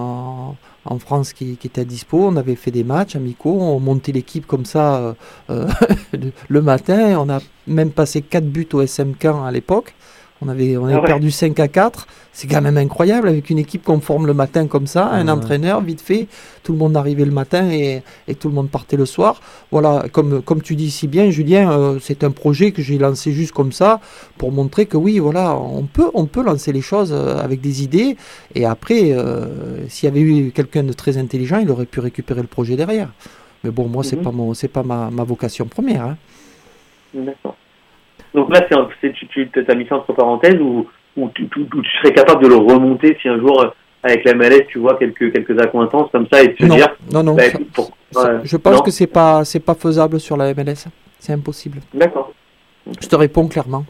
en, 0.84 0.98
France 0.98 1.32
qui, 1.32 1.58
étaient 1.64 1.80
à 1.80 1.84
dispo. 1.84 2.18
On 2.18 2.36
avait 2.36 2.54
fait 2.54 2.70
des 2.70 2.84
matchs 2.84 3.16
amicaux, 3.16 3.58
on 3.60 3.80
montait 3.80 4.12
l'équipe 4.12 4.46
comme 4.46 4.64
ça 4.64 5.16
le 5.48 6.62
matin. 6.62 7.18
On 7.18 7.28
a 7.28 7.40
même 7.66 7.90
passé 7.90 8.22
4 8.22 8.44
buts 8.44 8.68
au 8.72 8.80
SM 8.80 9.14
à 9.22 9.50
l'époque. 9.50 9.94
On 10.40 10.48
avait, 10.48 10.76
on 10.76 10.84
avait 10.84 10.94
Ah 10.94 11.00
ouais. 11.00 11.06
perdu 11.06 11.30
5 11.32 11.58
à 11.58 11.66
4. 11.66 12.06
C'est 12.32 12.46
quand 12.46 12.60
même 12.62 12.76
incroyable 12.76 13.26
avec 13.28 13.50
une 13.50 13.58
équipe 13.58 13.82
qu'on 13.82 13.98
forme 14.00 14.26
le 14.28 14.34
matin 14.34 14.68
comme 14.68 14.86
ça, 14.86 15.08
un 15.08 15.26
entraîneur, 15.26 15.80
vite 15.80 16.00
fait. 16.00 16.28
Tout 16.62 16.70
le 16.72 16.78
monde 16.78 16.96
arrivait 16.96 17.24
le 17.24 17.32
matin 17.32 17.68
et, 17.70 18.02
et 18.28 18.34
tout 18.36 18.48
le 18.48 18.54
monde 18.54 18.70
partait 18.70 18.96
le 18.96 19.04
soir. 19.06 19.40
Voilà, 19.72 20.04
comme, 20.12 20.40
comme 20.42 20.62
tu 20.62 20.76
dis 20.76 20.92
si 20.92 21.08
bien, 21.08 21.30
Julien, 21.30 21.72
euh, 21.72 21.98
c'est 22.00 22.22
un 22.22 22.30
projet 22.30 22.70
que 22.70 22.80
j'ai 22.82 22.98
lancé 22.98 23.32
juste 23.32 23.50
comme 23.52 23.72
ça 23.72 24.00
pour 24.36 24.52
montrer 24.52 24.86
que 24.86 24.96
oui, 24.96 25.18
voilà, 25.18 25.56
on 25.56 25.82
peut, 25.82 26.10
on 26.14 26.26
peut 26.26 26.44
lancer 26.44 26.72
les 26.72 26.82
choses 26.82 27.10
euh, 27.12 27.38
avec 27.42 27.60
des 27.60 27.82
idées. 27.82 28.16
Et 28.54 28.64
après, 28.64 29.10
euh, 29.12 29.88
s'il 29.88 30.08
y 30.08 30.12
avait 30.12 30.20
eu 30.20 30.52
quelqu'un 30.52 30.84
de 30.84 30.92
très 30.92 31.16
intelligent, 31.18 31.58
il 31.58 31.68
aurait 31.70 31.86
pu 31.86 31.98
récupérer 31.98 32.42
le 32.42 32.46
projet 32.48 32.76
derrière. 32.76 33.08
Mais 33.64 33.70
bon, 33.72 33.88
moi, 33.88 34.04
c'est 34.04 34.14
Mhm. 34.14 34.22
pas 34.22 34.30
mon, 34.30 34.54
c'est 34.54 34.68
pas 34.68 34.84
ma, 34.84 35.10
ma 35.10 35.24
vocation 35.24 35.66
première. 35.66 36.04
hein. 36.04 36.16
D'accord. 37.12 37.56
Donc 38.34 38.52
là, 38.54 38.66
c'est 39.00 39.12
tu, 39.12 39.26
tu 39.28 39.50
as 39.68 39.74
mis 39.74 39.86
ça 39.86 39.96
entre 39.96 40.12
parenthèses 40.12 40.60
ou, 40.60 40.86
ou, 41.16 41.28
tu, 41.34 41.48
tu- 41.48 41.60
ou 41.60 41.82
tu 41.82 41.90
serais 42.02 42.12
capable 42.12 42.42
de 42.44 42.48
le 42.48 42.56
remonter 42.56 43.16
si 43.20 43.28
un 43.28 43.38
jour, 43.38 43.62
euh, 43.62 43.68
avec 44.02 44.24
la 44.24 44.34
MLS, 44.34 44.66
tu 44.68 44.78
vois 44.78 44.96
quelques, 44.98 45.32
quelques 45.32 45.60
accointances 45.60 46.10
comme 46.12 46.26
ça 46.32 46.42
et 46.42 46.48
de 46.48 46.56
se 46.56 46.64
Non, 46.66 46.74
dire. 46.76 46.88
non, 47.12 47.22
non. 47.22 47.34
bah, 47.34 47.42
ça- 47.44 47.48
écoute, 47.48 47.72
pour- 47.72 47.90
ça- 48.12 48.34
ouais, 48.34 48.40
je 48.44 48.56
pense 48.56 48.76
non 48.76 48.82
que 48.82 48.90
c'est 48.90 49.06
pas, 49.08 49.44
c'est 49.44 49.60
pas 49.64 49.74
faisable 49.74 50.20
sur 50.20 50.36
la 50.36 50.52
MLS. 50.54 50.86
C'est 51.18 51.32
impossible. 51.32 51.78
D'accord. 51.94 52.32
Je 53.00 53.06
te 53.08 53.16
réponds 53.16 53.48
clairement. 53.48 53.84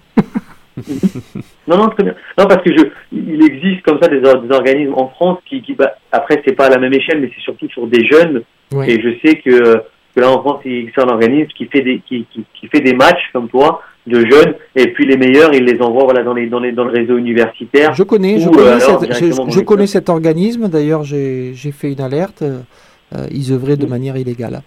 Non, 1.66 1.76
non, 1.76 1.88
très 1.88 2.04
bien. 2.04 2.14
Non, 2.38 2.46
parce 2.46 2.62
que 2.62 2.70
je, 2.76 2.84
il 3.12 3.42
existe 3.44 3.82
comme 3.82 3.98
ça 4.00 4.08
des, 4.08 4.20
des 4.20 4.54
organismes 4.54 4.94
en 4.94 5.08
France 5.08 5.38
qui, 5.46 5.60
qui 5.62 5.74
bah, 5.74 5.94
après, 6.12 6.40
c'est 6.46 6.54
pas 6.54 6.66
à 6.66 6.70
la 6.70 6.78
même 6.78 6.94
échelle, 6.94 7.20
mais 7.20 7.30
c'est 7.34 7.42
surtout 7.42 7.68
sur 7.68 7.86
des 7.86 8.06
jeunes. 8.06 8.42
Et 8.86 9.00
je 9.00 9.18
sais 9.24 9.36
que, 9.38 9.74
que 10.14 10.20
là, 10.20 10.30
en 10.30 10.40
France, 10.40 10.60
il 10.64 10.72
existe 10.72 10.98
un 11.00 11.08
organisme 11.08 11.48
qui 11.56 11.66
fait 11.66 11.80
des, 11.82 12.00
qui, 12.06 12.26
qui, 12.32 12.44
qui 12.54 12.68
fait 12.68 12.80
des 12.80 12.94
matchs 12.94 13.28
comme 13.32 13.48
toi 13.48 13.82
de 14.08 14.20
jeunes, 14.26 14.54
et 14.74 14.92
puis 14.92 15.06
les 15.06 15.16
meilleurs, 15.16 15.52
il 15.54 15.64
les 15.64 15.80
envoie 15.80 16.04
voilà, 16.04 16.22
dans, 16.24 16.34
les, 16.34 16.48
dans, 16.48 16.58
les, 16.60 16.72
dans 16.72 16.84
le 16.84 16.90
réseau 16.92 17.16
universitaire. 17.16 17.94
Je 17.94 18.02
connais, 18.02 18.40
je 18.40 18.48
connais, 18.48 18.66
euh, 18.66 18.76
alors, 18.86 19.00
cette- 19.12 19.50
je- 19.52 19.60
connais 19.60 19.86
cet 19.86 20.08
organisme. 20.08 20.68
D'ailleurs, 20.68 21.04
j'ai 21.04 21.52
j'ai 21.54 21.70
fait 21.72 21.92
une 21.92 22.00
alerte. 22.00 22.42
euh, 22.42 23.26
ils 23.30 23.52
œuvraient 23.52 23.76
de 23.76 23.86
manière 23.86 24.16
illégale. 24.16 24.62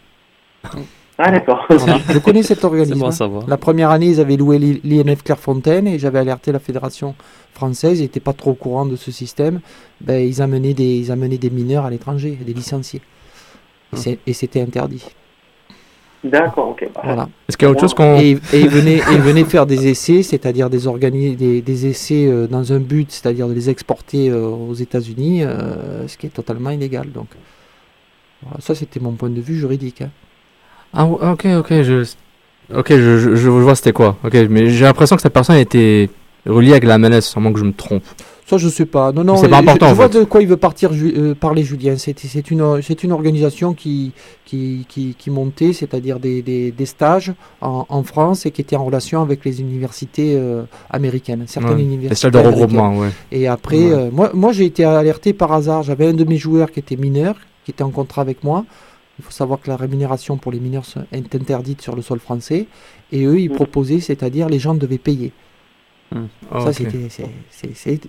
Ah, 1.17 1.30
d'accord. 1.32 1.65
Voilà. 1.69 1.99
Je 2.10 2.17
connais 2.17 2.41
cet 2.41 2.63
organisme. 2.63 2.97
bon 2.99 3.08
à 3.08 3.12
savoir. 3.12 3.43
La 3.47 3.58
première 3.58 3.91
année, 3.91 4.08
ils 4.08 4.19
avaient 4.19 4.38
loué 4.38 4.58
l'I- 4.58 4.82
l'INF 4.84 5.21
Clairefontaine 5.23 5.86
et 5.88 5.99
j'avais 5.99 6.17
alerté 6.17 6.51
la 6.51 6.58
fédération 6.58 7.13
française. 7.54 7.99
Ils 7.99 8.04
n'étaient 8.04 8.19
pas 8.19 8.34
trop 8.34 8.51
au 8.51 8.56
courant 8.56 8.88
de 8.88 8.95
ce 8.95 9.12
système. 9.12 9.60
Ben, 9.99 10.27
ils, 10.27 10.41
amenaient 10.41 10.73
des, 10.73 10.95
ils 10.97 11.12
amenaient 11.12 11.38
des 11.38 11.51
mineurs 11.51 11.86
à 11.86 11.91
l'étranger, 11.91 12.39
des 12.43 12.54
licenciés. 12.54 13.01
Et 14.08 14.17
Et 14.25 14.34
c'était 14.34 14.62
interdit. 14.62 15.06
D'accord, 16.23 16.69
ok. 16.69 16.88
Bah, 16.93 17.01
Voilà. 17.03 17.29
Est-ce 17.49 17.57
qu'il 17.57 17.65
y 17.65 17.69
a 17.69 17.71
autre 17.71 17.81
chose 17.81 17.93
qu'on. 17.95 18.19
Et, 18.19 18.31
et 18.53 18.60
ils 18.60 18.69
venaient, 18.69 18.97
et 18.97 19.13
ils 19.13 19.21
venaient 19.21 19.43
faire 19.43 19.65
des 19.65 19.88
essais, 19.88 20.21
c'est-à-dire 20.21 20.69
des, 20.69 20.86
organi- 20.88 21.36
des, 21.36 21.62
des 21.62 21.88
essais 21.88 22.27
euh, 22.27 22.45
dans 22.47 22.71
un 22.73 22.79
but, 22.79 23.12
c'est-à-dire 23.12 23.47
de 23.47 23.53
les 23.53 23.69
exporter 23.71 24.29
euh, 24.29 24.45
aux 24.47 24.73
États-Unis, 24.75 25.43
euh, 25.43 26.07
ce 26.07 26.17
qui 26.17 26.27
est 26.27 26.29
totalement 26.29 26.69
illégal. 26.69 27.12
Donc, 27.12 27.27
voilà, 28.43 28.57
ça, 28.62 28.75
c'était 28.75 28.99
mon 28.99 29.13
point 29.13 29.29
de 29.29 29.41
vue 29.41 29.55
juridique. 29.55 30.01
hein. 30.03 30.10
Ah, 30.93 31.05
ok, 31.05 31.45
ok, 31.60 31.69
je. 31.81 32.05
Ok, 32.73 32.88
je, 32.89 33.17
je, 33.17 33.36
je 33.36 33.49
vois 33.49 33.75
c'était 33.75 33.91
quoi. 33.91 34.15
Ok, 34.23 34.34
mais 34.49 34.69
j'ai 34.69 34.86
l'impression 34.86 35.15
que 35.17 35.21
cette 35.21 35.34
personne 35.34 35.57
était 35.57 36.10
reliée 36.45 36.71
avec 36.71 36.86
la 36.86 36.97
MLS, 36.97 37.21
sans 37.21 37.51
que 37.51 37.60
je 37.60 37.65
me 37.65 37.73
trompe. 37.73 38.03
Ça, 38.52 38.58
je 38.58 38.68
sais 38.68 38.86
pas. 38.86 39.14
Non, 39.14 39.24
non. 39.24 39.38
C'est 39.38 39.48
pas 39.48 39.56
je- 39.58 39.62
important, 39.62 39.86
Je, 39.88 39.92
en 39.92 39.96
vois 39.96 40.10
fait. 40.10 40.20
de 40.20 40.24
quoi 40.26 40.42
il 40.42 40.48
veut 40.50 40.58
partir 40.58 40.92
Ju- 40.92 41.14
euh, 41.16 41.34
parler, 41.34 41.64
Julien. 41.64 41.96
C'est 41.96 42.20
c'est 42.20 42.52
une, 42.52 42.82
c'est 42.82 43.02
une 43.06 43.14
organisation 43.14 43.74
qui, 43.74 44.12
qui, 44.46 44.86
qui, 44.90 45.16
qui 45.18 45.30
montait, 45.30 45.72
c'est-à-dire 45.72 46.20
des, 46.20 46.42
des, 46.42 46.72
des 46.72 46.86
stages 46.86 47.32
en, 47.62 47.86
en 47.88 48.04
France 48.04 48.46
et 48.46 48.52
qui 48.52 48.60
était 48.60 48.76
en 48.76 48.84
relation 48.84 49.22
avec 49.22 49.46
les 49.46 49.62
universités 49.62 50.36
euh, 50.36 50.64
américaines, 50.90 51.46
certaines 51.48 51.78
Ouais, 51.78 51.82
universités. 51.84 52.28
les 52.28 52.32
de 52.32 52.38
américaines. 52.40 52.64
regroupement, 52.66 52.98
ouais. 53.00 53.10
Et 53.32 53.48
après, 53.48 53.78
Ouais. 53.78 53.94
euh, 53.94 54.10
moi, 54.12 54.32
moi 54.34 54.52
j'ai 54.52 54.66
été 54.66 54.84
alerté 54.84 55.32
par 55.32 55.54
hasard. 55.54 55.84
J'avais 55.84 56.08
un 56.08 56.14
de 56.14 56.26
mes 56.26 56.38
joueurs 56.38 56.72
qui 56.72 56.80
était 56.80 56.98
mineur, 56.98 57.36
qui 57.64 57.72
était 57.72 57.84
en 57.84 57.92
contrat 57.92 58.22
avec 58.22 58.44
moi. 58.44 58.66
Il 59.20 59.24
faut 59.24 59.32
savoir 59.32 59.62
que 59.62 59.70
la 59.70 59.78
rémunération 59.78 60.36
pour 60.36 60.52
les 60.52 60.60
mineurs 60.60 60.84
est 61.14 61.36
interdite 61.36 61.82
sur 61.82 61.96
le 61.96 62.02
sol 62.02 62.20
français. 62.20 62.66
Et 63.14 63.24
eux, 63.24 63.40
ils 63.40 63.50
proposaient, 63.52 64.02
c'est-à-dire 64.02 64.50
les 64.50 64.60
gens 64.60 64.74
devaient 64.76 64.98
payer. 64.98 65.32
Ah, 66.13 66.60
Ça, 66.62 66.74
c'était- 66.74 67.08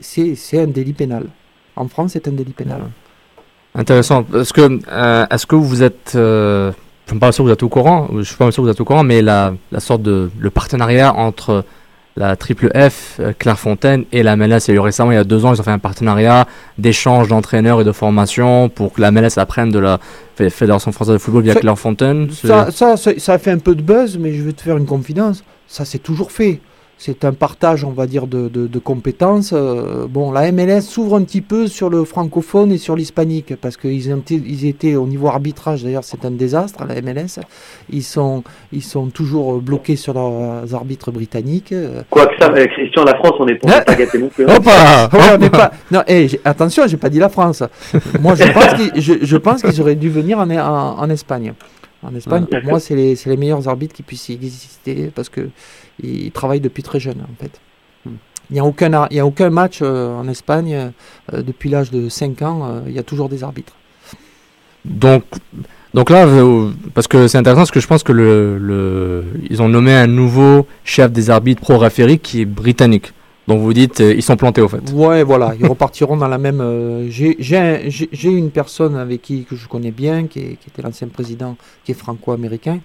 c'est- 0.03 0.59
un 0.61 0.67
délit 0.67 0.93
pénal. 0.93 1.27
En 1.77 1.87
France, 1.89 2.13
c'est 2.15 2.27
un 2.29 2.33
délit 2.33 2.53
pénal. 2.53 2.83
Intéressant. 3.75 4.27
Est-ce 4.35 4.53
que, 4.53 4.81
euh, 4.91 5.27
est-ce 5.31 5.47
que 5.47 5.55
vous 5.57 5.83
êtes, 5.83 6.13
euh, 6.15 6.73
je 7.07 7.13
suis 7.13 7.19
pas 7.19 7.33
sûr 7.33 7.45
que 7.45 7.49
vous 7.49 7.53
êtes 7.53 7.63
au 7.63 7.69
courant, 7.69 8.09
je 8.19 8.23
suis 8.23 8.37
pas 8.37 8.51
sûr 8.51 8.63
que 8.63 8.67
vous 8.67 8.73
êtes 8.73 8.81
au 8.81 8.85
courant, 8.85 9.03
mais 9.05 9.23
la, 9.23 9.55
la 9.71 9.81
sorte 9.81 10.03
de, 10.03 10.31
le 10.39 10.51
partenariat 10.51 11.15
entre 11.15 11.65
la 12.17 12.37
Triple 12.37 12.69
F, 12.77 13.17
euh, 13.21 13.33
Clairefontaine 13.39 14.05
et 14.13 14.23
la 14.23 14.37
MLS, 14.37 14.67
il 14.69 14.73
y 14.73 14.75
a 14.75 14.75
eu 14.75 14.81
récemment, 14.81 15.13
il 15.13 15.15
y 15.15 15.19
a 15.19 15.25
deux 15.25 15.47
ans, 15.47 15.55
ils 15.55 15.61
ont 15.61 15.65
fait 15.65 15.71
un 15.71 15.79
partenariat 15.79 16.47
d'échange 16.77 17.29
d'entraîneurs 17.29 17.81
et 17.81 17.85
de 17.85 17.93
formation 17.93 18.69
pour 18.69 18.93
que 18.93 19.01
la 19.01 19.11
MLS 19.11 19.39
apprenne 19.39 19.71
de 19.71 19.79
la 19.79 19.99
Fé- 20.37 20.51
Fédération 20.51 20.93
française 20.93 21.15
de 21.15 21.19
football 21.19 21.45
via 21.45 21.55
Ça- 21.55 21.61
Clairefontaine. 21.61 22.29
C'est- 22.31 22.49
Ça, 22.49 22.71
ça, 22.71 22.97
ça, 22.99 23.13
ça 23.17 23.33
a 23.33 23.39
fait 23.39 23.53
un 23.53 23.59
peu 23.59 23.75
de 23.75 23.81
buzz, 23.81 24.19
mais 24.19 24.35
je 24.35 24.43
vais 24.43 24.53
te 24.53 24.61
faire 24.61 24.77
une 24.77 24.85
confidence. 24.85 25.43
Ça, 25.67 25.87
c'est 25.87 26.01
toujours 26.01 26.31
fait. 26.31 26.61
C'est 27.05 27.25
un 27.25 27.33
partage, 27.33 27.83
on 27.83 27.91
va 27.91 28.07
dire, 28.07 28.29
de, 28.29 28.49
de, 28.49 28.79
compétences. 28.79 29.53
Euh, 29.53 30.07
bon, 30.09 30.31
la 30.31 30.53
MLS 30.53 30.83
s'ouvre 30.83 31.17
un 31.17 31.25
petit 31.25 31.41
peu 31.41 31.67
sur 31.67 31.91
le 31.91 32.05
francophone 32.05 32.71
et 32.71 32.79
sur 32.79 32.95
l'hispanique, 32.95 33.57
parce 33.61 33.77
qu'ils 33.77 34.09
étaient, 34.09 34.37
ils 34.37 34.67
étaient 34.67 34.95
au 34.95 35.09
niveau 35.09 35.27
arbitrage, 35.27 35.83
d'ailleurs, 35.83 36.05
c'est 36.05 36.25
un 36.25 36.31
désastre, 36.31 36.85
la 36.87 37.03
MLS. 37.03 37.41
Ils 37.91 38.05
sont, 38.05 38.45
ils 38.73 38.85
sont 38.85 39.09
toujours 39.09 39.61
bloqués 39.61 39.97
sur 39.97 40.15
leurs 40.15 40.73
arbitres 40.77 41.11
britanniques. 41.11 41.75
Quoi 42.09 42.27
que 42.27 42.35
ça, 42.39 42.47
avec 42.47 42.71
Christian, 42.71 43.03
la 43.03 43.17
France, 43.17 43.35
on 43.41 43.47
n'est 43.47 43.57
pas, 43.57 43.81
gâtés 43.81 44.19
non 44.19 44.29
plus. 44.29 44.49
Hein. 44.49 44.61
pas, 44.61 45.73
non, 45.91 46.03
hey, 46.07 46.31
eh, 46.33 46.41
attention, 46.45 46.87
j'ai 46.87 46.99
pas 46.99 47.09
dit 47.09 47.19
la 47.19 47.31
France. 47.31 47.65
Moi, 48.21 48.35
je 48.37 49.37
pense 49.39 49.63
qu'ils 49.63 49.81
auraient 49.81 49.97
dû 49.97 50.09
venir 50.09 50.39
en, 50.39 50.49
en, 50.49 51.11
Espagne. 51.11 51.53
En 52.01 52.15
Espagne, 52.15 52.47
pour 52.47 52.63
moi, 52.63 52.79
c'est 52.79 52.95
les, 52.95 53.17
les, 53.27 53.37
meilleurs 53.37 53.67
arbitres 53.67 53.95
qui 53.97 54.05
puissent 54.05 54.31
exister, 54.31 55.11
parce 55.13 55.29
que 55.29 55.49
ils 56.03 56.33
travaillent 56.33 56.61
depuis 56.61 56.83
très 56.83 57.01
jeune 57.01 57.21
en 57.23 57.43
fait. 57.43 57.61
Hmm. 58.05 58.17
Il 58.51 58.55
n'y 58.55 58.61
a, 58.61 58.65
aucun, 58.65 59.09
il 59.11 59.19
a 59.19 59.27
aucun 59.27 59.51
match 59.51 59.79
euh, 59.83 60.15
en 60.15 60.29
Espagne 60.29 60.93
euh, 61.33 61.43
depuis 61.43 61.71
l'âge 61.71 61.91
de 61.91 62.09
5 62.09 62.43
ans, 62.43 62.61
euh, 62.65 62.81
il 62.87 62.93
y 62.93 62.99
a 62.99 63.03
toujours 63.03 63.29
des 63.29 63.45
arbitres. 63.45 63.75
Donc, 64.85 65.25
donc 65.95 66.11
là, 66.11 66.27
parce 66.93 67.07
que 67.07 67.29
c'est 67.29 67.39
intéressant, 67.39 67.61
parce 67.61 67.71
que 67.71 67.81
je 67.81 67.87
pense 67.87 68.03
que 68.03 68.13
le, 68.13 68.59
le, 68.59 69.25
ils 69.49 69.63
ont 69.63 69.69
nommé 69.69 69.95
un 69.95 70.09
nouveau 70.09 70.67
chef 70.85 71.13
des 71.13 71.31
arbitres 71.31 71.61
pro 71.61 71.79
référés 71.79 72.19
qui 72.19 72.41
est 72.41 72.47
britannique. 72.47 73.13
Donc 73.47 73.61
vous 73.61 73.73
dites, 73.73 74.01
ils 74.01 74.23
sont 74.23 74.37
plantés 74.37 74.61
au 74.61 74.69
fait. 74.69 74.81
Ouais, 74.93 75.23
voilà, 75.23 75.55
ils 75.61 75.67
repartiront 75.67 76.17
dans 76.17 76.29
la 76.29 76.39
même. 76.39 77.09
J'ai 77.11 78.09
une 78.25 78.51
personne 78.51 78.97
avec 78.97 79.23
qui 79.23 79.45
que 79.45 79.55
je 79.55 79.69
connais 79.69 79.91
bien, 79.93 80.27
qui, 80.27 80.57
qui 80.57 80.69
était 80.69 80.83
l'ancien 80.83 81.09
président, 81.09 81.57
qui 81.85 81.93
est 81.93 81.97
franco-américain 81.97 82.81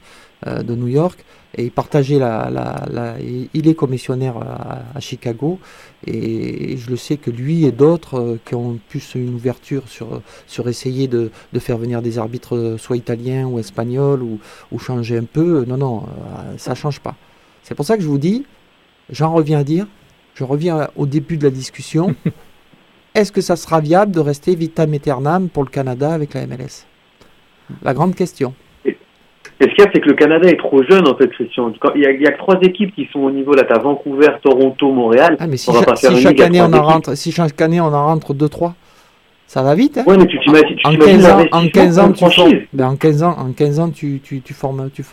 de 0.45 0.76
New 0.76 0.88
York, 0.88 1.26
et 1.56 1.63
il 1.65 1.71
partageait 1.71 2.19
la, 2.19 2.50
la, 2.52 3.15
il 3.19 3.67
est 3.67 3.73
commissionnaire 3.73 4.38
à, 4.38 5.00
Chicago 5.00 5.60
et, 6.06 6.78
je 6.78 6.89
le 6.89 6.97
sais 6.97 7.17
que 7.17 7.32
lui 7.32 7.65
et 7.65 7.71
d'autres 7.71 8.19
euh, 8.19 8.39
qui 8.45 8.56
ont 8.56 8.80
plus 8.89 9.15
une 9.15 9.34
ouverture 9.34 9.88
sur, 9.88 10.21
sur 10.45 10.67
essayer 10.69 11.08
de, 11.08 11.32
de, 11.54 11.60
faire 11.60 11.78
venir 11.78 12.02
des 12.02 12.19
arbitres 12.19 12.56
euh, 12.56 12.78
soit 12.78 12.97
italiens 12.97 13.47
ou 13.47 13.60
espagnols 13.60 14.21
ou, 14.21 14.39
ou 14.71 14.80
changer 14.80 15.17
un 15.17 15.23
peu, 15.23 15.65
non, 15.65 15.78
non, 15.78 16.04
euh, 16.04 16.58
ça 16.58 16.76
change 16.76 17.00
pas. 17.00 17.15
C'est 17.63 17.76
pour 17.76 17.86
ça 17.86 17.97
que 17.97 18.04
je 18.04 18.08
vous 18.08 18.17
dis, 18.19 18.45
j'en 19.10 19.34
reviens 19.34 19.60
à 19.60 19.63
dire, 19.63 19.88
je 20.36 20.43
reviens 20.43 20.89
au 20.95 21.06
début 21.06 21.38
de 21.38 21.43
la 21.43 21.50
discussion, 21.50 22.15
est-ce 23.15 23.32
que 23.32 23.41
ça 23.41 23.56
sera 23.56 23.80
viable 23.80 24.12
de 24.12 24.19
rester 24.19 24.54
vitam 24.56 24.93
aeternam 24.93 25.50
pour 25.50 25.63
le 25.63 25.69
Canada 25.69 26.13
avec 26.13 26.34
la 26.34 26.45
MLS 26.45 26.86
La 27.82 27.93
grande 27.93 28.15
question. 28.15 28.54
Et 29.60 29.63
ce 29.63 29.70
qu'il 29.70 29.84
y 29.84 29.88
a, 29.88 29.91
c'est 29.91 30.02
que 30.02 30.10
le 30.10 30.13
Canada 30.13 30.48
est 30.48 30.58
trop 30.58 30.84
jeune, 30.84 31.08
en 31.08 31.15
fait, 31.15 31.28
Christian. 31.30 31.72
Il 31.96 32.02
y 32.02 32.06
a, 32.06 32.12
il 32.12 32.22
y 32.22 32.28
a 32.28 32.32
que 32.32 32.38
trois 32.38 32.60
équipes 32.62 32.93
qui 32.93 33.08
sont 33.12 33.22
au 33.22 33.32
niveau, 33.32 33.54
là, 33.54 33.63
t'as 33.63 33.80
Vancouver, 33.80 34.30
Toronto, 34.43 34.91
Montréal. 34.91 35.36
Ah, 35.39 35.48
mais 35.48 35.58
si, 35.58 35.72
chaque 36.22 36.39
année 36.39 36.62
on 36.62 36.72
en 36.74 36.84
rentre, 36.84 37.15
si 37.17 37.32
chaque 37.32 37.60
année 37.62 37.82
on 37.82 37.86
en 37.86 38.06
rentre 38.06 38.36
deux, 38.36 38.50
trois, 38.50 38.76
ça 39.48 39.63
va 39.63 39.74
vite, 39.74 39.98
hein? 39.98 40.04
Ouais, 40.06 40.17
mais 40.17 40.28
tu 40.28 40.39
t'imagines, 40.41 40.78
en, 40.84 40.93
15 40.93 41.26
ans, 41.26 41.46
en 41.52 41.67
15 41.67 42.00
ans, 42.00 42.12
tu 42.12 42.30
formes, 42.30 42.52
ben 42.74 42.88
en 42.89 42.96
15 42.98 43.24
ans, 43.24 43.36
en 43.39 43.52
15 43.54 43.80
ans, 43.80 43.89
tu, 43.89 44.20
tu, 44.24 44.41
tu 44.41 44.54
formes, 44.54 44.89
tu, 44.93 45.04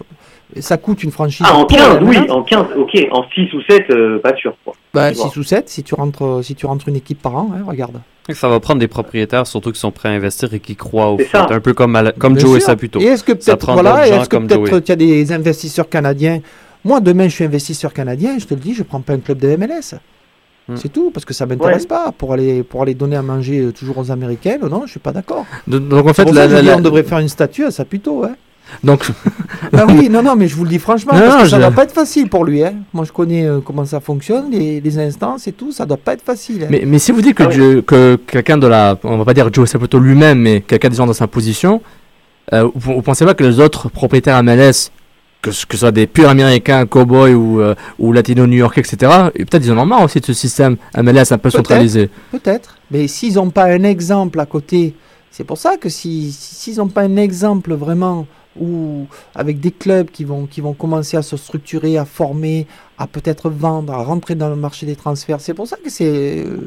ça 0.59 0.77
coûte 0.77 1.05
une 1.05 1.13
franchise. 1.13 1.47
Ah, 1.49 1.57
en 1.57 1.65
15, 1.65 2.01
oui, 2.03 2.19
en 2.29 2.43
15, 2.43 2.67
ok. 2.77 3.07
En 3.13 3.25
6 3.33 3.55
ou 3.55 3.63
7, 3.69 3.91
euh, 3.91 4.19
pas 4.19 4.35
sûr, 4.35 4.55
quoi. 4.65 4.75
Bah, 4.93 5.15
6 5.15 5.37
ou 5.37 5.43
7, 5.43 5.69
si 5.69 5.85
tu 5.85 5.95
rentres, 5.95 6.41
si 6.43 6.55
tu 6.55 6.67
rentres 6.67 6.89
une 6.89 6.97
équipe 6.97 7.23
par 7.23 7.37
an, 7.37 7.51
hein, 7.55 7.63
regarde. 7.67 8.01
Ça 8.33 8.49
va 8.49 8.59
prendre 8.59 8.81
des 8.81 8.89
propriétaires, 8.89 9.47
surtout 9.47 9.71
qui 9.71 9.81
sont 9.81 9.91
prêts 9.91 10.09
à 10.09 10.13
investir 10.13 10.53
et 10.55 10.61
qui 10.61 10.77
croient 10.77 11.11
au 11.11 11.19
foot, 11.19 11.51
un 11.51 11.61
peu 11.61 11.75
comme, 11.75 12.13
comme 12.19 12.39
Joe 12.39 12.57
et 12.57 12.61
Saputo. 12.61 13.01
Et 13.01 13.05
est-ce 13.05 13.23
que 13.23 13.33
peut-être 13.33 13.73
voilà, 13.73 14.09
est-ce 14.09 14.29
que 14.29 14.37
peut-être 14.37 14.89
il 14.89 14.91
y 14.91 14.93
a 14.93 14.97
des 14.97 15.33
investisseurs 15.33 15.89
canadiens? 15.89 16.41
Moi, 16.85 17.01
demain, 17.01 17.29
je 17.29 17.35
suis 17.35 17.45
investisseur 17.45 17.93
canadien, 17.93 18.39
je 18.39 18.47
te 18.47 18.55
le 18.55 18.61
dis, 18.61 18.75
je 18.75 18.83
prends 18.83 19.01
pas 19.01 19.15
un 19.15 19.19
club 19.19 19.39
de 19.39 19.57
MLS. 19.57 19.97
Hmm. 20.69 20.77
C'est 20.77 20.91
tout, 20.91 21.11
parce 21.11 21.27
que 21.27 21.35
ça 21.35 21.45
m'intéresse 21.45 21.85
pas 21.85 22.13
pour 22.17 22.33
aller 22.33 22.63
pour 22.63 22.81
aller 22.81 22.95
donner 22.95 23.17
à 23.17 23.23
manger 23.23 23.61
euh, 23.61 23.73
toujours 23.73 23.99
aux 23.99 24.11
Américains. 24.11 24.57
Non, 24.63 24.83
je 24.87 24.93
suis 24.93 25.01
pas 25.01 25.13
d'accord. 25.13 25.45
Donc 25.67 26.07
en 26.07 26.15
fait, 26.15 26.25
la, 26.31 26.77
on 26.77 26.81
devrait 26.81 27.03
faire 27.03 27.19
une 27.19 27.29
statue 27.29 27.65
à 27.65 27.71
Saputo, 27.71 28.25
hein. 28.25 28.37
Donc. 28.83 29.07
ah 29.73 29.87
oui, 29.89 30.09
non, 30.09 30.23
non, 30.23 30.37
mais 30.37 30.49
je 30.49 30.57
vous 30.57 30.65
le 30.65 30.71
dis 30.71 30.79
franchement, 30.79 31.13
parce 31.13 31.43
que 31.43 31.49
ça 31.49 31.57
ne 31.57 31.63
doit 31.63 31.71
pas 31.71 31.85
être 31.85 31.93
facile 31.95 32.29
pour 32.29 32.45
lui. 32.45 32.65
Hein. 32.65 32.75
Moi, 32.93 33.05
je 33.05 33.13
connais 33.13 33.47
euh, 33.47 33.61
comment 33.61 33.85
ça 33.85 34.01
fonctionne, 34.01 34.51
les, 34.51 34.81
les, 34.81 34.99
instances 34.99 35.47
et 35.47 35.53
tout, 35.53 35.73
ça 35.73 35.87
doit 35.87 35.97
pas 35.97 36.15
être 36.15 36.25
facile. 36.25 36.65
Hein. 36.65 36.69
Mais, 36.71 36.83
mais, 36.87 36.99
si 36.99 37.13
vous 37.13 37.23
dites 37.23 37.37
que, 37.37 37.45
ah 37.45 37.83
que 37.87 38.17
quelqu'un 38.27 38.59
de 38.59 38.67
la. 38.67 38.99
On 39.05 39.19
va 39.19 39.25
pas 39.25 39.35
dire 39.35 39.53
Joe 39.53 39.69
Saputo 39.69 39.99
lui-même, 39.99 40.39
mais 40.39 40.61
quelqu'un 40.61 40.89
des 40.89 40.97
gens 40.97 41.07
dans 41.07 41.13
sa 41.13 41.27
position, 41.27 41.81
euh, 42.53 42.69
vous, 42.75 42.95
ne 42.95 43.01
pensez 43.01 43.25
pas 43.25 43.35
que 43.35 43.45
les 43.45 43.61
autres 43.61 43.89
propriétaires 43.89 44.43
MLS, 44.43 44.91
que, 45.41 45.51
que 45.51 45.75
ce 45.75 45.79
soit 45.79 45.93
des 45.93 46.07
purs 46.07 46.29
américains, 46.29 46.87
cowboys 46.87 47.35
ou, 47.35 47.61
euh, 47.61 47.75
ou 47.99 48.13
latino 48.13 48.47
new 48.47 48.59
york 48.59 48.77
etc., 48.79 49.13
peut-être 49.35 49.65
ils 49.65 49.73
en 49.73 49.79
ont 49.79 49.87
marre 49.87 50.03
aussi 50.03 50.21
de 50.21 50.27
ce 50.27 50.33
système 50.33 50.77
MLS 50.97 51.33
un 51.33 51.39
peu 51.39 51.51
centralisé. 51.51 52.11
Peut-être, 52.33 52.77
mais 52.91 53.09
s'ils 53.09 53.35
n'ont 53.35 53.51
pas 53.51 53.65
un 53.65 53.85
exemple 53.85 54.41
à 54.41 54.47
côté, 54.47 54.95
c'est 55.31 55.45
pour 55.45 55.59
ça 55.59 55.77
que 55.77 55.89
s'ils 55.89 56.33
si, 56.33 56.77
n'ont 56.77 56.89
pas 56.89 57.03
un 57.03 57.17
exemple 57.17 57.75
vraiment 57.75 58.27
ou 58.61 59.07
avec 59.35 59.61
des 59.61 59.71
clubs 59.71 60.11
qui 60.11 60.25
vont, 60.25 60.47
qui 60.47 60.61
vont 60.61 60.75
commencer 60.75 61.17
à 61.17 61.23
se 61.23 61.37
structurer, 61.37 61.99
à 61.99 62.05
former, 62.05 62.67
à 62.99 63.07
peut-être 63.07 63.51
vendre, 63.51 63.93
à 63.93 64.03
rentrer 64.03 64.35
dans 64.35 64.49
le 64.49 64.57
marché 64.57 64.87
des 64.87 64.97
transferts. 64.97 65.40
C'est 65.40 65.55
pour 65.55 65.67
ça 65.67 65.77
que 65.83 65.90
c'est 65.90 66.45
euh, 66.45 66.59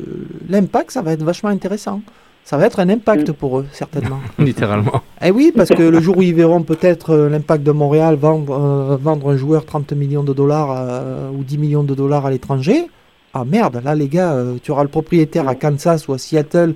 l'impact, 0.49 0.91
ça 0.91 1.01
va 1.01 1.13
être 1.13 1.23
vachement 1.23 1.49
intéressant. 1.49 2.01
Ça 2.43 2.55
va 2.55 2.65
être 2.65 2.79
un 2.79 2.87
impact 2.87 3.33
pour 3.33 3.59
eux, 3.59 3.65
certainement. 3.73 4.19
Littéralement. 4.39 5.01
Eh 5.21 5.31
oui, 5.31 5.51
parce 5.53 5.69
que 5.69 5.83
le 5.83 5.99
jour 5.99 6.17
où 6.17 6.21
ils 6.21 6.33
verront 6.33 6.63
peut-être 6.63 7.09
euh, 7.09 7.29
l'impact 7.29 7.63
de 7.63 7.71
Montréal 7.71 8.15
vendre, 8.15 8.53
euh, 8.53 8.97
vendre 8.97 9.31
un 9.31 9.37
joueur 9.37 9.65
30 9.65 9.91
millions 9.91 10.23
de 10.23 10.33
dollars 10.33 11.31
ou 11.33 11.43
10 11.43 11.57
millions 11.57 11.83
de 11.83 11.93
dollars 11.93 12.25
à 12.25 12.31
l'étranger, 12.31 12.87
ah 13.41 13.45
merde, 13.45 13.81
là 13.83 13.95
les 13.95 14.07
gars, 14.07 14.35
tu 14.61 14.71
auras 14.71 14.83
le 14.83 14.89
propriétaire 14.89 15.47
à 15.47 15.55
Kansas 15.55 16.07
ou 16.07 16.13
à 16.13 16.17
Seattle 16.17 16.73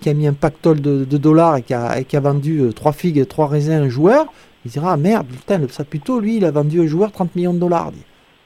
qui 0.00 0.08
a 0.08 0.14
mis 0.14 0.26
un 0.26 0.32
pactole 0.32 0.80
de, 0.80 1.04
dollars 1.04 1.56
et 1.56 1.62
qui 1.62 1.74
a, 1.74 2.02
qui 2.04 2.16
a 2.16 2.20
vendu 2.20 2.70
trois 2.74 2.92
figues, 2.92 3.26
trois 3.26 3.48
raisins 3.48 3.72
à 3.72 3.80
un 3.80 3.88
joueur. 3.88 4.26
Il 4.64 4.70
dira, 4.70 4.92
ah 4.92 4.96
merde, 4.96 5.26
putain, 5.26 5.58
le 5.58 5.68
Saputo, 5.68 6.20
lui, 6.20 6.36
il 6.36 6.44
a 6.44 6.50
vendu 6.50 6.80
un 6.80 6.86
joueur 6.86 7.12
30 7.12 7.36
millions 7.36 7.54
de 7.54 7.58
dollars. 7.58 7.92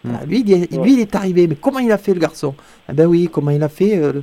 Hmm. 0.05 0.17
lui, 0.27 0.41
il 0.41 0.53
est, 0.53 0.73
lui, 0.73 0.95
il 0.95 1.01
est 1.01 1.15
arrivé, 1.15 1.47
mais 1.47 1.55
comment 1.55 1.79
il 1.79 1.93
a 1.93 1.99
fait 1.99 2.13
le 2.13 2.21
garçon? 2.21 2.55
Eh 2.91 2.93
ben 2.93 3.07
oui, 3.07 3.29
comment 3.33 3.53
il 3.53 3.63
a 3.63 3.69
fait 3.69 3.97
euh, 3.97 4.23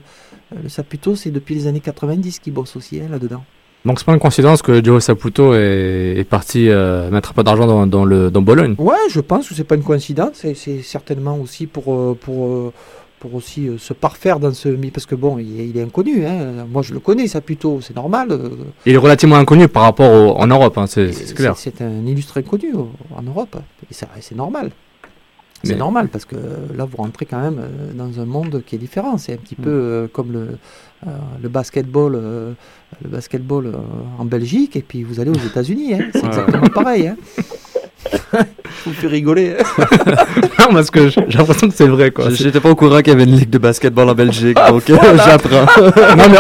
le, 0.62 0.70
Saputo, 0.70 1.15
c'est 1.15 1.32
depuis 1.32 1.56
les 1.56 1.68
années 1.68 1.80
90 1.80 2.39
qu'il 2.39 2.54
bosse 2.54 2.76
aussi 2.76 3.00
hein, 3.00 3.08
là-dedans. 3.10 3.44
Donc 3.86 3.98
c'est 3.98 4.06
pas 4.06 4.13
une 4.13 4.20
coïncidence 4.20 4.62
que 4.62 4.84
Joe 4.84 5.02
Saputo 5.02 5.54
est, 5.54 6.28
parti 6.30 6.68
euh, 6.68 7.10
mettre 7.10 7.32
un 7.32 7.34
peu 7.34 7.44
d'argent 7.44 7.65
dans, 7.65 7.88
dans, 7.88 8.04
le, 8.04 8.30
dans 8.30 8.42
Bologne? 8.42 8.76
Ouais, 8.78 8.98
je 9.10 9.22
pense 9.22 9.48
que 9.48 9.56
c'est 9.56 9.63
pas 9.63 9.76
une 9.76 9.84
coïncidence, 9.84 10.44
c'est 10.54 10.82
certainement 10.82 11.38
aussi 11.38 11.65
pour, 11.65 11.94
euh, 11.94 12.18
pour, 12.20 12.74
pour 13.20 13.36
aussi 13.36 13.68
euh, 13.68 13.78
se 13.78 13.94
parfaire 13.94 14.40
dans 14.40 14.54
ce 14.54 14.70
parce 14.90 15.06
que 15.06 15.16
bon 15.16 15.38
il 15.38 15.78
est, 15.78 15.82
inconnu 15.82 16.26
hein. 16.26 16.66
moi 16.70 16.82
je 16.82 16.94
le 16.94 17.00
connais 17.00 17.28
ça 17.28 17.42
plutôt 17.42 17.80
c'est 17.82 17.96
normal 17.96 18.30
euh. 18.32 18.50
il 18.86 18.94
est 18.94 18.98
relativement 18.98 19.36
inconnu 19.36 19.68
par 19.68 19.84
rapport 19.84 20.40
en 20.40 20.48
Europe 20.48 20.78
hein, 20.78 20.86
c'est 20.88 21.12
clair 21.36 21.56
c'est 21.58 21.82
un 21.82 22.06
illustre 22.06 22.38
inconnu 22.38 22.74
en 23.16 23.22
Europe 23.22 23.58
et 23.90 23.94
c'est 23.94 24.36
normal 24.36 24.72
c'est 25.62 25.76
normal 25.76 26.08
parce 26.08 26.24
que 26.24 26.38
là 26.74 26.86
vous 26.86 26.96
rentrez 26.96 27.26
quand 27.26 27.42
même 27.42 27.60
euh, 27.60 27.92
dans 27.94 28.22
un 28.22 28.26
monde 28.26 28.64
qui 28.66 28.76
est 28.76 28.80
différent 28.80 29.18
c'est 29.18 29.34
un 29.34 29.38
petit 29.38 29.58
mm. 29.60 29.64
peu 29.64 30.10
comme 30.14 30.32
le 30.32 30.48
le 31.42 31.50
basketball 31.50 32.14
le 32.14 33.10
basketball 33.10 33.74
en 34.18 34.26
Belgique 34.26 34.76
et 34.76 34.82
puis 34.82 35.04
vous 35.04 35.20
allez 35.20 35.32
aux 35.32 35.46
États-Unis 35.52 35.94
hein. 35.94 36.08
c'est 36.14 36.26
exactement 36.26 36.70
pareil 36.70 37.14
vous 38.86 38.94
fait 38.94 39.08
rigoler. 39.08 39.56
non, 40.60 40.74
parce 40.74 40.90
que 40.90 41.10
j'ai 41.10 41.38
l'impression 41.38 41.68
que 41.68 41.76
c'est 41.76 41.88
vrai, 41.88 42.12
quoi. 42.12 42.30
J'étais 42.30 42.60
pas 42.60 42.70
au 42.70 42.76
courant 42.76 42.98
qu'il 43.00 43.10
y 43.10 43.12
avait 43.12 43.24
une 43.24 43.36
ligue 43.38 43.50
de 43.50 43.58
basketball 43.58 44.10
en 44.10 44.16
Belgique, 44.16 44.58
ah, 44.60 44.72
donc 44.72 44.84
j'apprends. 44.88 45.82
non, 45.82 46.24
mais 46.30 46.38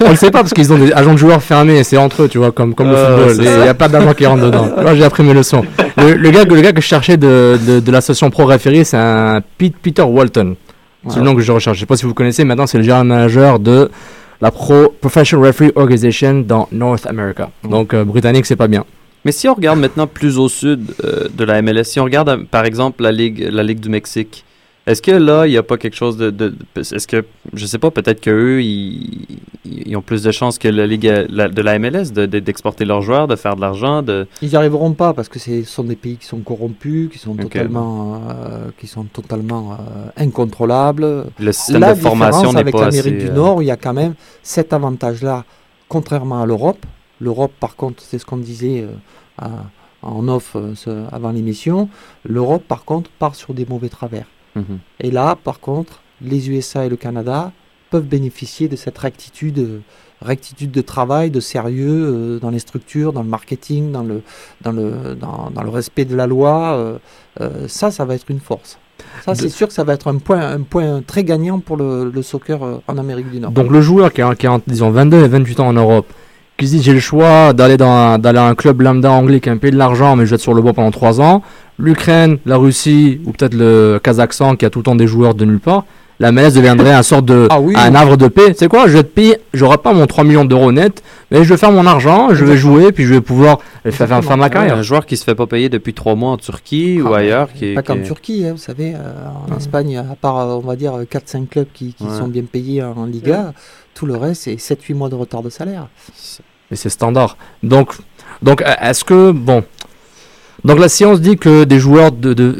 on, 0.00 0.04
ne 0.04 0.10
le 0.10 0.16
sait 0.16 0.30
pas 0.30 0.40
parce 0.40 0.52
qu'ils 0.52 0.72
ont 0.72 0.78
des 0.78 0.92
agents 0.92 1.12
de 1.12 1.18
joueurs 1.18 1.42
fermés, 1.42 1.84
c'est 1.84 1.96
entre 1.96 2.22
eux, 2.22 2.28
tu 2.28 2.38
vois, 2.38 2.52
comme, 2.52 2.74
comme 2.74 2.88
le 2.88 2.96
euh, 2.96 3.28
football. 3.28 3.44
Il 3.44 3.62
n'y 3.62 3.68
a 3.68 3.74
pas 3.74 3.88
d'agents 3.88 4.14
qui 4.14 4.26
rentrent 4.26 4.44
dedans. 4.44 4.68
Moi, 4.80 4.94
j'ai 4.94 5.04
appris 5.04 5.22
mes 5.22 5.34
leçons. 5.34 5.64
Le, 5.96 6.30
gars, 6.30 6.44
le 6.44 6.60
gars 6.60 6.72
que 6.72 6.80
je 6.80 6.86
cherchais 6.86 7.16
de, 7.16 7.58
de, 7.66 7.80
de 7.80 7.92
l'association 7.92 8.30
pro 8.30 8.44
référé, 8.44 8.84
c'est 8.84 8.96
un 8.96 9.40
Pete, 9.58 9.76
Peter 9.80 10.02
Walton. 10.02 10.56
C'est 11.08 11.18
le 11.18 11.24
nom 11.24 11.34
que 11.34 11.42
je 11.42 11.52
recherche. 11.52 11.76
Je 11.76 11.80
sais 11.80 11.86
pas 11.86 11.96
si 11.96 12.06
vous 12.06 12.14
connaissez, 12.14 12.44
maintenant, 12.44 12.66
c'est 12.66 12.78
le 12.78 12.84
general 12.84 13.06
manager 13.06 13.58
de 13.58 13.90
la 14.40 14.50
Pro 14.50 14.94
Professional 15.00 15.46
Referee 15.46 15.72
Organization 15.74 16.40
dans 16.46 16.68
North 16.72 17.06
America. 17.06 17.50
Donc, 17.62 17.94
euh, 17.94 18.04
britannique, 18.04 18.46
c'est 18.46 18.56
pas 18.56 18.68
bien. 18.68 18.84
Mais 19.24 19.32
si 19.32 19.48
on 19.48 19.54
regarde 19.54 19.78
maintenant 19.78 20.06
plus 20.06 20.38
au 20.38 20.48
sud 20.48 20.94
euh, 21.02 21.28
de 21.34 21.44
la 21.44 21.62
MLS, 21.62 21.84
si 21.84 22.00
on 22.00 22.04
regarde 22.04 22.28
euh, 22.28 22.44
par 22.50 22.64
exemple 22.66 23.02
la 23.02 23.12
Ligue, 23.12 23.48
la 23.50 23.62
Ligue 23.62 23.80
du 23.80 23.88
Mexique, 23.88 24.44
est-ce 24.86 25.00
que 25.00 25.12
là, 25.12 25.46
il 25.46 25.50
n'y 25.50 25.56
a 25.56 25.62
pas 25.62 25.78
quelque 25.78 25.96
chose 25.96 26.18
de. 26.18 26.28
de 26.28 26.54
est-ce 26.76 27.06
que, 27.06 27.24
je 27.54 27.64
sais 27.64 27.78
pas, 27.78 27.90
peut-être 27.90 28.20
qu'eux, 28.20 28.62
ils, 28.62 29.26
ils 29.64 29.96
ont 29.96 30.02
plus 30.02 30.22
de 30.22 30.30
chances 30.30 30.58
que 30.58 30.68
la 30.68 30.86
Ligue 30.86 31.06
de 31.06 31.62
la 31.62 31.78
MLS 31.78 32.12
d'exporter 32.12 32.84
leurs 32.84 33.00
joueurs, 33.00 33.26
de 33.26 33.34
faire 33.34 33.56
de 33.56 33.62
l'argent 33.62 34.02
de... 34.02 34.26
Ils 34.42 34.50
n'y 34.50 34.56
arriveront 34.56 34.92
pas 34.92 35.14
parce 35.14 35.30
que 35.30 35.38
ce 35.38 35.62
sont 35.62 35.84
des 35.84 35.96
pays 35.96 36.18
qui 36.18 36.26
sont 36.26 36.40
corrompus, 36.40 37.08
qui 37.10 37.18
sont 37.18 37.34
totalement, 37.34 38.20
euh, 38.28 38.68
qui 38.78 38.86
sont 38.86 39.04
totalement 39.04 39.78
incontrôlables. 40.18 41.28
Le 41.38 41.52
système 41.52 41.80
de 41.80 41.94
formation 41.94 42.52
n'est 42.52 42.70
pas 42.70 42.82
avec 42.82 42.94
l'Amérique 42.94 43.24
du 43.24 43.30
Nord, 43.30 43.62
il 43.62 43.66
y 43.66 43.70
a 43.70 43.78
quand 43.78 43.94
même 43.94 44.12
cet 44.42 44.74
avantage-là, 44.74 45.46
contrairement 45.88 46.42
à 46.42 46.46
l'Europe. 46.46 46.84
L'Europe, 47.24 47.52
par 47.58 47.74
contre, 47.76 48.02
c'est 48.02 48.18
ce 48.18 48.26
qu'on 48.26 48.36
disait 48.52 48.86
en 50.04 50.28
off 50.28 50.56
euh, 50.56 51.06
avant 51.10 51.32
l'émission, 51.32 51.88
l'Europe 52.24 52.64
par 52.68 52.84
contre 52.84 53.10
part 53.18 53.34
sur 53.34 53.54
des 53.54 53.66
mauvais 53.66 53.88
travers. 53.88 54.26
Mhm. 54.54 54.78
Et 55.00 55.10
là, 55.10 55.36
par 55.42 55.60
contre, 55.60 56.00
les 56.20 56.50
USA 56.50 56.86
et 56.86 56.88
le 56.88 56.96
Canada 56.96 57.52
peuvent 57.90 58.06
bénéficier 58.06 58.68
de 58.68 58.76
cette 58.76 58.98
rectitude, 58.98 59.58
euh, 59.58 59.78
rectitude 60.20 60.70
de 60.70 60.80
travail, 60.80 61.30
de 61.30 61.40
sérieux 61.40 61.88
euh, 61.88 62.38
dans 62.38 62.50
les 62.50 62.58
structures, 62.58 63.12
dans 63.12 63.22
le 63.22 63.28
marketing, 63.28 63.92
dans 63.92 64.02
le, 64.02 64.22
dans 64.62 64.72
le, 64.72 65.14
dans, 65.14 65.50
dans 65.50 65.62
le 65.62 65.70
respect 65.70 66.04
de 66.04 66.16
la 66.16 66.26
loi. 66.26 66.74
euh, 66.74 66.98
euh, 67.40 67.68
ça, 67.68 67.90
ça 67.90 68.04
va 68.04 68.14
être 68.14 68.30
une 68.30 68.40
force. 68.40 68.78
Ça, 69.24 69.34
c'est 69.34 69.48
sûr 69.48 69.66
que 69.66 69.74
ça 69.74 69.84
va 69.84 69.94
être 69.94 70.06
un 70.08 70.18
point, 70.18 70.40
un 70.40 70.62
point 70.62 71.02
très 71.02 71.24
gagnant 71.24 71.58
pour 71.58 71.76
le, 71.76 72.10
le 72.10 72.22
soccer 72.22 72.62
euh, 72.62 72.78
en 72.86 72.96
Amérique 72.96 73.30
du 73.30 73.40
Nord. 73.40 73.50
Donc 73.50 73.70
le 73.70 73.80
joueur 73.80 74.12
qui 74.12 74.22
a, 74.22 74.34
qui 74.34 74.46
a 74.46 74.60
disons 74.66 74.90
22 74.90 75.24
et 75.24 75.28
28 75.28 75.60
ans 75.60 75.68
en 75.68 75.72
Europe, 75.72 76.12
qui 76.56 76.66
se 76.68 76.72
dit 76.76 76.82
j'ai 76.82 76.92
le 76.92 77.00
choix 77.00 77.52
d'aller 77.52 77.76
dans 77.76 77.90
un- 77.90 78.18
d'aller 78.18 78.38
à 78.38 78.44
un 78.46 78.54
club 78.54 78.80
lambda 78.80 79.10
anglais 79.10 79.40
qui 79.40 79.48
a 79.50 79.56
payé 79.56 79.72
de 79.72 79.76
l'argent 79.78 80.14
mais 80.16 80.24
je 80.24 80.30
vais 80.30 80.34
être 80.36 80.40
sur 80.42 80.54
le 80.54 80.62
banc 80.62 80.72
pendant 80.72 80.90
3 80.90 81.20
ans, 81.20 81.42
l'Ukraine, 81.78 82.38
la 82.46 82.56
Russie 82.56 83.20
ou 83.26 83.32
peut-être 83.32 83.54
le 83.54 83.98
Kazakhstan 84.02 84.56
qui 84.56 84.64
a 84.64 84.70
tout 84.70 84.78
le 84.80 84.84
temps 84.84 84.94
des 84.96 85.06
joueurs 85.06 85.34
de 85.34 85.44
nulle 85.44 85.58
part, 85.60 85.84
la 86.20 86.30
MLS 86.30 86.52
deviendrait 86.52 86.92
un 86.92 87.02
sorte 87.02 87.24
de 87.24 87.48
Ah 87.50 87.60
oui. 87.60 87.74
un 87.76 87.92
havre 87.96 88.16
de 88.16 88.28
paix. 88.28 88.54
C'est 88.56 88.68
quoi? 88.68 88.86
Je 88.86 88.92
vais 88.98 89.02
te 89.02 89.08
payer, 89.08 89.36
j'aurai 89.52 89.78
pas 89.78 89.92
mon 89.92 90.06
3 90.06 90.22
millions 90.22 90.44
d'euros 90.44 90.70
net, 90.70 91.02
mais 91.32 91.42
je 91.42 91.48
vais 91.48 91.56
faire 91.56 91.72
mon 91.72 91.84
argent, 91.86 92.28
je 92.32 92.44
vais 92.44 92.56
jouer 92.56 92.92
puis 92.92 93.02
je 93.04 93.14
vais 93.14 93.20
pouvoir 93.20 93.58
faire, 93.82 94.06
faire, 94.06 94.22
faire 94.24 94.36
ma 94.36 94.48
carrière. 94.48 94.76
Un 94.78 94.82
joueur 94.82 95.06
qui 95.06 95.16
se 95.16 95.24
fait 95.24 95.34
pas 95.34 95.48
payer 95.48 95.68
depuis 95.68 95.92
trois 95.92 96.14
mois 96.14 96.30
en 96.30 96.36
Turquie 96.36 97.02
ou 97.02 97.12
Ah, 97.12 97.18
ailleurs. 97.18 97.48
Qui, 97.52 97.72
est- 97.72 97.74
Pas 97.74 97.82
qui 97.82 97.86
comme 97.88 97.98
est- 98.02 98.04
Turquie, 98.04 98.46
hein, 98.46 98.52
vous 98.52 98.58
savez, 98.58 98.94
euh, 98.94 99.52
en 99.52 99.56
Espagne, 99.56 99.96
à 99.96 100.14
part, 100.14 100.38
euh, 100.38 100.54
on 100.62 100.66
va 100.68 100.76
dire, 100.76 100.92
4-5 101.10 101.50
clubs 101.50 101.66
qui, 101.74 101.94
qui 101.94 102.04
Ouais. 102.04 102.16
sont 102.16 102.28
bien 102.28 102.44
payés 102.50 102.80
en, 102.84 102.92
en 102.96 103.04
Liga, 103.06 103.52
tout 103.94 104.06
le 104.06 104.16
reste, 104.16 104.42
c'est 104.42 104.56
7-8 104.56 104.94
mois 104.94 105.08
de 105.08 105.14
retard 105.14 105.42
de 105.42 105.50
salaire. 105.50 105.88
Et 106.70 106.76
c'est 106.76 106.90
standard. 106.90 107.36
Donc, 107.62 107.94
donc 108.42 108.62
est-ce 108.80 109.04
que 109.04 109.30
bon, 109.30 109.64
donc 110.64 110.78
la 110.78 110.88
science 110.88 111.20
dit 111.20 111.36
que 111.36 111.64
des 111.64 111.78
joueurs 111.78 112.10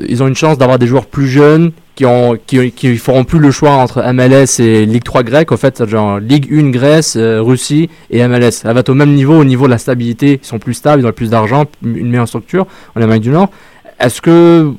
ils 0.09 0.23
ont 0.23 0.29
une 0.29 0.35
chance 0.35 0.59
d'avoir 0.59 0.79
des 0.79 0.87
joueurs 0.87 1.07
plus 1.07 1.27
jeunes 1.27 1.73
qui 1.95 2.05
ont 2.05 2.37
qui, 2.47 2.71
qui 2.73 2.97
feront 2.99 3.25
plus 3.25 3.39
le 3.39 3.51
choix 3.51 3.71
entre 3.71 4.03
MLS 4.13 4.61
et 4.61 4.85
Ligue 4.85 5.05
3 5.05 5.23
grecque. 5.23 5.53
En 5.53 5.57
fait, 5.57 5.87
genre 5.87 6.19
Ligue 6.19 6.53
1 6.53 6.71
Grèce, 6.71 7.17
euh, 7.17 7.41
Russie 7.41 7.89
et 8.11 8.27
MLS. 8.27 8.63
Elle 8.65 8.75
va 8.75 8.81
être 8.81 8.91
au 8.91 8.95
même 8.95 9.15
niveau 9.15 9.39
au 9.39 9.45
niveau 9.45 9.65
de 9.65 9.71
la 9.71 9.79
stabilité. 9.79 10.41
Ils 10.43 10.47
sont 10.47 10.59
plus 10.59 10.75
stables, 10.75 11.03
ils 11.03 11.07
ont 11.07 11.13
plus 11.13 11.31
d'argent, 11.31 11.65
une 11.83 12.11
meilleure 12.11 12.29
structure 12.29 12.67
en 12.95 13.01
Amérique 13.01 13.23
du 13.23 13.31
Nord. 13.31 13.49
Est-ce 13.99 14.21
que 14.21 14.75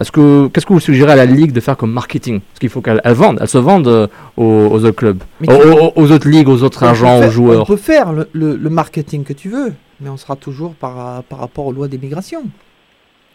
est-ce 0.00 0.10
que 0.10 0.48
qu'est-ce 0.48 0.64
que 0.66 0.72
vous 0.72 0.80
suggérez 0.80 1.12
à 1.12 1.16
la 1.16 1.26
ligue 1.26 1.52
de 1.52 1.60
faire 1.60 1.76
comme 1.76 1.92
marketing? 1.92 2.40
Parce 2.40 2.58
qu'il 2.58 2.68
faut 2.70 2.80
qu'elle 2.80 3.00
elle 3.04 3.12
vende, 3.14 3.38
elle 3.40 3.48
se 3.48 3.58
vende 3.58 3.86
euh, 3.88 4.06
aux, 4.36 4.44
aux 4.70 4.84
autres 4.84 4.90
clubs, 4.96 5.22
aux, 5.42 5.46
tu- 5.46 5.52
aux- 5.52 5.92
aux 5.94 6.10
autres 6.12 6.28
ligues, 6.28 6.48
aux 6.48 6.62
autres 6.62 6.78
On 6.78 6.86
peut 6.86 6.90
agents, 6.90 7.18
faire- 7.20 7.28
aux 7.28 7.32
joueurs. 7.32 7.62
On 7.62 7.66
peut 7.66 7.76
faire 7.76 8.12
le, 8.12 8.28
le- 8.32 8.56
le 8.56 8.70
marketing 8.70 9.24
que 9.24 9.32
tu 9.32 9.48
veux, 9.50 9.72
mais 10.00 10.08
on 10.08 10.16
sera 10.16 10.36
toujours 10.36 10.74
par, 10.74 11.22
par 11.24 11.38
rapport 11.38 11.66
aux 11.66 11.72
lois 11.72 11.86
d'immigration. 11.88 12.42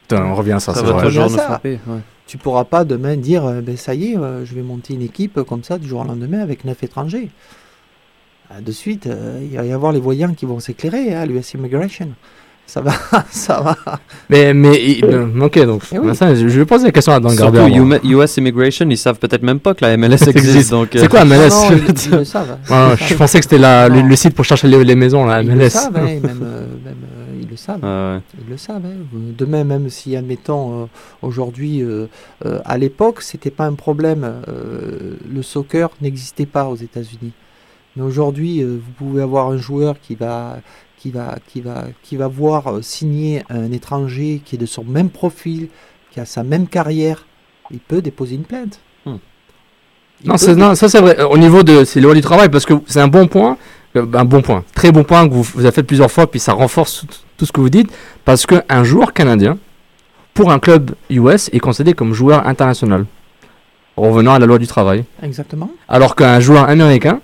Putain, 0.08 0.24
on 0.26 0.36
revient 0.36 0.54
à 0.54 0.60
ça, 0.60 0.74
Ça 0.74 0.80
c'est 0.82 0.86
va 0.86 0.94
vrai. 0.94 1.06
toujours 1.08 1.30
ça. 1.30 1.44
frapper. 1.44 1.80
ouais. 1.88 2.00
Tu 2.28 2.38
pourras 2.40 2.64
pas 2.64 2.84
demain 2.86 3.16
dire, 3.18 3.46
euh, 3.46 3.62
ben, 3.62 3.78
ça 3.78 3.94
y 3.94 4.12
est, 4.14 4.18
euh, 4.18 4.44
je 4.46 4.56
vais 4.56 4.62
monter 4.64 4.96
une 4.96 5.02
équipe 5.04 5.42
comme 5.44 5.64
ça 5.64 5.78
du 5.78 5.88
jour 5.88 6.02
au 6.02 6.04
lendemain 6.04 6.40
avec 6.40 6.66
neuf 6.66 6.82
étrangers. 6.84 7.30
De 8.62 8.72
suite, 8.72 9.10
il 9.52 9.58
va 9.58 9.66
y 9.66 9.72
avoir 9.72 9.92
les 9.92 10.00
voyants 10.00 10.34
qui 10.36 10.46
vont 10.46 10.60
s'éclairer 10.60 11.16
hein, 11.16 11.22
à 11.22 11.26
l'US 11.26 11.54
Immigration. 11.56 12.10
Ça 12.68 12.82
va, 12.82 12.92
ça 13.32 13.62
va. 13.62 14.00
Mais, 14.30 14.54
mais, 14.54 14.82
il- 14.84 15.06
euh, 15.06 15.28
ok, 15.42 15.60
donc, 15.66 15.84
Eh 15.94 16.00
oui. 16.00 16.16
ça, 16.16 16.34
je, 16.34 16.48
je 16.48 16.60
vais 16.60 16.66
poser 16.66 16.86
la 16.86 16.92
question 16.92 17.14
à 17.14 17.20
Dan 17.20 17.32
Surtout 17.32 17.54
Garber. 17.70 18.00
US 18.04 18.38
Immigration, 18.38 18.90
ils 18.90 18.98
savent 18.98 19.20
peut-être 19.20 19.44
même 19.44 19.60
pas 19.60 19.74
que 19.76 19.86
la 19.86 19.96
MLS 19.98 20.28
existe. 20.28 20.74
euh, 20.74 20.86
C'est 20.92 21.08
quoi 21.08 21.24
MLS 21.26 21.50
Non, 21.50 21.72
non, 21.72 21.78
ils, 21.78 22.06
ils 22.06 22.12
le 22.12 22.24
savent. 22.26 22.58
Ouais, 22.70 22.96
Je 22.98 23.14
pensais 23.14 23.40
que 23.40 23.46
c'était 23.46 23.60
le, 23.60 24.02
le 24.08 24.16
site 24.16 24.34
pour 24.36 24.44
chercher 24.46 24.68
les, 24.68 24.84
les 24.84 24.96
maisons, 24.96 25.26
la 25.26 25.42
Ils 25.42 25.48
le 25.48 25.56
MLS. 25.56 25.70
savent, 25.70 25.96
hein, 25.96 26.06
même, 26.06 26.40
euh, 26.44 26.62
même, 26.86 26.96
euh, 27.04 27.40
ils 27.42 27.48
le 27.48 27.56
savent. 27.56 27.80
Ah 27.84 28.16
ouais. 28.16 28.22
Ils 28.46 28.50
le 28.52 28.58
savent. 28.58 28.82
hein. 28.84 29.06
Demain, 29.38 29.64
même 29.64 29.90
si, 29.90 30.16
admettons, 30.16 30.84
euh, 30.84 30.86
aujourd'hui, 31.22 31.82
euh, 31.84 32.08
euh, 32.46 32.60
à 32.66 32.78
l'époque, 32.80 33.22
c'était 33.22 33.52
pas 33.52 33.66
un 33.68 33.74
problème. 33.74 34.24
euh, 34.48 35.14
le 35.32 35.42
soccer 35.44 35.90
n'existait 36.02 36.46
pas 36.48 36.66
aux 36.66 36.76
États-Unis. 36.76 37.32
Mais 37.96 38.04
aujourd'hui, 38.04 38.62
euh, 38.62 38.78
vous 38.84 38.92
pouvez 38.98 39.22
avoir 39.22 39.48
un 39.50 39.58
joueur 39.58 39.96
qui 40.02 40.16
va, 40.16 40.58
qui 41.06 41.12
va, 41.12 41.36
qui 41.48 41.62
va, 41.62 41.84
qui 42.02 42.16
va 42.18 42.28
voir 42.28 42.68
euh, 42.68 42.82
signer 42.82 43.44
un 43.52 43.72
étranger 43.72 44.42
qui 44.44 44.56
est 44.56 44.58
de 44.58 44.66
son 44.66 44.84
même 44.84 45.10
profil, 45.12 45.68
qui 46.10 46.20
a 46.20 46.26
sa 46.26 46.42
même 46.44 46.66
carrière. 46.68 47.28
Il 47.70 47.78
peut 47.78 48.02
déposer 48.02 48.34
une 48.34 48.44
plainte. 48.44 48.80
Hmm. 49.06 49.18
Non, 50.24 50.32
peut 50.34 50.38
c'est- 50.40 50.56
non, 50.56 50.74
ça 50.74 50.90
c'est 50.90 51.00
vrai. 51.02 51.22
Au 51.22 51.38
niveau 51.38 51.62
de 51.62 51.84
c'est 51.84 52.00
le 52.00 52.06
loi 52.08 52.16
du 52.16 52.22
travail, 52.22 52.50
parce 52.50 52.66
que 52.66 52.74
c'est 52.88 53.02
un 53.02 53.08
bon 53.08 53.28
point, 53.28 53.56
euh, 53.96 54.04
un 54.16 54.26
bon 54.26 54.42
point, 54.42 54.64
très 54.74 54.92
bon 54.92 55.04
point 55.04 55.28
que 55.30 55.34
vous, 55.36 55.44
vous 55.44 55.60
avez 55.60 55.72
fait 55.72 55.84
plusieurs 55.84 56.10
fois, 56.10 56.26
puis 56.26 56.40
ça 56.40 56.54
renforce 56.54 57.02
tout, 57.02 57.08
tout 57.38 57.46
ce 57.46 57.52
que 57.52 57.62
vous 57.62 57.70
dites, 57.70 57.92
parce 58.24 58.48
qu'un 58.48 58.84
joueur 58.84 59.14
canadien, 59.14 59.60
pour 60.34 60.52
un 60.52 60.58
club 60.58 60.96
US, 61.12 61.50
est 61.54 61.60
considéré 61.60 61.94
comme 61.94 62.14
joueur 62.14 62.48
international. 62.48 63.06
Revenant 63.96 64.34
à 64.34 64.40
la 64.40 64.48
loi 64.48 64.58
du 64.58 64.66
travail. 64.66 65.06
Exactement. 65.22 65.70
Alors 65.88 66.16
qu'un 66.16 66.40
joueur 66.40 66.68
américain, 66.68 67.22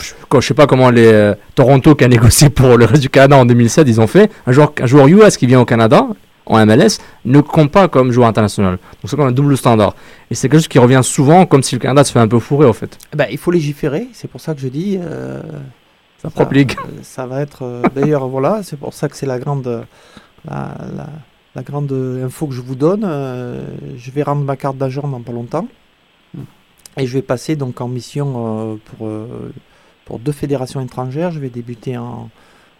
je 0.00 0.14
je 0.40 0.46
sais 0.46 0.54
pas 0.54 0.66
comment 0.66 0.90
les 0.90 1.06
euh, 1.06 1.34
Toronto 1.54 1.94
qui 1.94 2.04
a 2.04 2.08
négocié 2.08 2.50
pour 2.50 2.76
le 2.76 2.84
reste 2.84 3.02
du 3.02 3.10
Canada 3.10 3.36
en 3.36 3.44
2007, 3.44 3.86
ils 3.88 4.00
ont 4.00 4.06
fait, 4.06 4.30
un 4.46 4.52
joueur, 4.52 4.72
un 4.80 4.86
joueur 4.86 5.06
US 5.08 5.36
qui 5.36 5.46
vient 5.46 5.60
au 5.60 5.64
Canada, 5.64 6.06
en 6.46 6.66
MLS, 6.66 6.98
ne 7.24 7.40
compte 7.40 7.70
pas 7.70 7.86
comme 7.88 8.10
joueur 8.10 8.26
international. 8.28 8.72
Donc 8.72 9.10
c'est 9.10 9.16
comme 9.16 9.28
un 9.28 9.32
double 9.32 9.56
standard. 9.56 9.94
Et 10.30 10.34
c'est 10.34 10.48
quelque 10.48 10.58
chose 10.60 10.68
qui 10.68 10.78
revient 10.80 11.00
souvent, 11.04 11.46
comme 11.46 11.62
si 11.62 11.74
le 11.76 11.80
Canada 11.80 12.02
se 12.04 12.12
fait 12.12 12.18
un 12.18 12.26
peu 12.28 12.38
fourrer, 12.40 12.66
en 12.66 12.72
fait. 12.72 12.98
Eh 13.12 13.16
ben, 13.16 13.26
il 13.30 13.38
faut 13.38 13.50
légiférer, 13.52 14.08
c'est 14.12 14.28
pour 14.28 14.40
ça 14.40 14.54
que 14.54 14.60
je 14.60 14.68
dis. 14.68 14.98
euh, 15.00 15.40
Sa 16.20 16.28
propre 16.30 16.54
ligue. 16.54 16.72
ça 17.02 17.26
va 17.26 17.40
être. 17.42 17.62
euh, 17.62 17.82
D'ailleurs, 17.94 18.26
voilà, 18.28 18.60
c'est 18.64 18.78
pour 18.78 18.94
ça 18.94 19.08
que 19.08 19.16
c'est 19.16 19.26
la 19.26 19.38
grande, 19.38 19.84
la, 20.48 20.74
la- 20.96 21.08
la 21.56 21.62
grande 21.62 21.92
info 22.24 22.46
que 22.46 22.54
je 22.54 22.60
vous 22.60 22.74
donne. 22.76 23.02
euh, 23.04 23.60
je 23.96 24.10
vais 24.12 24.22
rendre 24.22 24.42
ma 24.44 24.56
carte 24.56 24.76
d'agent 24.76 25.06
dans 25.06 25.20
pas 25.20 25.32
longtemps. 25.32 25.66
Et 26.96 27.06
je 27.06 27.12
vais 27.14 27.22
passer 27.22 27.54
donc 27.56 27.80
en 27.80 27.88
mission 27.88 28.34
euh, 28.36 28.74
pour, 28.96 29.06
euh, 29.06 29.52
pour 30.10 30.18
deux 30.18 30.32
fédérations 30.32 30.80
étrangères. 30.80 31.30
Je 31.30 31.38
vais 31.38 31.50
débuter 31.50 31.96
en, 31.96 32.30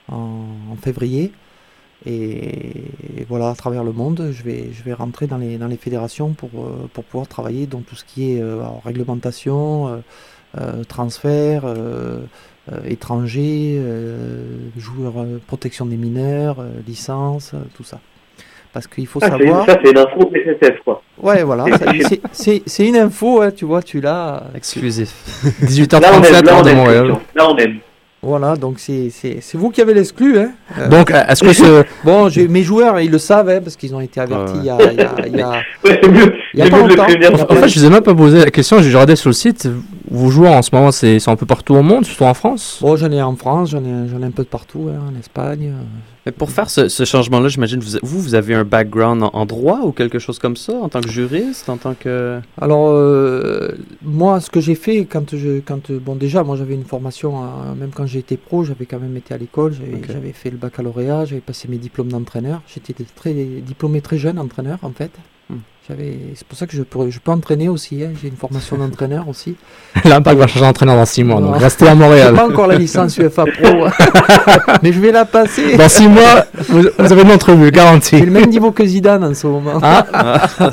en, 0.09 0.77
février. 0.83 1.33
Et, 2.05 2.87
voilà, 3.29 3.51
à 3.51 3.55
travers 3.55 3.85
le 3.85 3.93
monde, 3.93 4.31
je 4.33 4.43
vais, 4.43 4.73
je 4.73 4.83
vais 4.83 4.93
rentrer 4.93 5.29
dans 5.29 5.37
les, 5.37 5.57
dans 5.57 5.69
les 5.69 5.77
fédérations 5.77 6.33
pour, 6.33 6.51
euh, 6.57 6.91
pour 6.93 7.05
pouvoir 7.05 7.29
travailler 7.29 7.69
dans 7.69 7.83
tout 7.83 7.95
ce 7.95 8.05
qui 8.05 8.33
est 8.33 8.43
euh, 8.43 8.65
réglementation, 8.85 10.03
euh, 10.59 10.83
transfert, 10.89 11.63
étrangers, 12.85 13.81
joueurs, 14.77 15.25
protection 15.47 15.87
des 15.87 15.97
mineurs, 15.97 16.65
licence, 16.89 17.53
tout 17.77 17.85
ça. 17.85 18.01
Parce 18.73 18.87
qu'il 18.87 19.07
faut 19.07 19.19
Ah, 19.23 19.31
savoir. 19.31 19.67
ça, 19.67 19.79
c'est 19.85 19.93
l'info 19.93 20.31
SSF, 20.33 20.77
quoi. 20.85 21.03
Ouais, 21.21 21.43
voilà, 21.43 21.65
c'est- 22.33 22.63
une 22.87 22.97
info, 22.97 23.43
hein, 23.43 23.51
tu 23.51 23.65
vois, 23.65 23.83
tu 23.83 24.01
l'as. 24.01 24.45
Exclusif. 24.55 25.11
18h37, 25.63 26.01
Là, 26.01 26.09
on 26.13 26.23
aime, 26.23 26.45
là, 26.45 26.53
heure 26.53 26.59
on 26.61 26.63
de 26.63 26.69
aime, 26.71 26.77
Montréal. 26.77 27.15
Là, 27.35 27.51
on 27.51 27.57
aime. 27.57 27.77
Voilà, 28.23 28.55
donc 28.55 28.79
c'est 28.79 29.09
c'est- 29.11 29.39
c'est 29.41 29.57
vous 29.57 29.71
qui 29.71 29.81
avez 29.81 29.95
l'exclu. 29.95 30.39
Hein. 30.39 30.51
Euh, 30.79 30.89
Donc, 30.89 31.11
est-ce 31.11 31.43
que 31.43 31.53
ce- 31.55 31.85
Bon, 32.05 32.29
mes 32.51 32.63
joueurs, 32.63 33.01
ils 33.01 33.11
le 33.11 33.19
savent, 33.19 33.49
hein, 33.49 33.61
parce 33.65 33.77
qu'ils 33.77 33.95
ont 33.95 34.01
été 34.01 34.21
avertis 34.21 34.53
il 34.57 34.65
y 34.67 34.71
a, 34.71 34.77
il 34.93 34.99
y 34.99 35.01
a- 35.01 35.27
il 35.27 35.37
y 35.37 35.41
a- 35.43 35.51
Ouais, 35.85 35.99
c'est 36.03 36.09
mieux. 36.09 36.33
il 36.55 36.61
y 36.61 36.63
a 36.63 36.69
pas 36.71 36.79
longtemps. 36.79 37.05
En 37.05 37.55
fait, 37.57 37.69
je 37.69 37.79
vous 37.81 37.87
ai 37.87 37.91
même 37.91 38.03
pas 38.03 38.15
posé 38.15 38.39
la 38.45 38.51
question, 38.51 38.81
j'ai 38.83 38.89
regardé 38.89 39.17
sur 39.17 39.31
le 39.31 39.35
site. 39.35 39.69
Vos 40.11 40.29
joueurs 40.29 40.55
en 40.55 40.63
ce 40.63 40.75
moment, 40.75 40.91
c'est 40.91 41.29
un 41.29 41.37
peu 41.37 41.47
partout 41.47 41.75
au 41.75 41.83
monde, 41.83 42.05
surtout 42.05 42.25
en 42.25 42.35
France? 42.35 42.79
Bon, 42.81 42.97
j'en 42.97 43.13
ai 43.13 43.23
en 43.23 43.37
France, 43.37 43.71
j'en 43.71 43.85
ai, 43.85 44.09
j'en 44.09 44.21
ai 44.21 44.25
un 44.25 44.33
peu 44.33 44.43
de 44.43 44.49
partout, 44.49 44.89
hein, 44.91 45.01
en 45.09 45.17
Espagne. 45.19 45.73
euh. 45.73 45.83
Mais 46.27 46.33
pour 46.33 46.51
faire 46.51 46.69
ce, 46.69 46.89
ce 46.89 47.05
changement-là, 47.05 47.49
j'imagine, 47.49 47.79
vous, 47.81 47.97
vous, 48.03 48.21
vous 48.21 48.35
avez 48.35 48.55
un 48.55 48.65
background 48.65 49.23
en, 49.23 49.31
en 49.33 49.47
droit 49.47 49.81
ou 49.85 49.93
quelque 49.93 50.19
chose 50.19 50.39
comme 50.41 50.57
ça, 50.57 50.73
en 50.75 50.89
tant 50.89 51.01
que 51.01 51.09
juriste, 51.09 51.69
en 51.69 51.77
tant 51.77 51.95
que... 51.95 52.41
Alors, 52.61 52.89
euh, 52.89 53.71
moi, 54.03 54.41
ce 54.41 54.51
que 54.51 54.61
j'ai 54.61 54.75
fait, 54.75 55.05
quand 55.07 55.35
je. 55.37 55.61
Quand, 55.61 55.91
bon, 55.93 56.17
déjà, 56.17 56.43
moi, 56.43 56.57
j'avais 56.57 56.75
une 56.75 56.85
formation, 56.85 57.43
même 57.79 57.91
quand 57.95 58.07
j'étais 58.07 58.37
pro, 58.37 58.65
j'avais 58.65 58.87
quand 58.87 58.99
même 58.99 59.17
été 59.17 59.33
à 59.33 59.39
l'école, 59.39 59.75
j'avais 60.09 60.33
fait 60.33 60.51
le 60.51 60.57
baccalauréat, 60.57 61.25
j'avais 61.25 61.41
passé 61.41 61.69
mes 61.69 61.79
diplômes 61.79 62.09
d'entraîneur. 62.09 62.63
J'étais 62.67 62.95
très 63.15 63.33
diplômé 63.33 64.01
très 64.01 64.19
jeune 64.19 64.39
entraîneur, 64.39 64.79
en 64.83 64.91
fait. 64.91 65.13
J'avais, 65.91 66.19
c'est 66.37 66.47
pour 66.47 66.57
ça 66.57 66.69
que 66.69 66.77
je 66.77 66.83
peux, 66.83 67.11
je 67.11 67.19
peux 67.19 67.33
entraîner 67.33 67.69
aussi. 67.69 68.03
hein, 68.05 68.11
J'ai 68.23 68.29
une 68.29 68.37
formation 68.37 68.77
d'entraîneur 68.79 69.29
aussi. 69.29 69.57
L'impact 70.05 70.39
va 70.39 70.47
changer 70.47 70.65
d'entraîneur 70.65 70.95
dans 70.95 71.05
6 71.05 71.25
mois, 71.25 71.41
donc 71.41 71.57
restez 71.57 71.89
à 71.89 71.97
Montréal. 71.97 72.29
J'ai 72.31 72.37
pas 72.37 72.47
encore 72.49 72.69
la 72.69 72.77
licence 72.77 73.19
UEFA 73.19 73.45
Pro, 73.47 73.87
mais 74.85 74.93
je 74.93 75.01
vais 75.01 75.11
la 75.11 75.25
passer. 75.25 75.77
Dans 75.77 75.89
6 75.89 76.07
mois, 76.09 76.47
vous, 76.69 76.83
vous 76.97 77.13
avez 77.13 77.23
une 77.23 77.33
entrevue, 77.33 77.71
garantie. 77.73 78.19
J'ai 78.19 78.25
le 78.27 78.31
même 78.31 78.49
niveau 78.51 78.71
que 78.71 78.87
Zidane 78.87 79.25
en 79.25 79.35
ce 79.35 79.47
moment. 79.49 79.81
Ah. 79.83 80.39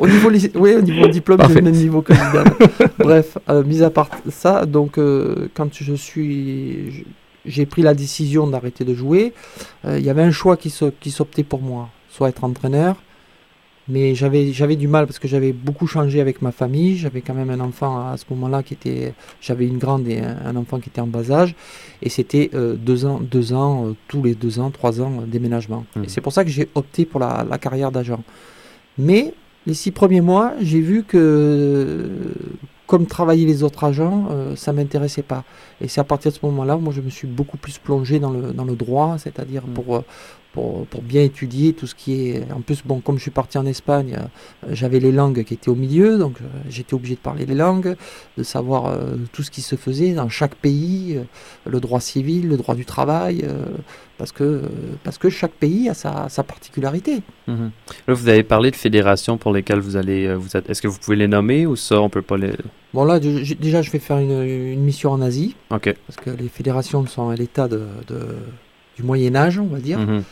Au 0.00 0.06
niveau, 0.06 0.30
oui, 0.30 0.74
au 0.76 0.80
niveau 0.80 1.08
diplôme, 1.08 1.40
j'ai 1.48 1.54
le 1.56 1.62
même 1.62 1.74
niveau 1.74 2.02
que 2.02 2.14
Zidane. 2.14 2.52
Bref, 2.98 3.36
euh, 3.48 3.62
mis 3.64 3.82
à 3.82 3.90
part 3.90 4.08
ça, 4.30 4.64
donc 4.64 4.96
euh, 4.98 5.48
quand 5.54 5.68
je 5.74 5.92
suis, 5.94 6.90
je- 6.92 7.02
j'ai 7.46 7.66
pris 7.66 7.82
la 7.82 7.94
décision 7.94 8.46
d'arrêter 8.46 8.84
de 8.84 8.94
jouer, 8.94 9.32
euh, 9.84 9.98
il 9.98 10.04
y 10.04 10.10
avait 10.10 10.22
un 10.22 10.30
choix 10.30 10.56
qui 10.56 10.70
se- 10.70 10.92
qui 11.00 11.10
s'optait 11.10 11.42
pour 11.42 11.60
moi, 11.60 11.88
soit 12.10 12.28
être 12.28 12.44
entraîneur, 12.44 12.96
mais 13.90 14.14
j'avais 14.14 14.52
j'avais 14.52 14.76
du 14.76 14.88
mal 14.88 15.06
parce 15.06 15.18
que 15.18 15.28
j'avais 15.28 15.52
beaucoup 15.52 15.86
changé 15.86 16.20
avec 16.20 16.40
ma 16.42 16.52
famille, 16.52 16.96
j'avais 16.96 17.20
quand 17.20 17.34
même 17.34 17.50
un 17.50 17.60
enfant 17.60 17.92
à 18.12 18.16
ce 18.16 18.24
moment-là 18.30 18.62
qui 18.62 18.74
était, 18.74 19.12
j'avais 19.40 19.66
une 19.66 19.78
grande 19.78 20.06
et 20.08 20.20
un, 20.20 20.36
un 20.46 20.56
enfant 20.56 20.78
qui 20.80 20.88
était 20.88 21.00
en 21.00 21.06
bas 21.06 21.30
âge, 21.30 21.54
et 22.02 22.08
c'était 22.08 22.50
euh, 22.54 22.76
deux 22.76 23.04
ans, 23.04 23.20
deux 23.20 23.52
ans, 23.52 23.86
euh, 23.86 23.94
tous 24.08 24.22
les 24.22 24.34
deux 24.34 24.58
ans, 24.60 24.70
trois 24.70 25.00
ans, 25.00 25.12
euh, 25.20 25.26
déménagement. 25.26 25.84
Mhm. 25.96 26.04
Et 26.04 26.08
c'est 26.08 26.20
pour 26.20 26.32
ça 26.32 26.44
que 26.44 26.50
j'ai 26.50 26.68
opté 26.74 27.04
pour 27.04 27.20
la, 27.20 27.44
la 27.48 27.58
carrière 27.58 27.90
d'agent. 27.92 28.22
Mais 28.98 29.34
Les 29.66 29.74
six 29.74 29.90
premiers 29.90 30.22
mois, 30.22 30.54
j'ai 30.60 30.80
vu 30.80 31.04
que, 31.04 32.08
comme 32.86 33.06
travaillaient 33.06 33.44
les 33.44 33.62
autres 33.62 33.84
agents, 33.84 34.28
euh, 34.30 34.56
ça 34.56 34.72
m'intéressait 34.72 35.22
pas. 35.22 35.44
Et 35.82 35.86
c'est 35.88 36.00
à 36.00 36.04
partir 36.04 36.32
de 36.32 36.36
ce 36.36 36.44
moment-là, 36.46 36.76
moi, 36.78 36.94
je 36.94 37.02
me 37.02 37.10
suis 37.10 37.28
beaucoup 37.28 37.58
plus 37.58 37.76
plongé 37.78 38.18
dans 38.20 38.30
le, 38.30 38.52
dans 38.52 38.64
le 38.64 38.74
droit, 38.74 39.16
c'est-à-dire 39.18 39.66
Mm. 39.66 39.72
pour, 39.74 40.04
pour, 40.52 40.84
pour 40.86 41.02
bien 41.02 41.22
étudier 41.22 41.72
tout 41.74 41.86
ce 41.86 41.94
qui 41.94 42.28
est. 42.28 42.42
En 42.52 42.60
plus, 42.60 42.82
bon, 42.84 43.00
comme 43.00 43.16
je 43.18 43.22
suis 43.22 43.30
parti 43.30 43.56
en 43.58 43.66
Espagne, 43.66 44.16
euh, 44.18 44.68
j'avais 44.72 44.98
les 44.98 45.12
langues 45.12 45.44
qui 45.44 45.54
étaient 45.54 45.68
au 45.70 45.74
milieu, 45.76 46.18
donc 46.18 46.40
euh, 46.40 46.44
j'étais 46.68 46.94
obligé 46.94 47.14
de 47.14 47.20
parler 47.20 47.46
les 47.46 47.54
langues, 47.54 47.94
de 48.36 48.42
savoir 48.42 48.86
euh, 48.86 49.16
tout 49.32 49.42
ce 49.44 49.50
qui 49.50 49.62
se 49.62 49.76
faisait 49.76 50.12
dans 50.12 50.28
chaque 50.28 50.56
pays, 50.56 51.20
le 51.66 51.80
droit 51.80 52.00
civil, 52.00 52.48
le 52.48 52.56
droit 52.56 52.74
du 52.74 52.84
travail, 52.84 53.44
parce, 54.18 54.32
que, 54.32 54.62
parce 55.04 55.18
que 55.18 55.30
chaque 55.30 55.52
pays 55.52 55.88
a 55.88 55.94
sa, 55.94 56.28
sa 56.28 56.42
particularité. 56.42 57.22
Mhm. 57.46 57.70
Là, 58.08 58.14
vous 58.14 58.28
avez 58.28 58.42
parlé 58.42 58.70
de 58.72 58.76
fédérations 58.76 59.38
pour 59.38 59.52
lesquelles 59.52 59.80
vous 59.80 59.96
allez. 59.96 60.34
Vous 60.34 60.56
êtes- 60.56 60.68
Est-ce 60.68 60.82
que 60.82 60.88
vous 60.88 60.98
pouvez 60.98 61.16
les 61.16 61.28
nommer 61.28 61.66
ou 61.66 61.76
ça, 61.76 62.00
on 62.00 62.08
peut 62.08 62.22
pas 62.22 62.36
les. 62.36 62.52
Bon 62.92 63.04
là, 63.04 63.20
je- 63.22 63.54
déjà, 63.54 63.82
je 63.82 63.90
vais 63.92 64.00
faire 64.00 64.18
une, 64.18 64.42
une 64.42 64.80
mission 64.82 65.12
en 65.12 65.20
Asie, 65.20 65.54
parce 66.08 66.18
que 66.20 66.30
les 66.30 66.48
fédérations 66.48 67.06
sont 67.06 67.28
à 67.28 67.36
l'état 67.36 67.68
de, 67.68 67.82
de- 68.08 68.36
du 68.96 69.04
Moyen 69.04 69.36
Âge, 69.36 69.58
on 69.58 69.66
va 69.66 69.78
dire. 69.78 69.98
Mhm. 70.00 70.22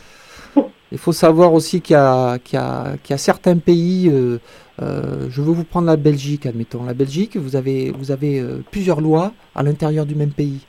Il 0.91 0.97
faut 0.97 1.13
savoir 1.13 1.53
aussi 1.53 1.81
qu'il 1.81 1.93
y, 1.93 1.97
a- 1.97 2.39
qu'il 2.39 2.55
y 2.57 2.61
a- 2.61 2.97
qu'il 3.03 3.11
y 3.11 3.15
a 3.15 3.17
certains 3.17 3.57
pays, 3.57 4.09
euh, 4.09 4.39
euh, 4.81 5.27
je 5.29 5.41
veux 5.41 5.51
vous 5.51 5.63
prendre 5.63 5.85
la 5.87 5.97
Belgique, 5.97 6.45
admettons. 6.47 6.83
La 6.83 6.93
Belgique, 6.95 7.37
vous 7.37 7.55
avez, 7.55 7.91
vous 7.91 8.09
avez 8.11 8.39
euh, 8.39 8.63
plusieurs 8.71 8.99
lois 9.01 9.33
à 9.53 9.61
l'intérieur 9.61 10.05
du 10.05 10.15
même 10.15 10.31
pays. 10.31 10.65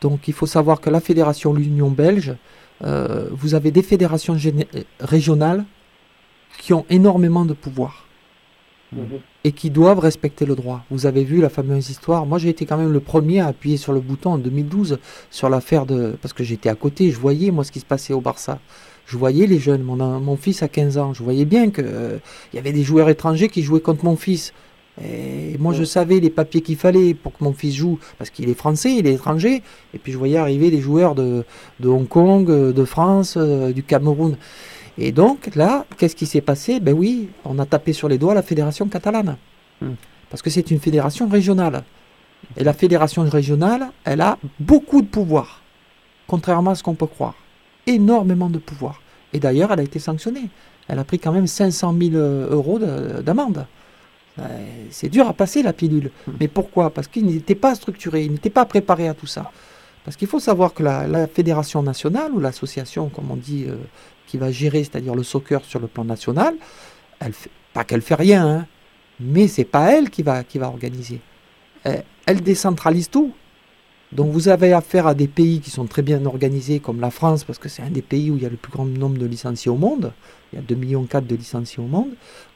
Donc 0.00 0.26
il 0.26 0.34
faut 0.34 0.46
savoir 0.46 0.80
que 0.80 0.90
la 0.90 1.00
fédération, 1.00 1.52
l'Union 1.54 1.90
belge, 1.90 2.34
euh, 2.84 3.28
vous 3.30 3.54
avez 3.54 3.70
des 3.70 3.82
fédérations 3.82 4.36
régionales 4.98 5.64
qui 6.58 6.72
ont 6.74 6.84
énormément 6.90 7.44
de 7.44 7.52
pouvoir 7.54 8.06
et 9.44 9.52
qui 9.52 9.70
doivent 9.70 10.00
respecter 10.00 10.44
le 10.44 10.54
droit. 10.56 10.84
Vous 10.90 11.06
avez 11.06 11.24
vu 11.24 11.40
la 11.40 11.48
fameuse 11.48 11.88
histoire. 11.90 12.26
Moi, 12.26 12.38
j'ai 12.38 12.48
été 12.50 12.66
quand 12.66 12.76
même 12.76 12.92
le 12.92 13.00
premier 13.00 13.40
à 13.40 13.46
appuyer 13.46 13.76
sur 13.78 13.92
le 13.92 14.00
bouton 14.00 14.32
en 14.32 14.38
2012 14.38 14.98
sur 15.30 15.48
l'affaire 15.48 15.86
de. 15.86 16.14
Parce 16.20 16.34
que 16.34 16.44
j'étais 16.44 16.68
à 16.68 16.74
côté, 16.74 17.10
je 17.10 17.18
voyais 17.18 17.50
moi 17.52 17.64
ce 17.64 17.72
qui 17.72 17.80
se 17.80 17.86
passait 17.86 18.12
au 18.12 18.20
Barça. 18.20 18.58
Je 19.06 19.16
voyais 19.16 19.46
les 19.46 19.58
jeunes. 19.58 19.82
Mon, 19.82 19.96
mon 19.96 20.36
fils 20.36 20.62
a 20.62 20.68
15 20.68 20.98
ans. 20.98 21.12
Je 21.14 21.22
voyais 21.22 21.44
bien 21.44 21.70
qu'il 21.70 22.20
y 22.54 22.58
avait 22.58 22.72
des 22.72 22.82
joueurs 22.82 23.08
étrangers 23.08 23.48
qui 23.48 23.62
jouaient 23.62 23.80
contre 23.80 24.04
mon 24.04 24.16
fils. 24.16 24.52
Et 25.02 25.56
moi, 25.58 25.72
je 25.72 25.84
savais 25.84 26.20
les 26.20 26.28
papiers 26.28 26.60
qu'il 26.60 26.76
fallait 26.76 27.14
pour 27.14 27.36
que 27.36 27.42
mon 27.42 27.54
fils 27.54 27.74
joue, 27.74 27.98
parce 28.18 28.28
qu'il 28.28 28.50
est 28.50 28.54
français, 28.54 28.94
il 28.94 29.06
est 29.06 29.14
étranger. 29.14 29.62
Et 29.94 29.98
puis, 29.98 30.12
je 30.12 30.18
voyais 30.18 30.36
arriver 30.36 30.70
des 30.70 30.80
joueurs 30.80 31.14
de, 31.14 31.44
de 31.80 31.88
Hong 31.88 32.06
Kong, 32.06 32.50
euh, 32.50 32.72
de 32.72 32.84
France, 32.84 33.34
euh, 33.38 33.72
du 33.72 33.82
Cameroun. 33.82 34.36
Et 34.98 35.12
donc, 35.12 35.54
là, 35.54 35.86
qu'est-ce 35.96 36.14
qui 36.14 36.26
s'est 36.26 36.42
passé? 36.42 36.78
Ben 36.78 36.94
oui, 36.94 37.30
on 37.44 37.58
a 37.58 37.64
tapé 37.64 37.94
sur 37.94 38.08
les 38.08 38.18
doigts 38.18 38.34
la 38.34 38.42
fédération 38.42 38.86
catalane. 38.88 39.38
Parce 40.28 40.42
que 40.42 40.50
c'est 40.50 40.70
une 40.70 40.78
fédération 40.78 41.28
régionale. 41.28 41.82
Et 42.56 42.64
la 42.64 42.74
fédération 42.74 43.22
régionale, 43.22 43.88
elle 44.04 44.20
a 44.20 44.38
beaucoup 44.60 45.00
de 45.00 45.06
pouvoir. 45.06 45.62
Contrairement 46.26 46.72
à 46.72 46.74
ce 46.74 46.82
qu'on 46.82 46.94
peut 46.94 47.06
croire. 47.06 47.34
Énormément 47.86 48.48
de 48.48 48.58
pouvoir. 48.58 49.00
Et 49.32 49.38
d'ailleurs, 49.40 49.72
elle 49.72 49.80
a 49.80 49.82
été 49.82 49.98
sanctionnée. 49.98 50.48
Elle 50.88 50.98
a 50.98 51.04
pris 51.04 51.18
quand 51.18 51.32
même 51.32 51.46
500 51.46 51.94
000 51.98 52.14
euros 52.16 52.78
de- 52.78 53.22
d'amende. 53.22 53.66
Euh, 54.38 54.42
C'est 54.90 55.08
dur 55.08 55.26
à 55.28 55.32
passer 55.32 55.62
la 55.62 55.72
pilule. 55.72 56.10
Mais 56.40 56.48
pourquoi? 56.48 56.90
Parce 56.90 57.06
qu'il 57.08 57.26
n'était 57.26 57.54
pas 57.54 57.74
structuré, 57.74 58.24
il 58.24 58.32
n'était 58.32 58.50
pas 58.50 58.64
préparé 58.64 59.08
à 59.08 59.14
tout 59.14 59.26
ça. 59.26 59.50
Parce 60.04 60.16
qu'il 60.16 60.26
faut 60.28 60.40
savoir 60.40 60.74
que 60.74 60.82
la, 60.82 61.06
la 61.06 61.26
fédération 61.28 61.82
nationale, 61.82 62.32
ou 62.32 62.40
l'association, 62.40 63.08
comme 63.08 63.30
on 63.30 63.36
dit, 63.36 63.64
euh, 63.68 63.76
qui 64.26 64.36
va 64.38 64.50
gérer, 64.50 64.82
c'est-à-dire 64.84 65.14
le 65.14 65.22
soccer 65.22 65.64
sur 65.64 65.80
le 65.80 65.86
plan 65.86 66.04
national, 66.04 66.54
elle 67.20 67.32
fait, 67.32 67.50
pas 67.72 67.84
qu'elle 67.84 68.02
fait 68.02 68.14
rien, 68.16 68.46
hein, 68.46 68.66
mais 69.20 69.46
c'est 69.48 69.64
pas 69.64 69.92
elle 69.92 70.10
qui 70.10 70.22
va, 70.22 70.42
qui 70.44 70.58
va 70.58 70.68
organiser. 70.68 71.20
Elle, 71.84 72.04
elle 72.26 72.40
décentralise 72.42 73.08
tout. 73.10 73.32
Donc 74.12 74.30
vous 74.30 74.48
avez 74.48 74.74
affaire 74.74 75.06
à 75.06 75.14
des 75.14 75.26
pays 75.26 75.60
qui 75.60 75.70
sont 75.70 75.86
très 75.86 76.02
bien 76.02 76.26
organisés, 76.26 76.80
comme 76.80 77.00
la 77.00 77.10
France, 77.10 77.44
parce 77.44 77.58
que 77.58 77.70
c'est 77.70 77.82
un 77.82 77.90
des 77.90 78.02
pays 78.02 78.30
où 78.30 78.36
il 78.36 78.42
y 78.42 78.46
a 78.46 78.50
le 78.50 78.56
plus 78.56 78.70
grand 78.70 78.84
nombre 78.84 79.16
de 79.16 79.24
licenciés 79.24 79.70
au 79.70 79.76
monde. 79.76 80.12
Il 80.52 80.56
y 80.56 80.58
a 80.58 80.62
2,4 80.62 80.76
millions 80.76 81.08
de 81.10 81.34
licenciés 81.34 81.82
au 81.82 81.86
monde. 81.86 82.10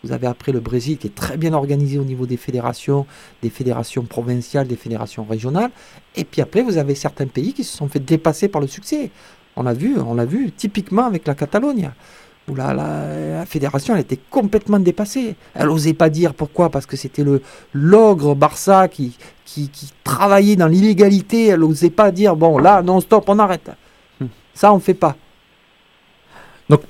Vous 0.04 0.12
avez 0.12 0.26
après 0.26 0.52
le 0.52 0.60
Brésil 0.60 0.98
qui 0.98 1.06
est 1.06 1.14
très 1.14 1.38
bien 1.38 1.54
organisé 1.54 1.98
au 1.98 2.04
niveau 2.04 2.26
des 2.26 2.36
fédérations, 2.36 3.06
des 3.40 3.48
fédérations 3.48 4.04
provinciales, 4.04 4.66
des 4.66 4.76
fédérations 4.76 5.24
régionales. 5.24 5.70
Et 6.14 6.24
puis 6.24 6.42
après, 6.42 6.62
vous 6.62 6.76
avez 6.76 6.94
certains 6.94 7.26
pays 7.26 7.54
qui 7.54 7.64
se 7.64 7.74
sont 7.74 7.88
fait 7.88 8.04
dépasser 8.04 8.48
par 8.48 8.60
le 8.60 8.66
succès. 8.66 9.10
On 9.56 9.62
l'a 9.62 9.72
vu, 9.72 9.98
on 9.98 10.12
l'a 10.12 10.26
vu 10.26 10.52
typiquement 10.52 11.06
avec 11.06 11.26
la 11.26 11.34
Catalogne, 11.34 11.90
où 12.48 12.54
la, 12.54 12.72
la, 12.74 13.46
fédération 13.46 13.94
elle 13.94 14.02
était 14.02 14.18
complètement 14.30 14.78
dépassée. 14.78 15.36
Elle 15.54 15.66
n'osait 15.66 15.94
pas 15.94 16.08
dire 16.10 16.34
pourquoi, 16.34 16.70
parce 16.70 16.86
que 16.86 16.96
c'était 16.96 17.24
le 17.24 17.42
l'ogre 17.72 18.34
Barça 18.34 18.88
qui, 18.88 19.16
qui, 19.44 19.68
qui 19.68 19.92
travaillait 20.04 20.56
dans 20.56 20.66
l'illégalité. 20.66 21.46
Elle 21.46 21.60
n'osait 21.60 21.90
pas 21.90 22.10
dire 22.10 22.36
bon 22.36 22.58
là 22.58 22.82
non 22.82 23.00
stop 23.00 23.24
on 23.28 23.38
arrête. 23.38 23.70
Ça 24.54 24.72
on 24.72 24.80
fait 24.80 24.94
pas. 24.94 25.16
Donc, 26.68 26.82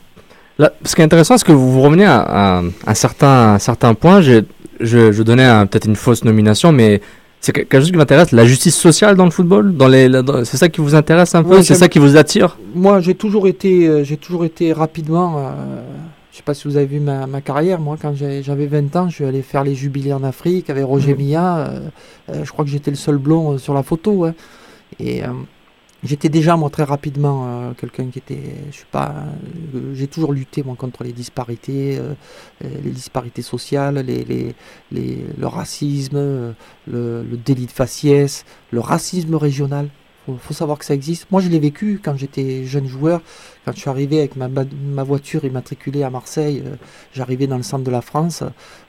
là, 0.58 0.72
ce 0.84 0.94
qui 0.94 1.02
est 1.02 1.04
intéressant, 1.04 1.36
c'est 1.36 1.46
que 1.46 1.52
vous, 1.52 1.72
vous 1.72 1.82
revenez 1.82 2.04
à, 2.06 2.20
à 2.20 2.62
un, 2.86 2.94
certain, 2.94 3.54
un 3.54 3.58
certain 3.58 3.94
point. 3.94 4.20
Je, 4.20 4.44
je, 4.80 5.12
je 5.12 5.22
donnais 5.22 5.48
peut-être 5.66 5.86
une 5.86 5.96
fausse 5.96 6.24
nomination, 6.24 6.72
mais 6.72 7.00
c'est 7.46 7.52
que- 7.52 7.60
quelque 7.60 7.80
chose 7.80 7.90
qui 7.92 7.96
m'intéresse. 7.96 8.32
La 8.32 8.44
justice 8.44 8.76
sociale 8.76 9.14
dans 9.16 9.24
le 9.24 9.30
football, 9.30 9.74
dans 9.76 9.86
les, 9.88 10.10
c'est 10.44 10.56
ça 10.56 10.68
qui 10.68 10.80
vous 10.80 10.94
intéresse 10.96 11.34
un 11.34 11.42
peu, 11.44 11.56
Ouais, 11.56 11.62
c'est 11.62 11.74
ça 11.76 11.88
qui 11.88 11.98
vous 12.00 12.16
attire? 12.16 12.58
Moi 12.74 13.00
j'ai 13.00 13.14
toujours 13.14 13.46
été, 13.46 13.86
euh, 13.86 14.02
j'ai 14.04 14.16
toujours 14.16 14.44
été 14.44 14.72
rapidement. 14.72 15.38
euh, 15.38 15.50
je 16.32 16.38
sais 16.38 16.42
pas 16.42 16.54
si 16.54 16.66
vous 16.68 16.76
avez 16.76 16.86
vu 16.86 17.00
ma, 17.00 17.26
ma 17.26 17.40
carrière. 17.40 17.78
Moi 17.80 17.96
quand 18.00 18.12
j'avais 18.14 18.66
20 18.66 18.94
ans, 18.96 19.08
je 19.08 19.14
suis 19.14 19.24
allé 19.24 19.42
faire 19.42 19.64
les 19.64 19.74
jubilés 19.74 20.12
en 20.12 20.22
Afrique 20.24 20.68
avec 20.70 20.84
Roger 20.84 21.14
Milla. 21.14 21.58
euh, 21.58 21.80
euh, 22.30 22.44
je 22.44 22.50
crois 22.52 22.64
que 22.64 22.70
j'étais 22.70 22.90
le 22.90 22.96
seul 22.96 23.16
blond 23.18 23.52
euh, 23.52 23.58
sur 23.58 23.72
la 23.74 23.82
photo. 23.82 24.24
hein. 24.24 24.34
Et 25.00 25.22
J'étais 26.06 26.28
déjà 26.28 26.56
moi 26.56 26.70
très 26.70 26.84
rapidement 26.84 27.46
euh, 27.46 27.72
quelqu'un 27.72 28.06
qui 28.10 28.20
était, 28.20 28.54
je 28.70 28.76
suis 28.76 28.86
pas, 28.92 29.12
euh, 29.74 29.92
j'ai 29.94 30.06
toujours 30.06 30.32
lutté 30.32 30.62
moi 30.62 30.76
contre 30.76 31.02
les 31.02 31.12
disparités, 31.12 31.98
euh, 31.98 32.14
les 32.60 32.90
disparités 32.90 33.42
sociales, 33.42 33.96
les, 33.96 34.54
le 34.92 35.46
racisme, 35.46 36.16
le, 36.16 36.54
le 36.86 37.36
délit 37.36 37.66
de 37.66 37.72
faciès, 37.72 38.44
le 38.70 38.80
racisme 38.80 39.34
régional. 39.34 39.88
Faut, 40.26 40.36
faut 40.40 40.54
savoir 40.54 40.78
que 40.78 40.84
ça 40.84 40.92
existe. 40.94 41.26
Moi 41.30 41.40
je 41.40 41.48
l'ai 41.48 41.58
vécu 41.60 42.00
quand 42.02 42.16
j'étais 42.16 42.64
jeune 42.64 42.86
joueur, 42.88 43.22
quand 43.64 43.72
je 43.72 43.78
suis 43.80 43.90
arrivé 43.90 44.18
avec 44.18 44.36
ma, 44.36 44.48
voiture 45.04 45.44
immatriculée 45.44 46.02
à 46.02 46.10
Marseille, 46.10 46.62
euh, 46.66 46.74
j'arrivais 47.14 47.46
dans 47.46 47.56
le 47.56 47.62
centre 47.62 47.84
de 47.84 47.90
la 47.90 48.00
France. 48.02 48.42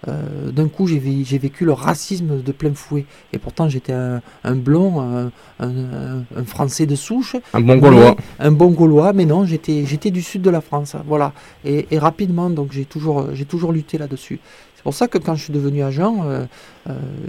euh, 0.07 0.51
D'un 0.51 0.67
coup 0.67 0.87
j'ai 0.87 0.99
vé- 0.99 1.23
j'ai 1.25 1.37
vécu 1.37 1.63
le 1.65 1.73
racisme 1.73 2.41
de 2.41 2.51
plein 2.51 2.73
fouet. 2.73 3.05
Et 3.33 3.37
pourtant 3.37 3.69
j'étais 3.69 3.93
un, 3.93 4.21
un 4.43 4.55
blond, 4.55 4.99
un, 4.99 5.31
un- 5.59 6.23
un 6.35 6.43
Français 6.45 6.85
de 6.85 6.95
souche. 6.95 7.35
Un 7.53 7.61
bon 7.61 7.77
Gaulois. 7.77 8.15
un 8.39 8.51
bon 8.51 8.71
Gaulois, 8.71 9.13
mais 9.13 9.25
non, 9.25 9.45
j'étais 9.45 10.11
du 10.11 10.21
sud 10.21 10.41
de 10.41 10.49
la 10.49 10.61
France, 10.61 10.95
voilà. 11.07 11.33
Et, 11.65 11.87
et 11.91 11.99
rapidement, 11.99 12.49
donc 12.49 12.71
j'ai 12.71 12.85
toujours 12.85 13.71
lutté 13.71 13.97
là-dessus. 13.97 14.39
C'est 14.75 14.83
pour 14.83 14.93
ça 14.93 15.07
que 15.07 15.17
quand 15.17 15.35
je 15.35 15.43
suis 15.43 15.53
devenu 15.53 15.83
agent, 15.83 16.23
euh, 16.25 16.45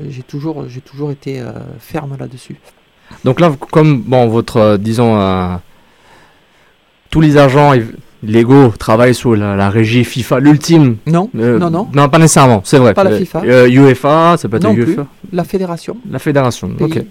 j'ai 0.09 0.23
toujours 0.23 1.11
été 1.11 1.43
ferme 1.79 2.17
là-dessus. 2.19 2.57
Donc 3.25 3.41
là, 3.41 3.53
comme 3.71 4.01
bon, 4.03 4.29
votre, 4.29 4.57
euh, 4.59 4.77
disons, 4.79 5.21
euh, 5.21 5.55
tous 7.11 7.21
les 7.21 7.37
agents 7.37 7.73
légaux 8.23 8.69
travaillent 8.79 9.15
sous 9.15 9.35
la, 9.35 9.57
la 9.57 9.71
régie 9.71 10.05
FIFA, 10.05 10.41
l'ultime. 10.41 10.97
Non, 11.07 11.31
non, 11.35 11.71
non. 11.71 11.89
Non, 11.95 12.09
pas 12.09 12.19
nécessairement, 12.19 12.61
c'est 12.65 12.79
vrai. 12.79 12.95
Pas 12.95 13.05
la 13.05 13.11
Euh, 13.11 13.19
FIFA. 13.19 13.43
euh, 13.45 13.69
UEFA, 13.69 14.37
c'est 14.39 14.49
peut-être 14.49 14.65
Non 14.65 14.75
plus. 14.75 14.85
UEFA. 14.85 15.07
La 15.33 15.45
fédération. 15.45 15.97
La 16.11 16.19
fédération, 16.19 16.69
Pays. 16.69 16.85
ok. 16.87 17.05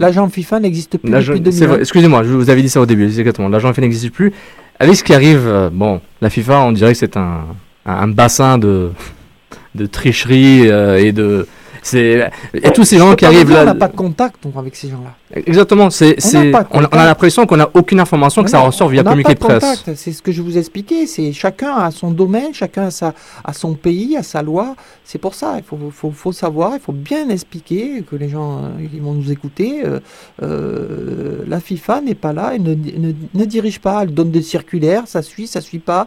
L'agent 0.00 0.28
FIFA 0.28 0.58
n'existe 0.60 0.98
plus 0.98 1.08
depuis 1.10 1.40
2000. 1.40 1.52
c'est 1.52 1.66
vrai, 1.66 1.78
excusez-moi, 1.80 2.24
je 2.24 2.30
vous 2.30 2.50
avais 2.50 2.62
dit 2.62 2.68
ça 2.68 2.80
au 2.80 2.86
début, 2.86 3.04
exactement. 3.04 3.48
L'agent 3.48 3.68
FIFA 3.68 3.82
n'existe 3.82 4.10
plus. 4.10 4.32
Avec 4.80 4.96
ce 4.96 5.04
qui 5.04 5.14
arrive, 5.14 5.46
euh, 5.46 5.70
bon, 5.72 6.00
la 6.20 6.30
FIFA, 6.30 6.62
on 6.62 6.72
dirait 6.72 6.92
que 6.92 6.98
c'est 6.98 7.16
un, 7.16 7.42
un, 7.86 7.92
un 7.94 8.08
bassin 8.08 8.58
de, 8.58 8.90
de 9.76 9.86
tricherie 9.86 10.68
euh, 10.68 10.98
et 10.98 11.12
de. 11.12 11.46
C'est, 11.84 12.30
et 12.54 12.70
tous 12.72 12.84
ces 12.84 12.96
gens 12.96 13.14
qui 13.14 13.26
arrivent 13.26 13.50
là. 13.50 13.62
On 13.62 13.66
n'a 13.66 13.74
pas 13.74 13.88
de 13.88 13.96
contact 13.96 14.42
donc, 14.42 14.54
avec 14.56 14.74
ces 14.74 14.88
gens-là. 14.88 15.14
Exactement, 15.46 15.90
c'est, 15.90 16.16
On 16.34 16.80
de 16.80 16.88
on, 16.92 16.98
a- 16.98 17.04
l'impression 17.04 17.44
qu'on 17.44 17.58
n'a 17.58 17.68
aucune 17.74 18.00
information, 18.00 18.42
que 18.42 18.48
ça 18.48 18.58
Non, 18.60 18.66
ressort 18.66 18.88
via 18.88 19.02
communiqué 19.04 19.34
de 19.34 19.38
pas 19.38 19.58
presse. 19.60 19.84
C'est 19.94 20.12
ce 20.12 20.22
que 20.22 20.32
je 20.32 20.40
vous 20.40 20.56
ai 20.56 20.60
expliqué. 20.60 21.06
C'est 21.06 21.32
chacun 21.32 21.74
a 21.76 21.90
son 21.90 22.10
domaine, 22.10 22.54
chacun 22.54 22.84
a, 22.86 22.90
sa, 22.90 23.12
a 23.44 23.52
son 23.52 23.74
pays, 23.74 24.16
a 24.16 24.22
sa 24.22 24.40
loi. 24.40 24.74
C'est 25.04 25.18
pour 25.18 25.34
ça. 25.34 25.56
Il 25.58 25.62
faut, 25.62 25.78
faut, 25.92 26.10
faut 26.10 26.32
savoir, 26.32 26.72
il 26.74 26.80
faut 26.80 26.92
bien 26.92 27.28
expliquer 27.28 28.02
que 28.02 28.16
les 28.16 28.30
gens 28.30 28.60
euh, 28.64 28.86
qui 28.90 28.98
vont 29.00 29.12
nous 29.12 29.30
écouter. 29.30 29.82
euh, 29.84 30.00
euh, 30.42 31.44
la 31.46 31.60
FIFA 31.60 32.00
n'est 32.00 32.14
pas 32.14 32.32
là, 32.32 32.52
elle 32.54 32.62
ne, 32.62 32.74
ne, 32.74 33.12
ne 33.34 33.44
dirige 33.44 33.80
pas, 33.80 34.02
elle 34.02 34.14
donne 34.14 34.30
des 34.30 34.42
circulaires, 34.42 35.02
ça 35.06 35.22
suit, 35.22 35.46
ça 35.46 35.60
suit 35.60 35.78
pas. 35.78 36.06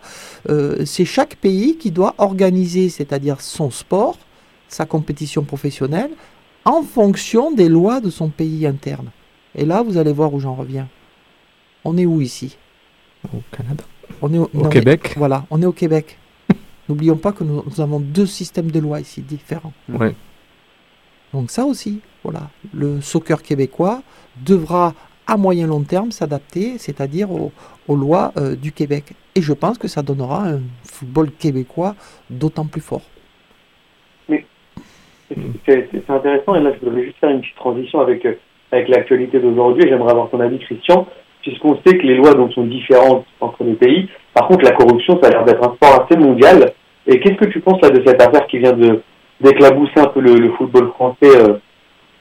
Euh, 0.50 0.84
c'est 0.86 1.06
chaque 1.06 1.36
pays 1.36 1.78
qui 1.78 1.92
doit 1.92 2.16
organiser, 2.18 2.90
c'est-à-dire 2.90 3.42
son 3.42 3.70
sport, 3.72 4.18
sa 4.68 4.86
compétition 4.86 5.44
professionnelle, 5.44 6.12
en 6.66 6.84
fonction 6.84 7.52
des 7.52 7.70
lois 7.70 8.02
de 8.02 8.10
son 8.10 8.30
pays 8.30 8.66
interne. 8.68 9.10
Et 9.56 9.66
là, 9.66 9.82
vous 9.82 9.98
allez 9.98 10.14
voir 10.14 10.34
où 10.34 10.40
j'en 10.40 10.54
reviens. 10.54 10.88
On 11.84 11.98
est 11.98 12.06
où 12.06 12.22
ici? 12.22 12.58
Au 13.34 13.42
Canada. 13.56 13.84
On 14.22 14.34
est 14.34 14.38
au, 14.38 14.50
Au 14.54 14.70
Québec. 14.70 15.14
Voilà, 15.18 15.46
on 15.50 15.62
est 15.62 15.66
au 15.66 15.72
Québec. 15.72 16.18
N'oublions 16.90 17.18
pas 17.18 17.32
que 17.32 17.44
nous, 17.44 17.64
nous 17.66 17.82
avons 17.82 18.00
deux 18.00 18.26
systèmes 18.26 18.72
de 18.72 18.80
loi 18.80 19.00
ici 19.00 19.22
différents. 19.22 19.74
Ouais. 19.90 20.16
Donc 21.34 21.52
ça 21.52 21.66
aussi, 21.66 22.02
voilà, 22.24 22.50
le 22.74 23.02
soccer 23.02 23.42
québécois 23.42 24.02
devra 24.44 24.94
à 25.28 25.38
moyen 25.38 25.68
long 25.68 25.82
terme 25.82 26.12
s'adapter, 26.12 26.78
c'est-à-dire 26.78 27.32
aux, 27.32 27.52
aux 27.88 27.96
lois 27.96 28.32
euh, 28.38 28.56
du 28.56 28.72
Québec. 28.72 29.14
Et 29.36 29.42
je 29.42 29.54
pense 29.54 29.78
que 29.78 29.88
ça 29.88 30.02
donnera 30.02 30.48
un 30.48 30.62
football 30.84 31.32
québécois 31.32 31.96
d'autant 32.30 32.66
plus 32.66 32.82
fort. 32.82 33.04
C'est 35.30 36.10
intéressant, 36.10 36.56
et 36.56 36.62
là 36.62 36.72
je 36.74 36.86
voudrais 36.86 37.04
juste 37.04 37.18
faire 37.20 37.30
une 37.30 37.42
petite 37.42 37.56
transition 37.56 38.00
avec, 38.00 38.26
euh, 38.26 38.34
avec 38.72 38.88
l'actualité 38.88 39.40
d'aujourd'hui. 39.40 39.88
J'aimerais 39.88 40.12
avoir 40.12 40.30
ton 40.30 40.40
avis, 40.40 40.60
Christian, 40.60 41.08
puisqu'on 41.42 41.78
sait 41.86 41.98
que 41.98 42.06
les 42.06 42.16
lois 42.16 42.34
donc, 42.34 42.54
sont 42.54 42.66
différentes 42.66 43.26
entre 43.42 43.64
les 43.64 43.74
pays. 43.74 44.10
Par 44.34 44.48
contre, 44.48 44.64
la 44.64 44.72
corruption, 44.72 45.20
ça 45.22 45.28
a 45.28 45.32
l'air 45.32 45.46
d'être 45.46 45.68
un 45.68 45.76
sport 45.76 46.06
assez 46.06 46.18
mondial. 46.18 46.72
Et 47.06 47.20
qu'est-ce 47.20 47.36
que 47.36 47.50
tu 47.50 47.60
penses 47.60 47.82
là 47.82 47.90
de 47.90 48.04
cette 48.06 48.22
affaire 48.22 48.48
qui 48.48 48.60
vient 48.60 48.74
de 48.74 49.02
d'éclabousser 49.40 50.00
un 50.00 50.08
peu 50.08 50.20
le, 50.20 50.34
le 50.34 50.52
football 50.54 50.90
français, 50.94 51.38
euh, 51.38 51.60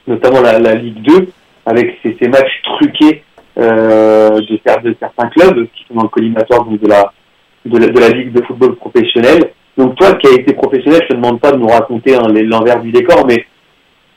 notamment 0.05 0.41
la, 0.41 0.59
la 0.59 0.75
Ligue 0.75 1.01
2, 1.01 1.29
avec 1.65 1.97
ces, 2.03 2.15
ces 2.21 2.29
matchs 2.29 2.61
truqués 2.63 3.23
euh, 3.57 4.39
de, 4.39 4.89
de 4.89 4.95
certains 4.99 5.27
clubs 5.29 5.67
qui 5.73 5.83
sont 5.87 5.95
dans 5.95 6.03
le 6.03 6.09
collimatoire 6.09 6.63
donc, 6.63 6.79
de, 6.79 6.87
la, 6.87 7.11
de, 7.65 7.77
la, 7.77 7.87
de 7.87 7.99
la 7.99 8.09
Ligue 8.09 8.31
de 8.33 8.43
football 8.43 8.75
professionnelle. 8.75 9.51
Donc 9.77 9.95
toi 9.95 10.15
qui 10.15 10.27
as 10.27 10.31
été 10.33 10.53
professionnel, 10.53 11.01
je 11.03 11.07
te 11.09 11.13
demande 11.13 11.39
pas 11.39 11.51
de 11.51 11.57
nous 11.57 11.67
raconter 11.67 12.15
hein, 12.15 12.27
l'envers 12.27 12.81
du 12.81 12.91
décor, 12.91 13.25
mais 13.27 13.45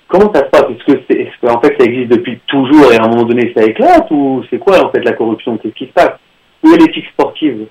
comment 0.09 0.33
ça 0.33 0.41
se 0.41 0.51
passe? 0.51 0.65
Est-ce 0.71 1.41
que, 1.41 1.47
en 1.53 1.61
fait 1.61 1.75
ça 1.79 1.85
existe 1.85 2.11
depuis 2.11 2.41
toujours 2.47 2.93
et 2.93 2.97
à 2.97 3.05
un 3.05 3.09
moment 3.09 3.25
donné 3.25 3.53
ça 3.55 3.63
éclate 3.65 4.11
ou 4.11 4.43
c'est 4.49 4.59
quoi 4.59 4.83
en 4.85 4.91
fait 4.91 5.03
la 5.05 5.13
corruption? 5.13 5.59
Qu'est-ce 5.59 5.75
qui 5.75 5.87
se 5.87 5.93
passe? 5.93 6.13
Où 6.63 6.73
est 6.73 6.79
l'éthique 6.79 7.07
sportive? 7.13 7.67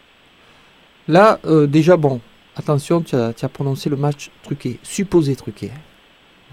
Là, 1.08 1.40
euh, 1.46 1.66
déjà, 1.66 1.98
bon, 1.98 2.22
attention, 2.56 3.02
tu 3.02 3.16
as, 3.16 3.34
tu 3.34 3.44
as 3.44 3.50
prononcé 3.50 3.90
le 3.90 3.96
match 3.96 4.30
truqué, 4.44 4.78
supposé 4.84 5.36
truqué. 5.36 5.72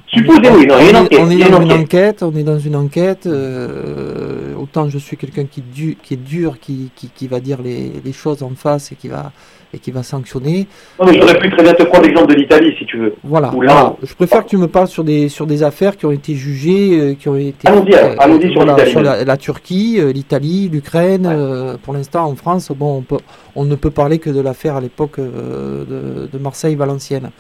Supposé, 0.06 0.40
oui, 0.50 0.66
non, 0.66 0.76
il 0.78 0.84
y 0.84 0.88
a 0.88 0.90
une 0.90 0.96
on, 0.96 1.00
enquête, 1.00 1.20
on 1.20 1.30
est 1.30 1.38
dans 1.38 1.60
une 1.60 1.72
enquête. 1.72 1.82
enquête, 1.82 2.22
on 2.22 2.34
est 2.36 2.44
dans 2.44 2.58
une 2.58 2.76
enquête. 2.76 3.26
euh, 3.26 4.54
autant 4.54 4.88
je 4.88 4.98
suis 4.98 5.16
quelqu'un 5.16 5.44
qui, 5.44 5.60
du- 5.60 5.96
qui 5.96 6.14
est 6.14 6.16
dur, 6.16 6.58
qui, 6.60 6.90
qui, 6.94 7.10
qui 7.10 7.26
va 7.26 7.40
dire 7.40 7.60
les, 7.60 7.90
les 8.04 8.12
choses 8.12 8.42
en 8.42 8.54
face 8.54 8.92
et 8.92 8.94
qui 8.94 9.08
va, 9.08 9.32
et 9.74 9.78
qui 9.78 9.90
va 9.90 10.02
sanctionner. 10.02 10.66
Non, 10.98 11.06
mais 11.06 11.14
j'aurais 11.20 11.38
pu 11.38 11.50
très 11.50 11.62
bien 11.62 11.74
te 11.74 11.82
prendre 11.82 12.04
l'exemple 12.06 12.28
de 12.32 12.34
l'Italie 12.34 12.74
si 12.78 12.86
tu 12.86 12.98
veux. 12.98 13.14
Voilà. 13.24 13.50
Voilà. 13.54 13.94
Je 14.02 14.14
préfère 14.14 14.44
que 14.44 14.48
tu 14.50 14.56
me 14.56 14.68
parles 14.68 14.88
sur 14.88 15.04
des, 15.04 15.28
sur 15.28 15.46
des 15.46 15.62
affaires 15.62 15.96
qui 15.96 16.06
ont 16.06 16.10
été 16.12 16.34
jugées, 16.34 16.98
euh, 17.00 17.14
qui 17.14 17.28
ont 17.28 17.36
été. 17.36 17.68
Allons-y, 17.68 17.94
allons-y 17.94 18.52
sur 18.52 18.64
l'Italie 18.64 18.90
sur 18.90 19.02
la, 19.02 19.24
la 19.24 19.36
Turquie, 19.36 19.96
euh, 19.98 20.12
l'Italie, 20.12 20.68
l'Ukraine. 20.72 21.26
euh, 21.26 21.76
pour 21.82 21.92
l'instant, 21.94 22.24
en 22.26 22.36
France, 22.36 22.70
bon, 22.74 22.98
on, 22.98 23.02
peut, 23.02 23.18
on 23.54 23.64
ne 23.64 23.74
peut 23.74 23.90
parler 23.90 24.18
que 24.18 24.30
de 24.30 24.40
l'affaire 24.40 24.76
à 24.76 24.80
l'époque 24.80 25.18
euh, 25.18 25.84
de, 25.84 26.28
de 26.32 26.38
Marseille-Valenciennes. 26.42 27.30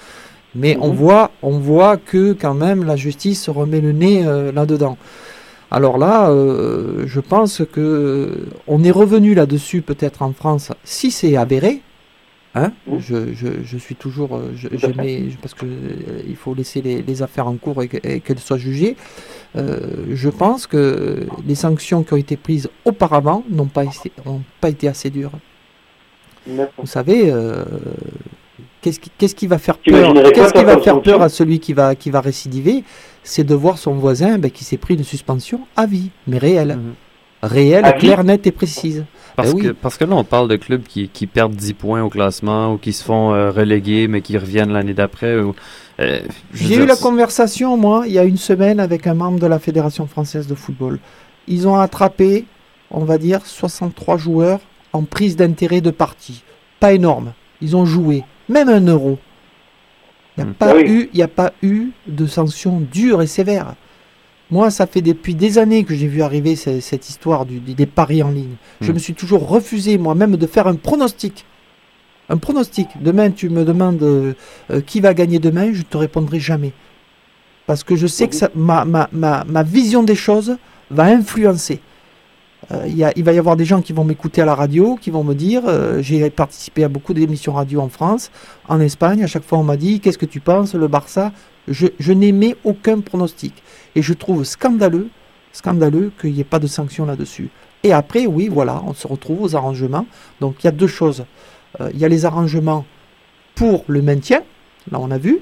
Mais 0.54 0.78
on 0.80 0.88
Mhm. 0.88 0.94
voit, 0.94 1.30
on 1.42 1.58
voit 1.58 1.96
que 1.96 2.32
quand 2.32 2.54
même 2.54 2.84
la 2.84 2.96
justice 2.96 3.42
se 3.44 3.50
remet 3.50 3.80
le 3.80 3.92
nez 3.92 4.26
euh, 4.26 4.52
là-dedans. 4.52 4.96
Alors 5.70 5.98
là, 5.98 6.30
euh, 6.30 7.02
je 7.06 7.20
pense 7.20 7.62
que 7.72 7.80
euh, 7.80 8.46
on 8.68 8.82
est 8.84 8.90
revenu 8.92 9.34
là-dessus 9.34 9.82
peut-être 9.82 10.22
en 10.22 10.32
France, 10.32 10.70
si 10.84 11.10
c'est 11.10 11.36
avéré. 11.36 11.82
Hein 12.58 12.72
je, 12.98 13.34
je, 13.34 13.48
je 13.62 13.76
suis 13.76 13.94
toujours, 13.96 14.34
euh, 14.34 14.50
je, 14.56 14.68
mets- 14.96 15.28
parce 15.42 15.52
que 15.52 15.66
euh, 15.66 16.22
il 16.26 16.36
faut 16.36 16.54
laisser 16.54 16.80
les, 16.80 17.02
les 17.02 17.20
affaires 17.22 17.46
en 17.48 17.56
cours 17.56 17.82
et, 17.82 17.88
que- 17.88 17.98
et 18.02 18.20
qu'elles 18.20 18.38
soient 18.38 18.56
jugées. 18.56 18.96
Euh, 19.56 19.78
je 20.14 20.30
pense 20.30 20.66
que 20.66 21.26
les 21.46 21.54
sanctions 21.54 22.02
qui 22.02 22.14
ont 22.14 22.16
été 22.16 22.36
prises 22.38 22.70
auparavant 22.86 23.44
n'ont 23.50 23.66
pas 23.66 23.84
pas 24.62 24.70
été 24.70 24.88
assez 24.88 25.10
dures. 25.10 25.32
Vous 26.78 26.86
savez, 26.86 27.30
euh, 27.30 27.64
qu'est-ce 28.80 29.34
qui, 29.34 29.46
va 29.46 29.58
faire 29.58 29.76
peur 29.78 30.14
Qu'est-ce 30.32 30.52
qui 30.54 30.64
va 30.64 30.78
faire 30.80 31.02
peur 31.02 31.20
à 31.22 31.28
celui 31.28 31.58
qui 31.60 31.72
va, 31.74 31.94
qui 31.94 32.10
va 32.10 32.20
récidiver? 32.20 32.84
C'est 33.22 33.44
de 33.44 33.54
voir 33.54 33.76
son 33.78 33.94
voisin 33.94 34.38
ben, 34.38 34.50
qui 34.50 34.64
s'est 34.64 34.76
pris 34.76 34.94
une 34.94 35.04
suspension 35.04 35.60
à 35.76 35.86
vie, 35.86 36.10
mais 36.26 36.38
réelle. 36.38 36.78
Réelle, 37.42 37.84
À 37.84 37.92
vie 37.92 37.98
claire, 37.98 38.24
nette 38.24 38.46
et 38.46 38.52
précise. 38.52 39.04
Parce, 39.36 39.50
Ben 39.52 39.56
oui. 39.56 39.62
que, 39.64 39.68
parce 39.72 39.96
que 39.98 40.04
là, 40.04 40.14
on 40.16 40.24
parle 40.24 40.48
de 40.48 40.56
clubs 40.56 40.82
qui, 40.82 41.08
qui 41.08 41.26
perdent 41.26 41.54
10 41.54 41.74
points 41.74 42.02
au 42.02 42.08
classement 42.08 42.72
ou 42.72 42.78
qui 42.78 42.92
se 42.94 43.04
font 43.04 43.34
euh, 43.34 43.50
reléguer 43.50 44.08
mais 44.08 44.22
qui 44.22 44.36
reviennent 44.38 44.72
l'année 44.72 44.94
d'après. 44.94 45.38
ou, 45.38 45.54
euh, 46.00 46.20
J'ai 46.54 46.66
dire, 46.68 46.82
eu 46.84 46.86
la 46.86 46.96
conversation, 46.96 47.76
moi, 47.76 48.04
il 48.06 48.14
y 48.14 48.18
a 48.18 48.24
une 48.24 48.38
semaine 48.38 48.80
avec 48.80 49.06
un 49.06 49.14
membre 49.14 49.38
de 49.38 49.46
la 49.46 49.58
Fédération 49.58 50.06
française 50.06 50.46
de 50.46 50.54
football. 50.54 50.98
Ils 51.48 51.68
ont 51.68 51.76
attrapé, 51.76 52.46
on 52.90 53.04
va 53.04 53.18
dire, 53.18 53.44
63 53.44 54.16
joueurs 54.16 54.60
en 54.94 55.02
prise 55.02 55.36
d'intérêt 55.36 55.82
de 55.82 55.90
partie. 55.90 56.42
Pas 56.80 56.92
énorme. 56.94 57.32
Ils 57.60 57.76
ont 57.76 57.84
joué, 57.84 58.24
même 58.48 58.68
un 58.70 58.80
euro. 58.86 59.18
Il 60.38 60.44
n'y 60.44 60.50
a, 60.50 60.54
pas 60.54 60.70
Ah 60.70 60.74
oui. 60.76 60.82
eu- 60.82 61.10
il 61.12 61.18
y 61.18 61.22
a 61.22 61.28
pas 61.28 61.52
eu 61.62 61.88
de 62.06 62.26
sanctions 62.26 62.80
dures 62.80 63.22
et 63.22 63.26
sévères. 63.26 63.74
Moi, 64.50 64.70
ça 64.70 64.86
fait 64.86 65.02
depuis 65.02 65.34
des 65.34 65.58
années 65.58 65.82
que 65.84 65.94
j'ai 65.94 66.06
vu 66.06 66.22
arriver 66.22 66.54
ce- 66.54 66.80
cette 66.80 67.08
histoire 67.08 67.46
du- 67.46 67.58
des 67.58 67.86
paris 67.86 68.22
en 68.22 68.30
ligne. 68.30 68.54
Je 68.80 68.90
Mm. 68.92 68.94
me 68.94 68.98
suis 69.00 69.14
toujours 69.14 69.48
refusé 69.48 69.98
moi-même 69.98 70.36
de 70.36 70.46
faire 70.46 70.68
un 70.68 70.76
pronostic. 70.76 71.44
Un 72.28 72.36
pronostic. 72.38 72.88
Demain, 73.00 73.30
tu 73.30 73.48
me 73.48 73.64
demandes 73.64 74.02
euh, 74.02 74.34
euh, 74.70 74.80
qui 74.80 75.00
va 75.00 75.14
gagner 75.14 75.38
demain, 75.40 75.72
je 75.72 75.82
te 75.82 75.96
répondrai 75.96 76.38
jamais. 76.40 76.72
Parce 77.66 77.82
que 77.82 77.96
je 77.96 78.06
sais 78.06 78.28
que 78.28 78.36
ça- 78.36 78.50
ma, 78.54 78.84
ma, 78.84 79.08
ma, 79.12 79.44
ma 79.44 79.62
vision 79.64 80.04
des 80.04 80.14
choses 80.14 80.56
va 80.90 81.04
influencer. 81.06 81.80
Euh, 82.70 82.84
il 82.86 82.96
y 82.96 83.02
a- 83.04 83.12
il 83.16 83.24
va 83.24 83.32
y 83.32 83.38
avoir 83.38 83.56
des 83.56 83.64
gens 83.64 83.80
qui 83.82 83.92
vont 83.92 84.04
m'écouter 84.04 84.42
à 84.42 84.44
la 84.44 84.54
radio, 84.54 84.96
qui 85.00 85.10
vont 85.10 85.24
me 85.24 85.34
dire, 85.34 85.62
euh, 85.66 86.00
j'ai 86.02 86.30
participé 86.30 86.84
à 86.84 86.88
beaucoup 86.88 87.14
d'émissions 87.14 87.52
radio 87.52 87.80
en 87.80 87.88
France, 87.88 88.30
en 88.68 88.80
Espagne, 88.80 89.22
à 89.24 89.26
chaque 89.26 89.44
fois 89.44 89.58
on 89.58 89.64
m'a 89.64 89.76
dit, 89.76 89.98
qu'est-ce 90.00 90.18
que 90.18 90.26
tu 90.26 90.40
penses, 90.40 90.74
le 90.74 90.86
Barça? 90.88 91.32
Je, 91.68 91.88
je 91.98 92.12
n'émets 92.12 92.54
aucun 92.64 93.00
pronostic. 93.00 93.52
Et 93.96 94.02
je 94.02 94.12
trouve 94.12 94.44
scandaleux, 94.44 95.08
scandaleux 95.52 96.12
qu'il 96.20 96.34
n'y 96.34 96.40
ait 96.40 96.44
pas 96.44 96.60
de 96.60 96.66
sanction 96.68 97.06
là-dessus. 97.06 97.48
Et 97.82 97.92
après, 97.92 98.26
oui, 98.26 98.48
voilà, 98.48 98.82
on 98.86 98.92
se 98.92 99.08
retrouve 99.08 99.42
aux 99.42 99.56
arrangements. 99.56 100.06
Donc 100.40 100.56
il 100.62 100.66
y 100.66 100.68
a 100.68 100.72
deux 100.72 100.86
choses. 100.86 101.24
Euh, 101.80 101.90
il 101.94 101.98
y 101.98 102.04
a 102.04 102.08
les 102.08 102.24
arrangements 102.26 102.84
pour 103.54 103.84
le 103.86 104.02
maintien, 104.02 104.42
là 104.90 104.98
on 105.00 105.10
a 105.10 105.18
vu. 105.18 105.40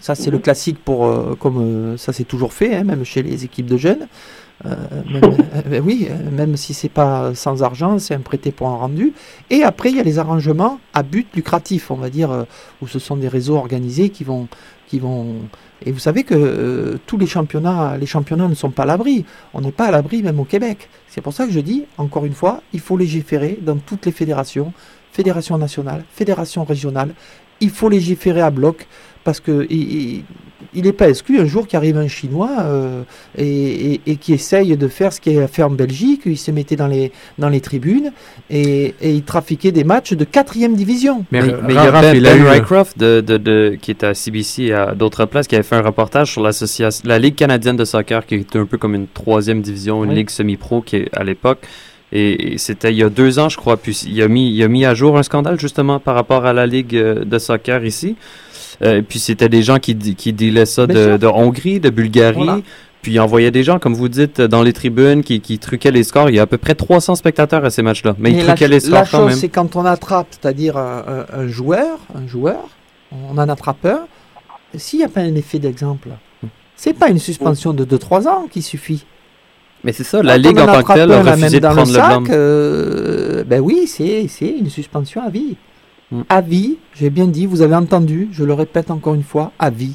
Ça 0.00 0.14
c'est 0.14 0.30
le 0.30 0.38
classique 0.38 0.78
pour, 0.84 1.06
euh, 1.06 1.34
comme 1.34 1.58
euh, 1.58 1.96
ça 1.96 2.12
c'est 2.12 2.24
toujours 2.24 2.52
fait, 2.52 2.74
hein, 2.74 2.84
même 2.84 3.04
chez 3.04 3.22
les 3.22 3.44
équipes 3.44 3.66
de 3.66 3.76
jeunes. 3.76 4.06
Même, 4.64 5.36
ben 5.66 5.82
oui, 5.86 6.08
même 6.32 6.56
si 6.56 6.74
c'est 6.74 6.88
pas 6.88 7.32
sans 7.34 7.62
argent, 7.62 8.00
c'est 8.00 8.14
un 8.14 8.20
prêté 8.20 8.50
pour 8.50 8.68
un 8.68 8.76
rendu. 8.76 9.12
Et 9.50 9.62
après, 9.62 9.90
il 9.90 9.96
y 9.96 10.00
a 10.00 10.02
les 10.02 10.18
arrangements 10.18 10.80
à 10.94 11.04
but 11.04 11.28
lucratif, 11.36 11.92
on 11.92 11.94
va 11.94 12.10
dire, 12.10 12.44
où 12.82 12.88
ce 12.88 12.98
sont 12.98 13.16
des 13.16 13.28
réseaux 13.28 13.56
organisés 13.56 14.08
qui 14.08 14.24
vont, 14.24 14.48
qui 14.88 14.98
vont. 14.98 15.36
Et 15.84 15.92
vous 15.92 15.98
savez 15.98 16.24
que 16.24 16.34
euh, 16.34 16.98
tous 17.06 17.18
les 17.18 17.26
championnats, 17.26 17.96
les 17.96 18.06
championnats 18.06 18.48
ne 18.48 18.54
sont 18.54 18.70
pas 18.70 18.82
à 18.82 18.86
l'abri. 18.86 19.24
On 19.54 19.60
n'est 19.60 19.72
pas 19.72 19.86
à 19.86 19.90
l'abri 19.90 20.22
même 20.22 20.40
au 20.40 20.44
Québec. 20.44 20.88
C'est 21.08 21.20
pour 21.20 21.32
ça 21.32 21.46
que 21.46 21.52
je 21.52 21.60
dis, 21.60 21.84
encore 21.98 22.24
une 22.24 22.32
fois, 22.32 22.62
il 22.72 22.80
faut 22.80 22.96
légiférer 22.96 23.58
dans 23.62 23.76
toutes 23.76 24.06
les 24.06 24.12
fédérations, 24.12 24.72
fédération 25.12 25.58
nationale, 25.58 26.04
fédération 26.10 26.64
régionale. 26.64 27.14
Il 27.60 27.70
faut 27.70 27.88
légiférer 27.88 28.40
à 28.40 28.50
bloc 28.50 28.86
parce 29.24 29.40
que 29.40 29.66
il 30.74 30.82
n'est 30.84 30.92
pas 30.92 31.08
exclu 31.08 31.38
un 31.38 31.44
jour 31.44 31.66
qu'arrive 31.68 31.96
un 31.96 32.08
Chinois 32.08 32.50
euh, 32.60 33.02
et, 33.36 33.92
et- 33.94 34.00
et 34.06 34.16
qui 34.16 34.32
essaye 34.34 34.76
de 34.76 34.88
faire 34.88 35.12
ce 35.12 35.20
qu'il 35.20 35.38
a 35.40 35.46
fait 35.48 35.62
en 35.62 35.70
Belgique. 35.70 36.22
Il 36.26 36.36
se 36.36 36.50
mettait 36.50 36.74
dans 36.76 36.88
les, 36.88 37.12
dans 37.38 37.48
les 37.48 37.60
tribunes 37.60 38.12
et, 38.50 38.94
et 39.00 39.10
il 39.12 39.22
trafiquait 39.22 39.70
des 39.72 39.84
matchs 39.84 40.14
de 40.14 40.24
quatrième 40.24 40.74
division. 40.74 41.24
Mais, 41.30 41.42
mais 41.42 41.52
il 41.68 41.74
y 41.74 41.78
a 41.78 41.90
Raph, 41.90 42.02
Ben, 42.02 42.16
il 42.16 42.26
a 42.26 42.34
Ben 42.34 42.42
eu- 42.44 42.48
Rycroft 42.48 42.98
de, 42.98 43.20
de, 43.20 43.36
de- 43.36 43.78
qui 43.80 43.92
est 43.92 44.02
à 44.02 44.14
CBC 44.14 44.64
et 44.64 44.72
à 44.72 44.94
d'autres 44.94 45.26
places 45.26 45.46
qui 45.46 45.54
avait 45.54 45.62
fait 45.64 45.76
un 45.76 45.82
reportage 45.82 46.32
sur 46.32 46.42
l'association, 46.42 47.02
la 47.06 47.18
Ligue 47.18 47.36
canadienne 47.36 47.76
de 47.76 47.84
soccer 47.84 48.26
qui 48.26 48.34
est 48.34 48.56
un 48.56 48.66
peu 48.66 48.78
comme 48.78 48.94
une 48.94 49.06
troisième 49.06 49.62
division, 49.62 50.02
une 50.04 50.10
Oui. 50.10 50.16
ligue 50.16 50.30
semi-pro 50.30 50.82
qui 50.82 50.96
est 50.96 51.08
à 51.16 51.22
l'époque. 51.24 51.58
Et, 52.10 52.54
et 52.54 52.58
c'était 52.58 52.90
il 52.90 52.96
y 52.96 53.02
a 53.02 53.10
deux 53.10 53.38
ans, 53.38 53.50
je 53.50 53.58
crois. 53.58 53.76
Puis 53.76 53.92
il 54.10 54.22
a 54.22 54.28
mis, 54.28 54.50
il 54.50 54.62
a 54.62 54.68
mis 54.68 54.86
à 54.86 54.94
jour 54.94 55.18
un 55.18 55.22
scandale 55.22 55.60
justement 55.60 56.00
par 56.00 56.14
rapport 56.14 56.46
à 56.46 56.52
la 56.54 56.66
Ligue 56.66 56.96
euh, 56.96 57.22
de 57.24 57.38
soccer 57.38 57.84
ici. 57.84 58.16
Euh, 58.82 59.02
puis 59.06 59.18
c'était 59.18 59.48
des 59.48 59.62
gens 59.62 59.78
qui, 59.78 59.96
qui 59.96 60.32
dealaient 60.32 60.66
ça 60.66 60.86
de, 60.86 61.26
Hongrie, 61.26 61.80
de 61.80 61.90
Bulgarie. 61.90 62.44
Voilà. 62.44 62.60
Puis 63.02 63.12
ils 63.12 63.20
envoyaient 63.20 63.50
des 63.52 63.62
gens, 63.62 63.78
comme 63.78 63.94
vous 63.94 64.08
dites, 64.08 64.40
dans 64.40 64.62
les 64.62 64.72
tribunes 64.72 65.22
qui, 65.22 65.40
qui 65.40 65.58
truquaient 65.58 65.92
les 65.92 66.02
scores. 66.02 66.30
Il 66.30 66.36
y 66.36 66.38
a 66.40 66.42
à 66.42 66.46
peu 66.46 66.58
près 66.58 66.74
300 66.74 67.14
spectateurs 67.14 67.64
à 67.64 67.70
ces 67.70 67.82
matchs-là. 67.82 68.16
Mais, 68.18 68.32
ils 68.32 68.38
la, 68.38 68.54
truquaient 68.54 68.68
les 68.68 68.80
la 68.80 68.80
scores 68.80 69.10
quand 69.10 69.18
chose, 69.18 69.28
même. 69.28 69.36
c'est 69.36 69.48
quand 69.48 69.76
on 69.76 69.84
attrape, 69.84 70.26
c'est-à-dire 70.30 70.76
un, 70.76 71.46
joueur, 71.46 71.98
un 72.14 72.26
joueur, 72.26 72.68
on 73.12 73.38
en 73.38 73.48
attrape 73.48 73.84
un, 73.86 74.00
s'il 74.74 74.98
n'y 74.98 75.04
a 75.04 75.08
pas 75.08 75.20
un 75.20 75.34
effet 75.36 75.58
d'exemple, 75.58 76.10
c'est 76.76 76.92
pas 76.92 77.08
une 77.08 77.18
suspension 77.18 77.72
de 77.72 77.84
2-3 77.84 78.28
ans 78.28 78.46
qui 78.50 78.62
suffit. 78.62 79.04
Mais 79.84 79.92
c'est 79.92 80.04
ça, 80.04 80.22
la 80.22 80.34
Quand 80.36 80.48
Ligue 80.48 80.58
en 80.58 80.66
tant 80.66 80.82
que 80.82 80.92
telle 80.92 81.12
a 81.12 81.22
refusé 81.22 81.58
de 81.58 81.62
dans 81.62 81.72
prendre 81.72 81.88
le 81.88 81.94
sac, 81.94 82.08
blâme. 82.08 82.26
euh, 82.30 83.44
ben 83.44 83.60
oui, 83.60 83.86
c'est 83.86 84.26
une 84.40 84.70
suspension 84.70 85.22
à 85.24 85.30
vie. 85.30 85.56
Hmm. 86.10 86.22
À 86.30 86.40
vie, 86.40 86.78
j'ai 86.98 87.10
bien 87.10 87.26
dit, 87.26 87.44
vous 87.44 87.60
avez 87.60 87.74
entendu, 87.74 88.28
je 88.32 88.42
le 88.42 88.54
répète 88.54 88.90
encore 88.90 89.12
une 89.12 89.22
fois, 89.22 89.52
à 89.58 89.68
vie. 89.68 89.92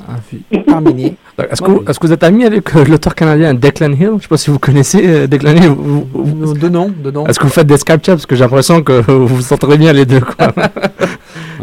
Terminé. 0.68 1.16
Est-ce 1.50 1.60
que, 1.60 1.72
vous- 1.72 1.84
est-ce 1.90 1.98
que 2.00 2.06
vous 2.06 2.14
êtes 2.14 2.22
ami 2.24 2.46
avec 2.46 2.76
euh, 2.76 2.86
l'auteur 2.86 3.16
canadien 3.16 3.56
Declan 3.56 3.94
Hill? 3.94 3.98
Je 3.98 4.06
ne 4.12 4.20
sais 4.20 4.28
pas 4.28 4.38
si 4.38 4.52
vous 4.52 4.60
connaissez 4.60 5.02
euh, 5.04 5.26
Declan 5.26 5.56
Hill. 5.56 5.70
vous- 5.70 6.08
vous- 6.14 6.54
De 6.54 6.70
nom, 6.70 6.92
de 7.04 7.10
nom. 7.10 7.26
Est-ce 7.26 7.40
que 7.40 7.46
vous 7.46 7.50
faites 7.52 7.66
des 7.66 7.78
Skype 7.78 8.06
chats? 8.06 8.12
Parce 8.14 8.28
que 8.28 8.36
j'ai 8.36 8.44
l'impression 8.44 8.84
que 8.84 9.02
vous 9.12 9.26
vous 9.26 9.54
entendez 9.54 9.78
bien 9.80 9.92
les 9.92 10.06
deux. 10.06 10.20
Quoi. 10.20 10.48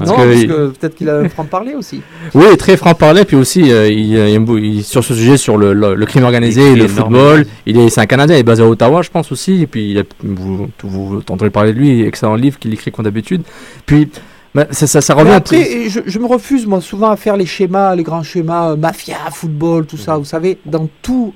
non, 0.00 0.16
parce 0.16 0.16
que 0.16 0.68
peut-être 0.70 0.96
qu'il 0.96 1.08
a 1.08 1.18
un 1.18 1.28
franc-parler 1.28 1.74
aussi. 1.74 2.02
Oui, 2.34 2.56
très 2.58 2.76
franc-parler, 2.76 3.24
puis 3.24 3.36
aussi, 3.36 3.70
euh, 3.70 3.88
il, 3.88 4.16
il, 4.64 4.82
sur 4.82 5.04
ce 5.04 5.14
sujet, 5.14 5.36
sur 5.36 5.56
le, 5.58 5.72
le, 5.74 6.06
crime 6.06 6.24
organisé, 6.24 6.74
le 6.74 6.88
football, 6.88 7.46
il 7.66 7.78
est, 7.78 7.88
c'est 7.88 8.00
un 8.00 8.06
Canadien, 8.06 8.34
il 8.34 8.40
est 8.40 8.42
basé 8.42 8.64
à 8.64 8.66
Ottawa, 8.68 9.02
je 9.02 9.10
pense 9.10 9.30
aussi, 9.30 9.62
et 9.62 9.66
puis 9.68 9.92
il 9.92 9.98
a, 10.00 10.02
vous, 10.24 10.68
vous 10.82 11.18
entendrez 11.18 11.50
parler 11.50 11.72
de 11.72 11.78
lui, 11.78 12.02
excellent 12.02 12.34
livre 12.34 12.58
qu'il 12.58 12.72
écrit 12.72 12.90
comme 12.90 13.04
d'habitude. 13.04 13.42
Puis, 13.86 14.08
ça, 14.54 14.86
ça, 14.86 15.00
ça, 15.00 15.14
revient 15.14 15.30
après, 15.30 15.88
je, 15.88 16.00
je, 16.04 16.18
me 16.18 16.26
refuse, 16.26 16.66
moi, 16.66 16.80
souvent 16.80 17.10
à 17.10 17.16
faire 17.16 17.36
les 17.36 17.46
schémas, 17.46 17.94
les 17.94 18.02
grands 18.02 18.22
schémas, 18.22 18.72
euh, 18.72 18.76
mafia, 18.76 19.16
football, 19.30 19.86
tout 19.86 19.96
ça. 19.96 20.16
Vous 20.16 20.24
savez, 20.24 20.58
dans, 20.64 20.88
tout, 21.02 21.32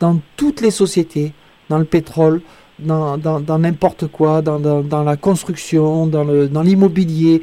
dans 0.00 0.20
toutes 0.36 0.60
les 0.60 0.72
sociétés, 0.72 1.32
dans 1.68 1.78
le 1.78 1.84
pétrole, 1.84 2.40
dans 2.78 3.58
n'importe 3.58 4.08
quoi, 4.08 4.42
dans, 4.42 4.58
dans, 4.58 5.04
la 5.04 5.16
construction, 5.16 6.06
dans 6.06 6.62
l'immobilier, 6.62 7.42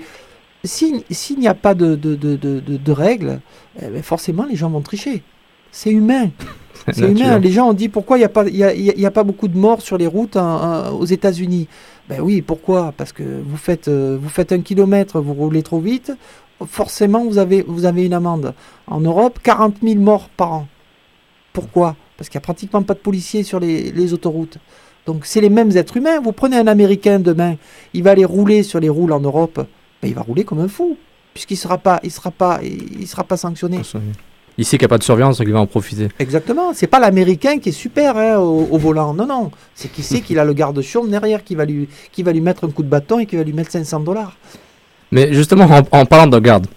s'il 0.64 1.40
n'y 1.40 1.48
a 1.48 1.54
pas 1.54 1.74
de, 1.74 1.96
de, 1.96 2.16
de, 2.16 2.36
de 2.60 2.92
règles, 2.92 3.40
eh 3.82 3.88
ben, 3.88 4.04
forcément 4.04 4.46
les 4.46 4.56
gens 4.56 4.70
vont 4.70 4.82
tricher. 4.82 5.24
C'est 5.72 5.90
humain. 5.90 6.30
C'est 6.92 7.10
humain. 7.10 7.40
Les 7.40 7.52
gens 7.52 7.70
ont 7.70 7.74
dit 7.74 7.90
pourquoi 7.90 8.18
il 8.18 8.22
n'y 8.22 8.26
a, 8.26 8.30
pas, 8.30 8.48
y 8.48 8.64
a, 8.64 8.74
y 8.74 9.06
a 9.06 9.12
pas 9.12 9.24
beaucoup 9.24 9.48
de 9.48 9.58
morts 9.58 9.82
sur 9.82 9.98
les 9.98 10.08
routes 10.08 10.38
aux 10.38 11.06
États-Unis? 11.06 11.68
Ben 12.10 12.20
oui, 12.20 12.42
pourquoi? 12.42 12.94
Parce 12.96 13.14
que 13.14 13.24
vous 13.24 13.58
faites, 13.58 13.88
euh, 13.88 14.18
vous 14.22 14.30
faites 14.30 14.52
un 14.52 14.62
kilomètre, 14.62 15.22
vous 15.22 15.34
roulez 15.34 15.64
trop 15.64 15.80
vite, 15.80 16.12
forcément 16.66 17.24
vous 17.24 17.38
avez, 17.38 17.66
une 18.06 18.14
amende. 18.14 18.54
En 18.88 19.00
Europe, 19.00 19.40
40 19.42 19.78
000 19.82 20.00
morts 20.00 20.30
par 20.30 20.54
an. 20.54 20.68
Pourquoi? 21.54 21.96
Parce 22.18 22.30
qu'il 22.30 22.38
n'y 22.38 22.44
a 22.44 22.46
pratiquement 22.46 22.84
pas 22.84 22.94
de 22.94 23.00
policiers 23.00 23.44
sur 23.44 23.60
les, 23.60 23.92
les 23.92 24.14
autoroutes. 24.14 24.58
Donc 25.06 25.26
c'est 25.26 25.42
les 25.42 25.50
mêmes 25.50 25.76
êtres 25.78 25.98
humains. 25.98 26.20
Vous 26.20 26.32
prenez 26.32 26.58
un 26.58 26.68
Américain 26.68 27.20
demain, 27.20 27.56
il 27.94 28.04
va 28.04 28.12
aller 28.12 28.26
rouler 28.26 28.64
sur 28.64 28.80
les 28.80 28.90
roules 28.90 29.12
en 29.12 29.20
Europe, 29.20 29.66
ben, 30.02 30.08
il 30.08 30.14
va 30.14 30.22
rouler 30.22 30.44
comme 30.44 30.60
un 30.60 30.68
fou, 30.68 30.98
puisqu'il 31.34 31.56
ne 31.56 31.60
sera, 31.60 31.78
pas, 31.78 32.00
il 32.04 32.12
sera, 32.12 32.32
pas, 32.32 32.60
il 32.64 33.08
sera 33.08 33.24
pas 33.24 33.38
sanctionné. 33.38 33.82
Il 34.58 34.66
sait 34.66 34.78
qu'il 34.78 34.86
n'y 34.86 34.90
a 34.90 34.90
pas 34.90 34.98
de 34.98 35.04
surveillance, 35.04 35.40
donc 35.40 35.48
il 35.48 35.54
va 35.54 35.60
en 35.60 35.66
profiter. 35.66 36.10
Exactement. 36.20 36.74
C'est 36.74 36.88
pas 36.88 37.00
l'Américain 37.00 37.58
qui 37.58 37.70
est 37.70 37.74
super 37.74 38.18
hein, 38.18 38.38
au, 38.38 38.78
volant. 38.78 39.14
Non, 39.14 39.26
non. 39.26 39.52
C'est 39.74 39.92
qui 39.92 40.04
sait 40.04 40.22
qu'il 40.22 40.38
a 40.38 40.46
le 40.46 40.54
garde-chiourme 40.54 41.10
derrière 41.10 41.44
qui 41.44 41.56
va, 41.56 41.66
lui, 41.66 41.90
qui 42.12 42.22
va 42.22 42.32
lui 42.32 42.42
mettre 42.42 42.66
un 42.66 42.70
coup 42.70 42.84
de 42.84 42.88
bâton 42.88 43.20
et 43.20 43.26
qui 43.26 43.36
va 43.36 43.44
lui 43.44 43.54
mettre 43.54 43.72
500 43.72 44.02
dollars. 44.02 44.38
Mais 45.12 45.34
justement, 45.34 45.68
en, 45.92 46.06
parlant 46.06 46.28
de 46.28 46.40
garde, 46.40 46.68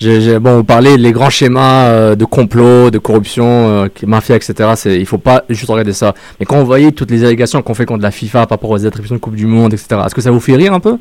bon, 0.00 0.56
vous 0.56 0.64
parlez 0.64 0.96
les 0.96 1.12
grands 1.12 1.30
schémas 1.30 1.86
euh, 1.88 2.14
de 2.14 2.24
complot, 2.24 2.90
de 2.90 2.98
corruption, 2.98 3.44
euh, 3.46 3.88
mafia, 4.06 4.36
etc. 4.36 4.74
Il 4.84 4.92
il 4.92 5.06
faut 5.06 5.18
pas 5.18 5.44
juste 5.48 5.68
regarder 5.68 5.92
ça. 5.92 6.14
Mais 6.38 6.46
quand 6.46 6.58
vous 6.58 6.66
voyez 6.66 6.92
toutes 6.92 7.10
les 7.10 7.24
allégations 7.24 7.60
qu'on 7.62 7.74
fait 7.74 7.86
contre 7.86 8.02
la 8.02 8.12
FIFA 8.12 8.46
par 8.46 8.50
rapport 8.50 8.70
aux 8.70 8.86
attributions 8.86 9.16
de 9.16 9.20
Coupe 9.20 9.36
du 9.36 9.46
Monde, 9.46 9.72
etc., 9.72 10.00
est-ce 10.06 10.14
que 10.14 10.20
ça 10.20 10.30
vous 10.30 10.40
fait 10.40 10.54
rire 10.54 10.72
un 10.72 10.80
peu? 10.80 10.98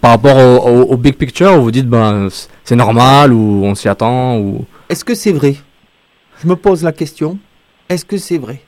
Par 0.00 0.12
rapport 0.12 0.36
au, 0.66 0.96
big 0.96 1.14
picture, 1.14 1.58
où 1.58 1.62
vous 1.64 1.70
dites 1.70 1.86
ben 1.86 2.28
c'est 2.64 2.76
normal 2.76 3.34
ou 3.34 3.64
on 3.64 3.74
s'y 3.74 3.86
attend 3.86 4.38
ou 4.38 4.64
est-ce 4.88 5.04
que 5.04 5.14
c'est 5.14 5.32
vrai? 5.32 5.56
Je 6.42 6.48
me 6.48 6.56
pose 6.56 6.82
la 6.82 6.92
question. 6.92 7.38
Est-ce 7.88 8.04
que 8.04 8.16
c'est 8.16 8.38
vrai? 8.38 8.60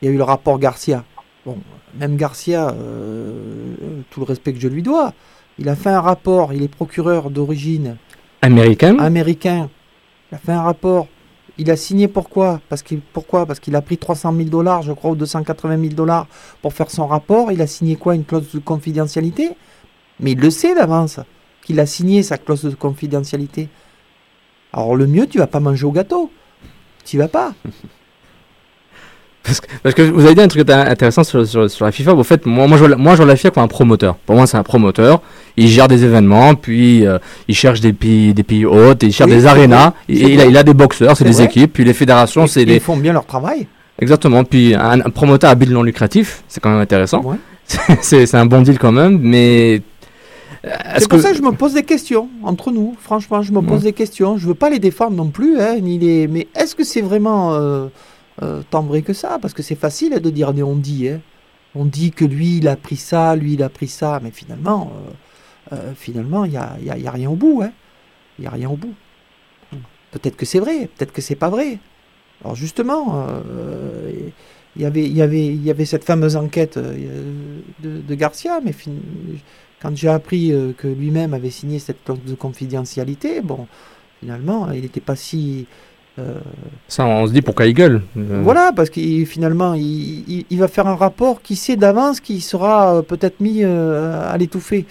Il 0.00 0.08
y 0.08 0.10
a 0.10 0.14
eu 0.14 0.16
le 0.16 0.24
rapport 0.24 0.58
Garcia. 0.58 1.04
Bon, 1.44 1.58
même 1.98 2.16
Garcia, 2.16 2.70
euh, 2.70 3.74
tout 4.10 4.20
le 4.20 4.26
respect 4.26 4.52
que 4.52 4.60
je 4.60 4.68
lui 4.68 4.82
dois, 4.82 5.12
il 5.58 5.68
a 5.68 5.76
fait 5.76 5.90
un 5.90 6.00
rapport, 6.00 6.52
il 6.52 6.62
est 6.62 6.68
procureur 6.68 7.30
d'origine 7.30 7.96
américain? 8.42 8.98
Américain. 8.98 9.70
Il 10.30 10.34
a 10.34 10.38
fait 10.38 10.52
un 10.52 10.62
rapport. 10.62 11.06
Il 11.56 11.70
a 11.70 11.76
signé 11.76 12.08
pourquoi? 12.08 12.60
Parce 12.68 12.82
qu'il 12.82 13.00
pourquoi? 13.00 13.46
Parce 13.46 13.60
qu'il 13.60 13.76
a 13.76 13.82
pris 13.82 13.96
300 13.96 14.34
000 14.34 14.48
dollars, 14.48 14.82
je 14.82 14.92
crois, 14.92 15.12
ou 15.12 15.16
280 15.16 15.80
000 15.80 15.94
dollars 15.94 16.26
pour 16.60 16.72
faire 16.72 16.90
son 16.90 17.06
rapport. 17.06 17.52
Il 17.52 17.62
a 17.62 17.66
signé 17.66 17.96
quoi? 17.96 18.14
Une 18.14 18.24
clause 18.24 18.50
de 18.52 18.58
confidentialité? 18.58 19.50
Mais 20.18 20.32
il 20.32 20.40
le 20.40 20.50
sait 20.50 20.74
d'avance 20.74 21.20
qu'il 21.62 21.78
a 21.80 21.86
signé 21.86 22.22
sa 22.22 22.38
clause 22.38 22.62
de 22.62 22.74
confidentialité. 22.74 23.68
Alors 24.74 24.96
le 24.96 25.06
mieux, 25.06 25.26
tu 25.26 25.38
vas 25.38 25.46
pas 25.46 25.60
manger 25.60 25.84
au 25.86 25.92
gâteau. 25.92 26.30
Tu 27.04 27.16
vas 27.16 27.28
pas. 27.28 27.52
Parce 29.82 29.94
que, 29.94 30.00
vous 30.00 30.24
avez 30.24 30.34
dit 30.34 30.40
un 30.40 30.48
truc 30.48 30.68
intéressant 30.70 31.22
sur, 31.22 31.46
sur, 31.46 31.84
la 31.84 31.92
FIFA. 31.92 32.14
En 32.14 32.24
fait, 32.24 32.46
moi, 32.46 32.66
moi, 32.66 32.78
je, 32.78 32.86
moi, 32.94 33.12
je 33.12 33.18
vois 33.18 33.26
la 33.26 33.36
FIFA 33.36 33.50
comme 33.50 33.62
un 33.62 33.68
promoteur. 33.68 34.16
Pour 34.16 34.36
moi, 34.36 34.46
c'est 34.46 34.56
un 34.56 34.62
promoteur. 34.62 35.20
Il 35.58 35.68
gère 35.68 35.86
des 35.86 36.02
événements, 36.02 36.54
puis 36.54 37.06
euh, 37.06 37.18
il 37.46 37.54
cherche 37.54 37.80
des 37.80 37.92
pays, 37.92 38.32
des 38.32 38.42
pays 38.42 38.64
hôtes, 38.64 39.02
il 39.02 39.12
cherche 39.12 39.30
des 39.30 39.44
arénas. 39.44 39.92
il, 40.08 40.40
a, 40.40 40.46
il, 40.46 40.56
a, 40.56 40.62
des 40.62 40.72
boxeurs, 40.72 41.14
c'est 41.14 41.24
des 41.24 41.42
équipes. 41.42 41.74
Puis 41.74 41.84
les 41.84 41.92
fédérations, 41.92 42.46
c'est 42.46 42.64
des. 42.64 42.76
Ils 42.76 42.80
font 42.80 42.96
bien 42.96 43.12
leur 43.12 43.26
travail. 43.26 43.66
Exactement. 43.98 44.44
Puis 44.44 44.74
un, 44.74 44.98
promoteur 45.10 45.50
à 45.50 45.54
bilan 45.54 45.74
non 45.74 45.82
lucratif, 45.82 46.42
c'est 46.48 46.60
quand 46.60 46.70
même 46.70 46.80
intéressant. 46.80 47.22
c'est 48.00 48.34
un 48.34 48.46
bon 48.46 48.62
deal 48.62 48.78
quand 48.78 48.92
même, 48.92 49.18
mais 49.20 49.82
c'est 50.98 51.08
pour 51.08 51.20
ça 51.20 51.30
que 51.30 51.36
je 51.36 51.42
me 51.42 51.52
pose 51.52 51.74
des 51.74 51.82
questions 51.82 52.28
entre 52.42 52.70
nous. 52.70 52.94
Franchement, 52.98 53.42
je 53.42 53.52
me 53.52 53.60
pose 53.60 53.82
des 53.82 53.92
questions. 53.92 54.36
Je 54.36 54.46
veux 54.46 54.54
pas 54.54 54.70
les 54.70 54.78
défendre 54.78 55.16
non 55.16 55.28
plus, 55.28 55.60
hein, 55.60 55.78
ni 55.80 55.98
les. 55.98 56.28
Mais 56.28 56.48
est-ce 56.54 56.74
que 56.74 56.84
c'est 56.84 57.00
vraiment 57.00 57.54
euh, 57.54 57.88
euh, 58.42 58.62
tant 58.70 58.82
vrai 58.82 59.02
que 59.02 59.12
ça? 59.12 59.38
Parce 59.40 59.54
que 59.54 59.62
c'est 59.62 59.74
facile 59.74 60.20
de 60.20 60.30
dire 60.30 60.52
on 60.56 60.76
dit. 60.76 61.08
Hein. 61.08 61.20
On 61.74 61.84
dit 61.84 62.12
que 62.12 62.24
lui, 62.24 62.58
il 62.58 62.68
a 62.68 62.76
pris 62.76 62.96
ça, 62.96 63.34
lui, 63.34 63.54
il 63.54 63.62
a 63.62 63.68
pris 63.68 63.88
ça, 63.88 64.20
mais 64.22 64.30
finalement, 64.30 64.92
euh, 65.72 65.92
finalement, 65.96 66.44
il 66.44 66.52
y 66.52 66.56
a, 66.56 66.76
y 66.80 67.06
a, 67.06 67.10
rien 67.10 67.28
au 67.28 67.34
bout. 67.34 67.62
Hein. 67.62 67.72
Il 68.38 68.42
n'y 68.42 68.46
a 68.46 68.50
rien 68.50 68.70
au 68.70 68.76
bout. 68.76 68.94
Peut-être 70.12 70.36
que 70.36 70.46
c'est 70.46 70.60
vrai, 70.60 70.88
peut-être 70.96 71.12
que 71.12 71.20
c'est 71.20 71.34
pas 71.34 71.50
vrai. 71.50 71.78
Alors 72.42 72.54
justement, 72.54 73.26
il 74.76 74.82
y 74.82 74.84
avait, 74.84 75.08
y 75.08 75.20
avait, 75.20 75.46
il 75.46 75.64
y 75.64 75.70
avait 75.70 75.84
cette 75.84 76.04
fameuse 76.04 76.36
enquête 76.36 76.78
de, 76.78 78.00
de 78.00 78.14
Garcia, 78.14 78.60
mais 78.64 78.72
quand 79.84 79.94
j'ai 79.96 80.08
appris 80.08 80.52
euh, 80.52 80.72
que 80.76 80.88
lui-même 80.88 81.34
avait 81.34 81.50
signé 81.50 81.78
cette 81.78 82.02
clause 82.04 82.18
de 82.26 82.34
confidentialité, 82.34 83.40
bon, 83.42 83.66
finalement, 84.20 84.70
il 84.72 84.82
n'était 84.82 85.00
pas 85.00 85.16
si. 85.16 85.66
Euh, 86.18 86.38
Ça, 86.88 87.04
on 87.04 87.26
se 87.26 87.32
dit 87.32 87.42
pourquoi 87.42 87.66
il 87.66 87.74
gueule. 87.74 88.02
Euh. 88.16 88.40
Voilà, 88.42 88.72
parce 88.74 88.88
qu'il 88.88 89.26
finalement, 89.26 89.74
il, 89.74 90.46
va 90.52 90.68
faire 90.68 90.86
un 90.86 90.94
rapport 90.94 91.42
qui 91.42 91.56
sait 91.56 91.76
d'avance 91.76 92.20
qu'il 92.20 92.40
sera 92.40 93.02
peut-être 93.02 93.40
mis 93.40 93.62
à 93.64 94.36
l'étouffer. 94.38 94.86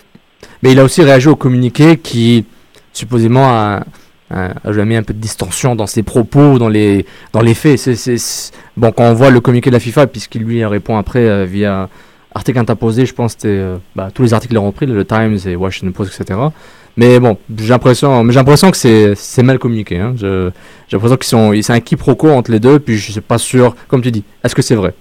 Mais 0.61 0.73
il 0.73 0.79
a 0.79 0.83
aussi 0.83 1.01
réagi 1.01 1.29
au 1.29 1.35
communiqué 1.35 1.97
qui, 1.97 2.45
supposément, 2.91 3.47
a, 3.47 3.85
a, 4.29 4.71
mis 4.85 4.95
un 4.97 5.03
peu 5.03 5.13
de 5.13 5.19
distorsion 5.19 5.75
dans 5.75 5.87
ses 5.87 6.03
propos, 6.03 6.59
dans 6.59 6.69
les, 6.69 7.05
dans 7.31 7.41
les 7.41 7.53
faits. 7.53 7.79
C'est, 7.79 8.51
Bon, 8.75 8.91
quand 8.91 9.03
on 9.03 9.13
voit 9.13 9.29
le 9.29 9.39
communiqué 9.39 9.69
de 9.69 9.75
la 9.75 9.79
FIFA, 9.79 10.07
puisqu'il 10.07 10.41
lui 10.43 10.65
répond 10.65 10.97
après 10.97 11.45
via 11.45 11.89
article 12.33 12.59
interposé, 12.59 13.05
je 13.05 13.13
pense 13.13 13.35
que 13.35 13.41
c'était 13.41 13.57
euh, 13.57 13.77
bah, 13.95 14.09
tous 14.13 14.23
les 14.23 14.33
articles 14.33 14.53
l'ont 14.53 14.65
repris, 14.65 14.85
le 14.85 15.05
Times 15.05 15.37
et 15.45 15.55
Washington 15.55 15.93
Post, 15.93 16.19
etc. 16.19 16.39
Mais 16.95 17.19
bon, 17.19 17.37
j'ai 17.57 17.69
l'impression, 17.69 18.23
j'ai 18.29 18.35
l'impression 18.35 18.69
que 18.71 18.77
c'est 19.15 19.43
mal 19.43 19.59
communiqué. 19.59 19.97
Hein. 19.97 20.13
J'ai 20.15 20.51
l'impression 20.91 21.17
qu'ils 21.17 21.27
sont, 21.27 21.53
c'est 21.61 21.73
un 21.73 21.79
quiproquo 21.79 22.29
entre 22.29 22.51
les 22.51 22.59
deux, 22.59 22.79
puis 22.79 22.97
je 22.97 23.11
suis 23.11 23.21
pas 23.21 23.37
sûr, 23.37 23.75
comme 23.87 24.01
tu 24.01 24.11
dis, 24.11 24.23
est-ce 24.43 24.53
que 24.53 24.61
c'est 24.61 24.75
vrai? 24.75 24.93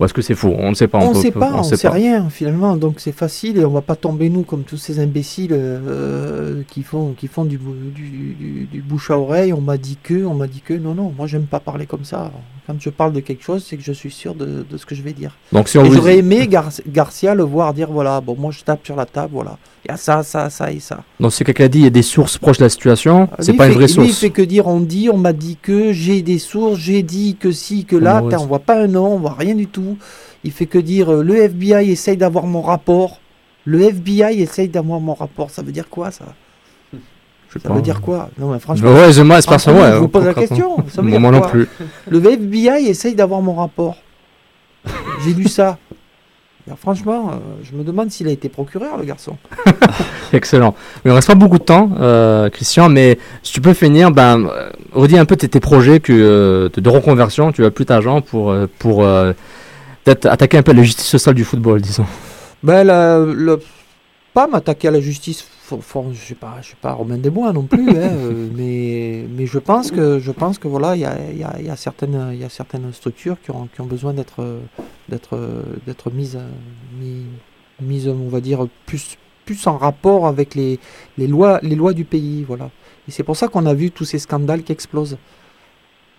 Ou 0.00 0.04
est-ce 0.04 0.14
que 0.14 0.22
c'est 0.22 0.34
faux? 0.34 0.54
On 0.58 0.70
ne 0.70 0.74
sait 0.74 0.88
pas. 0.88 0.98
On 0.98 1.10
ne 1.10 1.14
sait 1.14 1.30
pas, 1.30 1.52
on 1.54 1.58
ne 1.58 1.76
sait, 1.76 1.88
rien 1.88 2.28
finalement. 2.28 2.76
Donc 2.76 2.98
c'est 2.98 3.12
facile 3.12 3.58
et 3.58 3.64
on 3.64 3.70
va 3.70 3.80
pas 3.80 3.94
tomber 3.94 4.28
nous 4.28 4.42
comme 4.42 4.64
tous 4.64 4.76
ces 4.76 4.98
imbéciles 4.98 5.52
euh, 5.52 6.62
qui 6.68 6.82
font 6.82 7.14
qui 7.16 7.28
font 7.28 7.44
du, 7.44 7.58
du, 7.58 8.66
du, 8.70 8.82
bouche 8.82 9.12
à 9.12 9.18
oreille. 9.18 9.52
On 9.52 9.60
m'a 9.60 9.76
dit 9.76 9.96
que, 10.02 10.24
on 10.24 10.34
m'a 10.34 10.48
dit 10.48 10.62
que. 10.62 10.74
Non 10.74 10.94
non, 10.94 11.14
moi 11.16 11.28
j'aime 11.28 11.46
pas 11.46 11.60
parler 11.60 11.86
comme 11.86 12.04
ça. 12.04 12.32
Quand 12.66 12.80
je 12.80 12.88
parle 12.88 13.12
de 13.12 13.20
quelque 13.20 13.44
chose, 13.44 13.62
c'est 13.68 13.76
que 13.76 13.82
je 13.82 13.92
suis 13.92 14.10
sûr 14.10 14.34
de, 14.34 14.64
de, 14.68 14.76
ce 14.78 14.86
que 14.86 14.94
je 14.94 15.02
vais 15.02 15.12
dire. 15.12 15.36
Donc 15.52 15.68
si 15.68 15.76
on 15.76 15.84
j'aurais 15.84 16.18
aimé 16.18 16.48
Garcia 16.86 17.34
le 17.34 17.42
voir 17.42 17.74
dire 17.74 17.90
voilà, 17.90 18.22
bon 18.22 18.36
moi 18.38 18.52
je 18.52 18.62
tape 18.64 18.84
sur 18.86 18.96
la 18.96 19.04
table, 19.04 19.30
voilà, 19.34 19.58
il 19.84 19.90
y 19.90 19.94
a 19.94 19.98
ça, 19.98 20.22
ça, 20.22 20.48
ça 20.48 20.72
et 20.72 20.80
ça. 20.80 21.02
Donc 21.20 21.34
si 21.34 21.44
quelqu'un 21.44 21.68
dit 21.68 21.80
il 21.80 21.84
y 21.84 21.88
a 21.88 21.90
des 21.90 22.02
sources 22.02 22.38
proches 22.38 22.56
de 22.58 22.64
la 22.64 22.70
situation, 22.70 23.28
c'est 23.38 23.52
pas 23.52 23.66
une 23.66 23.74
vraie 23.74 23.88
source. 23.88 24.06
Lui 24.06 24.12
il 24.12 24.16
fait 24.16 24.30
que 24.30 24.40
dire 24.40 24.66
on 24.66 24.80
dit, 24.80 25.10
on 25.10 25.18
m'a 25.18 25.34
dit 25.34 25.58
que, 25.60 25.92
j'ai 25.92 26.22
des 26.22 26.38
sources, 26.38 26.78
j'ai 26.78 27.02
dit 27.02 27.36
que 27.38 27.52
si, 27.52 27.84
que 27.84 27.96
là, 27.96 28.22
on 28.22 28.46
voit 28.46 28.60
pas 28.60 28.80
un 28.80 28.86
nom, 28.86 29.14
on 29.14 29.18
voit 29.18 29.36
rien 29.38 29.54
du 29.54 29.66
tout. 29.66 29.98
Il 30.42 30.52
fait 30.52 30.66
que 30.66 30.78
dire 30.78 31.10
euh, 31.10 31.22
le 31.22 31.36
FBI 31.36 31.90
essaye 31.90 32.16
d'avoir 32.16 32.46
mon 32.46 32.62
rapport. 32.62 33.20
Le 33.64 33.80
FBI 33.82 34.42
essaye 34.42 34.68
d'avoir 34.68 35.00
mon 35.00 35.14
rapport. 35.14 35.50
Ça 35.50 35.62
veut 35.62 35.72
dire 35.72 35.88
quoi 35.88 36.10
ça? 36.10 36.26
Ça 37.62 37.72
veut 37.72 37.82
dire 37.82 38.00
quoi? 38.00 38.30
Non, 38.38 38.52
mais 38.52 38.58
franchement. 38.58 38.92
Ouais, 38.92 39.12
je 39.12 39.22
moi, 39.22 39.40
c'est 39.40 39.48
pas 39.48 39.58
ça. 39.58 39.92
Je 39.92 39.98
vous 39.98 40.08
pose 40.08 40.24
la 40.24 40.34
question. 40.34 40.76
moi 41.02 41.30
non 41.30 41.40
plus. 41.40 41.68
Le 42.08 42.24
FBI 42.24 42.88
essaye 42.88 43.14
d'avoir 43.14 43.40
mon 43.40 43.54
rapport. 43.54 43.96
J'ai 45.24 45.32
lu 45.32 45.48
ça. 45.48 45.78
franchement, 46.76 47.30
euh, 47.30 47.36
je 47.62 47.74
me 47.76 47.84
demande 47.84 48.10
s'il 48.10 48.28
a 48.28 48.30
été 48.30 48.48
procureur, 48.50 48.98
le 48.98 49.04
garçon. 49.04 49.36
Excellent. 50.32 50.74
Il 51.04 51.08
ne 51.08 51.14
reste 51.14 51.28
pas 51.28 51.34
beaucoup 51.34 51.58
de 51.58 51.64
temps, 51.64 51.90
euh, 51.98 52.50
Christian, 52.50 52.90
mais 52.90 53.18
si 53.42 53.54
tu 53.54 53.60
peux 53.62 53.72
finir, 53.72 54.10
ben, 54.10 54.50
redis 54.92 55.16
un 55.16 55.24
peu 55.24 55.36
tes, 55.36 55.48
tes 55.48 55.60
projets 55.60 56.00
que, 56.00 56.70
de, 56.74 56.88
reconversion. 56.90 57.52
Tu 57.52 57.64
as 57.64 57.70
plus 57.70 57.86
d'argent 57.86 58.20
pour, 58.20 58.54
pour 58.78 58.98
peut-être 60.04 60.26
attaquer 60.26 60.58
un 60.58 60.62
peu 60.62 60.72
la 60.72 60.82
justice 60.82 61.06
sociale 61.06 61.34
du 61.34 61.44
football, 61.44 61.80
disons. 61.80 62.06
Ben, 62.62 62.84
le, 62.84 63.58
pas 64.34 64.46
m'attaquer 64.48 64.88
à 64.88 64.90
la 64.90 65.00
justice, 65.00 65.46
je 65.68 65.98
ne 66.08 66.14
suis 66.14 66.34
pas, 66.34 66.56
je 66.60 66.66
suis 66.66 66.76
pas 66.76 66.92
Romain 66.92 67.18
Desbois 67.18 67.52
non 67.52 67.62
plus, 67.62 67.88
hein, 67.90 67.94
euh, 67.96 68.48
mais, 68.54 69.26
mais 69.30 69.46
je 69.46 69.58
pense 69.58 69.90
que, 69.90 70.18
je 70.18 70.30
pense 70.30 70.58
que 70.58 70.68
voilà, 70.68 70.94
il 70.94 71.00
y 71.00 71.04
a, 71.04 71.16
y, 71.32 71.64
y 71.64 71.70
a, 71.70 71.76
certaines, 71.76 72.30
il 72.32 72.38
y 72.38 72.44
a 72.44 72.48
certaines 72.48 72.92
structures 72.92 73.40
qui 73.42 73.50
ont, 73.50 73.68
qui 73.74 73.80
ont 73.80 73.86
besoin 73.86 74.12
d'être, 74.12 74.60
d'être, 75.08 75.38
d'être 75.86 76.10
mises, 76.10 76.38
mises, 77.80 78.08
on 78.08 78.28
va 78.28 78.40
dire 78.40 78.66
plus, 78.86 79.16
plus 79.44 79.66
en 79.66 79.76
rapport 79.76 80.26
avec 80.26 80.54
les, 80.54 80.78
les, 81.18 81.26
lois, 81.26 81.60
les 81.62 81.74
lois 81.74 81.92
du 81.92 82.04
pays. 82.04 82.44
Voilà. 82.46 82.70
Et 83.08 83.10
c'est 83.10 83.22
pour 83.22 83.36
ça 83.36 83.48
qu'on 83.48 83.66
a 83.66 83.74
vu 83.74 83.90
tous 83.90 84.04
ces 84.04 84.18
scandales 84.18 84.62
qui 84.62 84.72
explosent. 84.72 85.18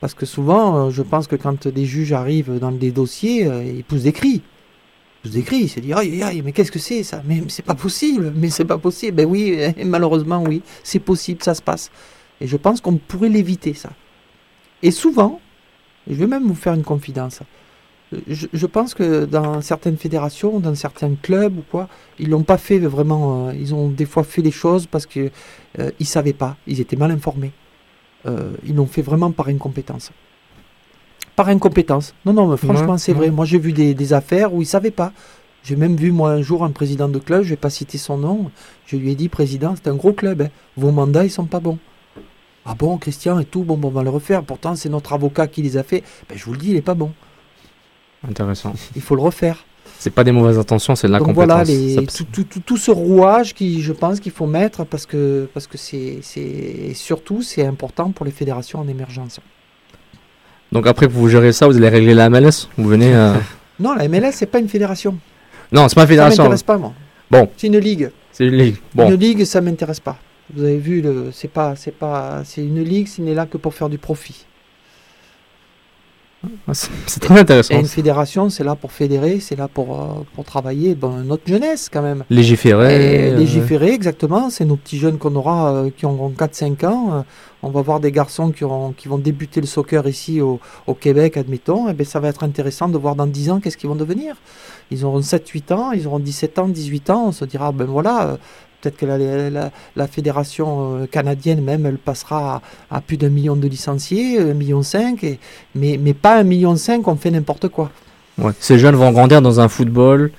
Parce 0.01 0.13
que 0.13 0.25
souvent, 0.25 0.77
euh, 0.77 0.89
je 0.89 1.01
pense 1.01 1.27
que 1.27 1.35
quand 1.35 1.67
des 1.67 1.85
juges 1.85 2.13
arrivent 2.13 2.59
dans 2.59 2.71
des 2.71 2.91
dossiers, 2.91 3.47
euh, 3.47 3.63
ils 3.63 3.83
poussent 3.83 4.03
des 4.03 4.11
cris. 4.11 4.41
Ils 5.25 5.29
poussent 5.29 5.37
des 5.37 5.43
cris, 5.43 5.61
ils 5.61 5.69
se 5.69 5.79
disent 5.79 5.93
aïe, 5.93 6.21
aïe, 6.21 6.41
mais 6.43 6.51
qu'est-ce 6.51 6.71
que 6.71 6.79
c'est 6.79 7.03
ça? 7.03 7.23
Mais 7.25 7.41
c'est 7.47 7.65
pas 7.65 7.73
possible, 7.73 8.31
mais 8.35 8.49
c'est 8.49 8.65
pas 8.65 8.77
possible. 8.77 9.17
Ben 9.17 9.25
oui, 9.25 9.57
malheureusement, 9.85 10.43
oui, 10.43 10.61
c'est 10.83 10.99
possible, 10.99 11.41
ça 11.43 11.55
se 11.55 11.61
passe. 11.61 11.89
Et 12.39 12.47
je 12.47 12.57
pense 12.57 12.81
qu'on 12.81 12.97
pourrait 12.97 13.29
l'éviter, 13.29 13.73
ça. 13.73 13.89
Et 14.83 14.91
souvent, 14.91 15.39
je 16.07 16.13
vais 16.13 16.27
même 16.27 16.43
vous 16.47 16.55
faire 16.55 16.73
une 16.73 16.83
confidence. 16.83 17.39
Je, 18.27 18.65
pense 18.67 18.93
que 18.93 19.25
dans 19.25 19.61
certaines 19.61 19.97
fédérations, 19.97 20.59
dans 20.59 20.75
certains 20.75 21.15
clubs 21.15 21.57
ou 21.57 21.63
quoi, 21.69 21.89
ils 22.19 22.29
l'ont 22.29 22.43
pas 22.43 22.57
fait 22.57 22.77
vraiment. 22.77 23.47
Euh, 23.47 23.53
ils 23.55 23.73
ont 23.73 23.89
des 23.89 24.05
fois 24.05 24.23
fait 24.23 24.43
les 24.43 24.51
choses 24.51 24.85
parce 24.85 25.07
qu'ils 25.07 25.31
euh, 25.79 25.89
savaient 26.01 26.33
pas, 26.33 26.55
ils 26.67 26.79
étaient 26.79 26.95
mal 26.95 27.09
informés. 27.09 27.51
Euh, 28.27 28.51
ils 28.63 28.75
l'ont 28.75 28.85
fait 28.85 29.01
vraiment 29.01 29.31
par 29.31 29.47
incompétence. 29.47 30.11
Par 31.35 31.49
incompétence. 31.49 32.13
Non, 32.25 32.33
non, 32.33 32.47
mais 32.47 32.57
franchement, 32.57 32.97
c'est 32.97 33.13
vrai. 33.13 33.29
Moi, 33.29 33.45
j'ai 33.45 33.59
vu 33.59 33.73
des, 33.73 34.13
affaires 34.13 34.53
où 34.53 34.57
ils 34.57 34.65
ne 34.65 34.69
savaient 34.69 34.91
pas. 34.91 35.11
J'ai 35.63 35.75
même 35.75 35.95
vu, 35.95 36.11
moi, 36.11 36.31
un 36.31 36.41
jour, 36.41 36.63
un 36.63 36.69
président 36.69 37.09
de 37.09 37.17
club, 37.17 37.41
je 37.41 37.47
ne 37.47 37.49
vais 37.51 37.57
pas 37.57 37.71
citer 37.71 37.97
son 37.97 38.17
nom, 38.19 38.51
je 38.85 38.97
lui 38.97 39.11
ai 39.11 39.15
dit, 39.15 39.29
président, 39.29 39.73
c'est 39.75 39.89
un 39.89 39.95
gros 39.95 40.13
club, 40.13 40.43
hein. 40.43 40.49
vos 40.77 40.91
mandats, 40.91 41.23
ils 41.23 41.31
sont 41.31 41.45
pas 41.45 41.59
bons. 41.59 41.79
Ah 42.65 42.75
bon, 42.75 42.97
Christian 42.97 43.39
et 43.39 43.45
tout, 43.45 43.63
bon, 43.63 43.75
bon, 43.75 43.87
on 43.87 43.91
va 43.91 44.03
le 44.03 44.11
refaire. 44.11 44.43
Pourtant, 44.43 44.75
c'est 44.75 44.89
notre 44.89 45.13
avocat 45.13 45.47
qui 45.47 45.63
les 45.63 45.77
a 45.77 45.83
fait. 45.83 46.03
Ben, 46.29 46.37
je 46.37 46.45
vous 46.45 46.53
le 46.53 46.59
dis, 46.59 46.69
il 46.69 46.75
n'est 46.75 46.81
pas 46.81 46.93
bon. 46.93 47.11
Intéressant. 48.27 48.73
Il 48.95 49.01
faut 49.01 49.15
le 49.15 49.21
refaire. 49.21 49.65
C'est 49.99 50.09
pas 50.09 50.23
des 50.23 50.31
mauvaises 50.31 50.57
intentions, 50.57 50.95
c'est 50.95 51.07
de 51.07 51.11
la 51.11 51.19
Donc 51.19 51.33
Voilà, 51.33 51.63
tout, 51.63 52.77
ce 52.77 52.91
rouage 52.91 53.53
qui, 53.53 53.81
je 53.81 53.93
pense 53.93 54.19
qu'il 54.19 54.31
faut 54.31 54.45
mettre 54.45 54.83
parce 54.83 55.05
que 55.05 55.49
parce 55.53 55.67
que 55.67 55.77
c'est 55.77 56.21
surtout 56.93 57.41
c'est 57.41 57.65
important 57.65 58.11
pour 58.11 58.25
les 58.25 58.31
fédérations 58.31 58.79
en 58.79 58.87
émergence. 58.87 59.39
Donc 60.71 60.87
après 60.87 61.07
vous 61.07 61.29
gérez 61.29 61.51
ça, 61.51 61.67
vous 61.67 61.77
allez 61.77 61.89
régler 61.89 62.13
la 62.13 62.29
MLS 62.29 62.67
Vous 62.77 62.89
venez 62.89 63.13
euh, 63.13 63.33
Non, 63.79 63.93
la 63.95 64.07
MLS 64.07 64.31
c'est 64.33 64.45
pas 64.45 64.59
une 64.59 64.69
fédération. 64.69 65.17
Non, 65.71 65.87
c'est 65.87 65.95
pas 65.95 66.01
une 66.01 66.07
fédération. 66.07 66.35
Ça 66.35 66.43
m'intéresse 66.43 66.63
pas 66.63 66.77
moi. 66.77 66.93
Bon. 67.29 67.49
C'est 67.57 67.67
une 67.67 67.77
ligue. 67.77 68.11
C'est 68.31 68.45
une 68.45 68.55
ligue. 68.55 68.75
Bon. 68.93 69.09
Une 69.09 69.15
ligue, 69.15 69.45
ça 69.45 69.61
m'intéresse 69.61 69.99
pas. 69.99 70.17
Vous 70.53 70.63
avez 70.63 70.77
vu 70.77 71.01
le 71.01 71.29
c'est 71.31 71.47
pas 71.47 71.75
c'est 71.75 71.91
pas 71.91 72.43
c'est 72.45 72.61
une 72.61 72.83
ligue, 72.83 73.07
ce 73.07 73.21
n'est 73.21 73.33
là 73.33 73.45
que 73.45 73.57
pour 73.57 73.73
faire 73.73 73.89
du 73.89 73.97
profit. 73.97 74.45
C'est 76.73 77.19
très 77.19 77.39
intéressant. 77.39 77.75
Et 77.75 77.79
une 77.79 77.87
fédération, 77.87 78.49
c'est 78.49 78.63
là 78.63 78.75
pour 78.75 78.91
fédérer, 78.91 79.39
c'est 79.39 79.55
là 79.55 79.67
pour, 79.67 79.99
euh, 79.99 80.23
pour 80.33 80.43
travailler 80.45 80.97
notre 81.25 81.47
jeunesse 81.47 81.89
quand 81.91 82.01
même. 82.01 82.23
Légiférer. 82.29 83.31
Euh, 83.31 83.37
légiférer, 83.37 83.91
exactement. 83.93 84.49
C'est 84.49 84.65
nos 84.65 84.75
petits 84.75 84.97
jeunes 84.97 85.17
qu'on 85.17 85.35
aura 85.35 85.73
euh, 85.73 85.89
qui 85.95 86.05
ont 86.05 86.29
4-5 86.29 86.85
ans. 86.85 87.25
on 87.63 87.69
va 87.69 87.81
voir 87.81 87.99
des 87.99 88.11
garçons 88.11 88.51
qui, 88.51 88.63
auront, 88.63 88.91
qui 88.91 89.07
vont 89.07 89.17
débuter 89.17 89.61
le 89.61 89.67
soccer 89.67 90.07
ici 90.07 90.41
au, 90.41 90.59
au 90.87 90.93
Québec, 90.93 91.37
admettons. 91.37 91.87
Et 91.87 91.91
eh 91.91 91.93
bien, 91.93 92.05
ça 92.05 92.19
va 92.19 92.29
être 92.29 92.43
intéressant 92.43 92.89
de 92.89 92.97
voir 92.97 93.15
dans 93.15 93.27
10 93.27 93.51
ans 93.51 93.59
qu'est-ce 93.59 93.77
qu'ils 93.77 93.89
vont 93.89 93.95
devenir. 93.95 94.35
Ils 94.91 95.05
auront 95.05 95.19
7-8 95.19 95.73
ans, 95.73 95.91
ils 95.91 96.07
auront 96.07 96.19
17 96.19 96.59
ans, 96.59 96.67
18 96.67 97.09
ans. 97.09 97.25
On 97.27 97.31
se 97.31 97.45
dira, 97.45 97.71
ben 97.71 97.85
voilà, 97.85 98.37
Peut-être 98.81 98.97
que 98.97 99.05
la, 99.05 99.71
la, 99.95 100.07
fédération 100.07 100.97
euh, 100.97 101.05
canadienne 101.07 101.61
même, 101.61 101.85
elle 101.85 101.97
passera 101.97 102.61
à, 102.91 103.01
plus 103.01 103.17
d'un 103.17 103.29
million 103.29 103.55
de 103.55 103.67
licenciés, 103.67 104.39
un 104.39 104.53
million 104.53 104.83
cinq, 104.83 105.23
et, 105.23 105.39
mais, 105.73 105.99
mais 106.01 106.13
pas 106.13 106.37
un 106.37 106.43
million 106.43 106.75
cinq, 106.75 107.07
on 107.07 107.15
fait 107.15 107.31
n'importe 107.31 107.69
quoi. 107.69 107.91
Ouais. 108.37 108.51
Ces 108.59 108.77
jeunes 108.77 108.95
vont 108.95 109.11
grandir 109.11 109.41
dans 109.41 109.59
un 109.59 109.67
football 109.67 110.31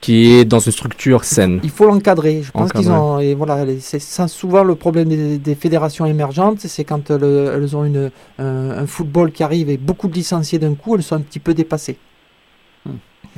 qui 0.00 0.32
est 0.32 0.44
dans 0.44 0.60
une 0.60 0.72
structure 0.72 1.24
saine. 1.24 1.60
Il 1.62 1.70
faut 1.70 1.84
l'encadrer. 1.84 2.42
Je 2.42 2.50
pense 2.50 2.72
qu'ils 2.72 2.90
ont. 2.90 3.18
Et 3.18 3.34
voilà, 3.34 3.66
c'est 3.80 4.00
souvent 4.28 4.64
le 4.64 4.74
problème 4.74 5.38
des, 5.38 5.54
fédérations 5.54 6.06
émergentes, 6.06 6.60
c'est 6.60 6.84
quand 6.84 7.10
elles 7.10 7.76
ont 7.76 7.84
une, 7.84 8.10
un, 8.38 8.86
football 8.86 9.30
qui 9.30 9.42
arrive 9.42 9.68
et 9.68 9.76
beaucoup 9.76 10.08
de 10.08 10.14
licenciés 10.14 10.58
d'un 10.58 10.74
coup, 10.74 10.94
elles 10.94 11.02
sont 11.02 11.16
un 11.16 11.20
petit 11.20 11.38
peu 11.38 11.52
dépassées. 11.52 11.98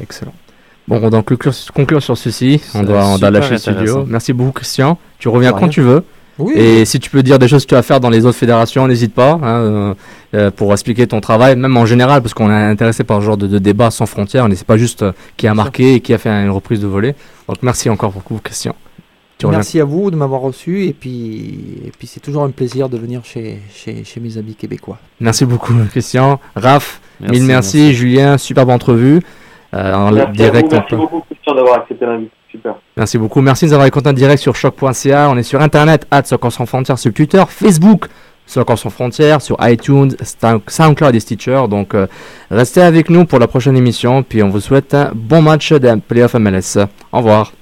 Excellent. 0.01 0.35
Bon, 0.93 1.01
on 1.03 1.09
doit 1.09 1.23
conclure, 1.23 2.03
sur 2.03 2.19
ceci. 2.19 2.61
On 2.75 2.83
doit, 2.83 3.07
on 3.07 3.17
doit 3.17 3.31
lâcher 3.31 3.53
le 3.53 3.59
studio. 3.59 4.05
Merci 4.07 4.35
beaucoup, 4.35 4.53
Christian. 4.53 4.99
Tu 5.19 5.29
reviens 5.29 5.53
quand 5.53 5.69
tu 5.69 5.81
veux. 5.81 6.05
Oui. 6.39 6.55
Et 6.55 6.85
si 6.85 6.99
tu 7.01 7.09
peux 7.09 7.23
dire 7.23 7.39
des 7.39 7.49
choses 7.49 7.65
que 7.65 7.69
tu 7.71 7.75
vas 7.75 7.83
faire 7.83 8.01
dans 8.01 8.11
les 8.11 8.27
autres 8.27 8.37
fédérations, 8.37 8.87
n'hésite 8.87 9.15
pas 9.15 9.39
hein, 9.43 9.61
euh, 9.61 9.95
euh, 10.35 10.51
pour 10.51 10.73
expliquer 10.73 11.07
ton 11.07 11.21
travail, 11.21 11.57
même 11.57 11.77
en 11.77 11.87
général, 11.87 12.21
parce 12.23 12.35
qu'on 12.35 12.51
est 12.51 12.55
intéressé 12.55 13.05
par 13.05 13.21
ce 13.21 13.27
genre 13.27 13.37
de, 13.37 13.59
débat 13.59 13.91
sans 13.91 14.07
frontières. 14.07 14.45
On 14.45 14.49
ne 14.49 14.55
sait 14.55 14.65
pas 14.65 14.79
juste 14.79 15.03
euh, 15.03 15.13
qui 15.37 15.47
a 15.47 15.55
marqué 15.55 15.95
et 15.95 16.01
qui 16.01 16.13
a 16.15 16.19
fait 16.19 16.31
une 16.31 16.51
reprise 16.51 16.81
de 16.81 16.87
volée. 16.87 17.15
Donc 17.49 17.59
merci 17.63 17.89
encore 17.91 18.13
beaucoup, 18.13 18.39
Christian. 18.43 18.75
merci 19.45 19.79
à 19.79 19.85
vous 19.85 20.11
de 20.11 20.17
m'avoir 20.17 20.41
reçu 20.41 20.87
et 20.87 20.95
puis, 20.95 21.83
et 21.87 21.93
puis 21.99 22.07
c'est 22.07 22.21
toujours 22.21 22.45
un 22.45 22.51
plaisir 22.51 22.89
de 22.89 22.97
venir 22.97 23.25
chez, 23.25 23.61
chez, 23.75 24.05
chez, 24.05 24.21
mes 24.21 24.39
amis 24.39 24.55
québécois. 24.55 24.99
Merci 25.21 25.45
beaucoup, 25.45 25.75
Christian. 25.91 26.41
Raph, 26.57 27.01
mille 27.21 27.45
merci. 27.45 27.93
Julien, 27.95 28.37
superbe 28.39 28.71
entrevue. 28.71 29.21
Euh, 29.75 30.11
merci 30.11 30.33
direct. 30.33 30.73
Merci 30.73 30.95
beaucoup, 30.95 31.21
Christian, 31.29 31.55
d'avoir 31.55 31.79
accepté 31.81 32.05
l'invitation. 32.05 32.37
Super. 32.51 32.75
Merci 32.99 33.17
beaucoup. 33.17 33.41
Merci 33.41 33.65
de 33.65 33.71
nous 33.71 33.75
avoir 33.75 33.87
écoutés 33.87 34.11
en 34.11 34.13
direct 34.13 34.43
sur 34.43 34.55
choc.ca. 34.55 35.31
On 35.31 35.39
est 35.39 35.43
sur 35.43 35.63
Internet, 35.63 36.07
at 36.11 36.25
Soccer 36.25 36.53
sans 36.53 36.67
frontières, 36.67 36.99
sur 36.99 37.11
Twitter, 37.13 37.43
Facebook, 37.49 38.09
Soccer 38.45 38.77
sans 38.77 38.91
frontières, 38.91 39.41
sur 39.41 39.57
iTunes, 39.63 40.11
SoundCloud 40.67 41.15
et 41.15 41.21
Stitcher. 41.21 41.63
Donc, 41.71 41.95
euh, 41.95 42.07
restez 42.51 42.83
avec 42.83 43.09
nous 43.09 43.25
pour 43.25 43.39
la 43.39 43.47
prochaine 43.47 43.77
émission. 43.77 44.23
Puis, 44.23 44.43
on 44.43 44.51
vous 44.51 44.61
souhaite 44.61 44.93
un 44.93 45.13
bon 45.15 45.41
match 45.41 45.73
des 45.73 45.95
playoff 46.07 46.35
MLS. 46.35 46.77
Au 47.11 47.19
revoir. 47.19 47.53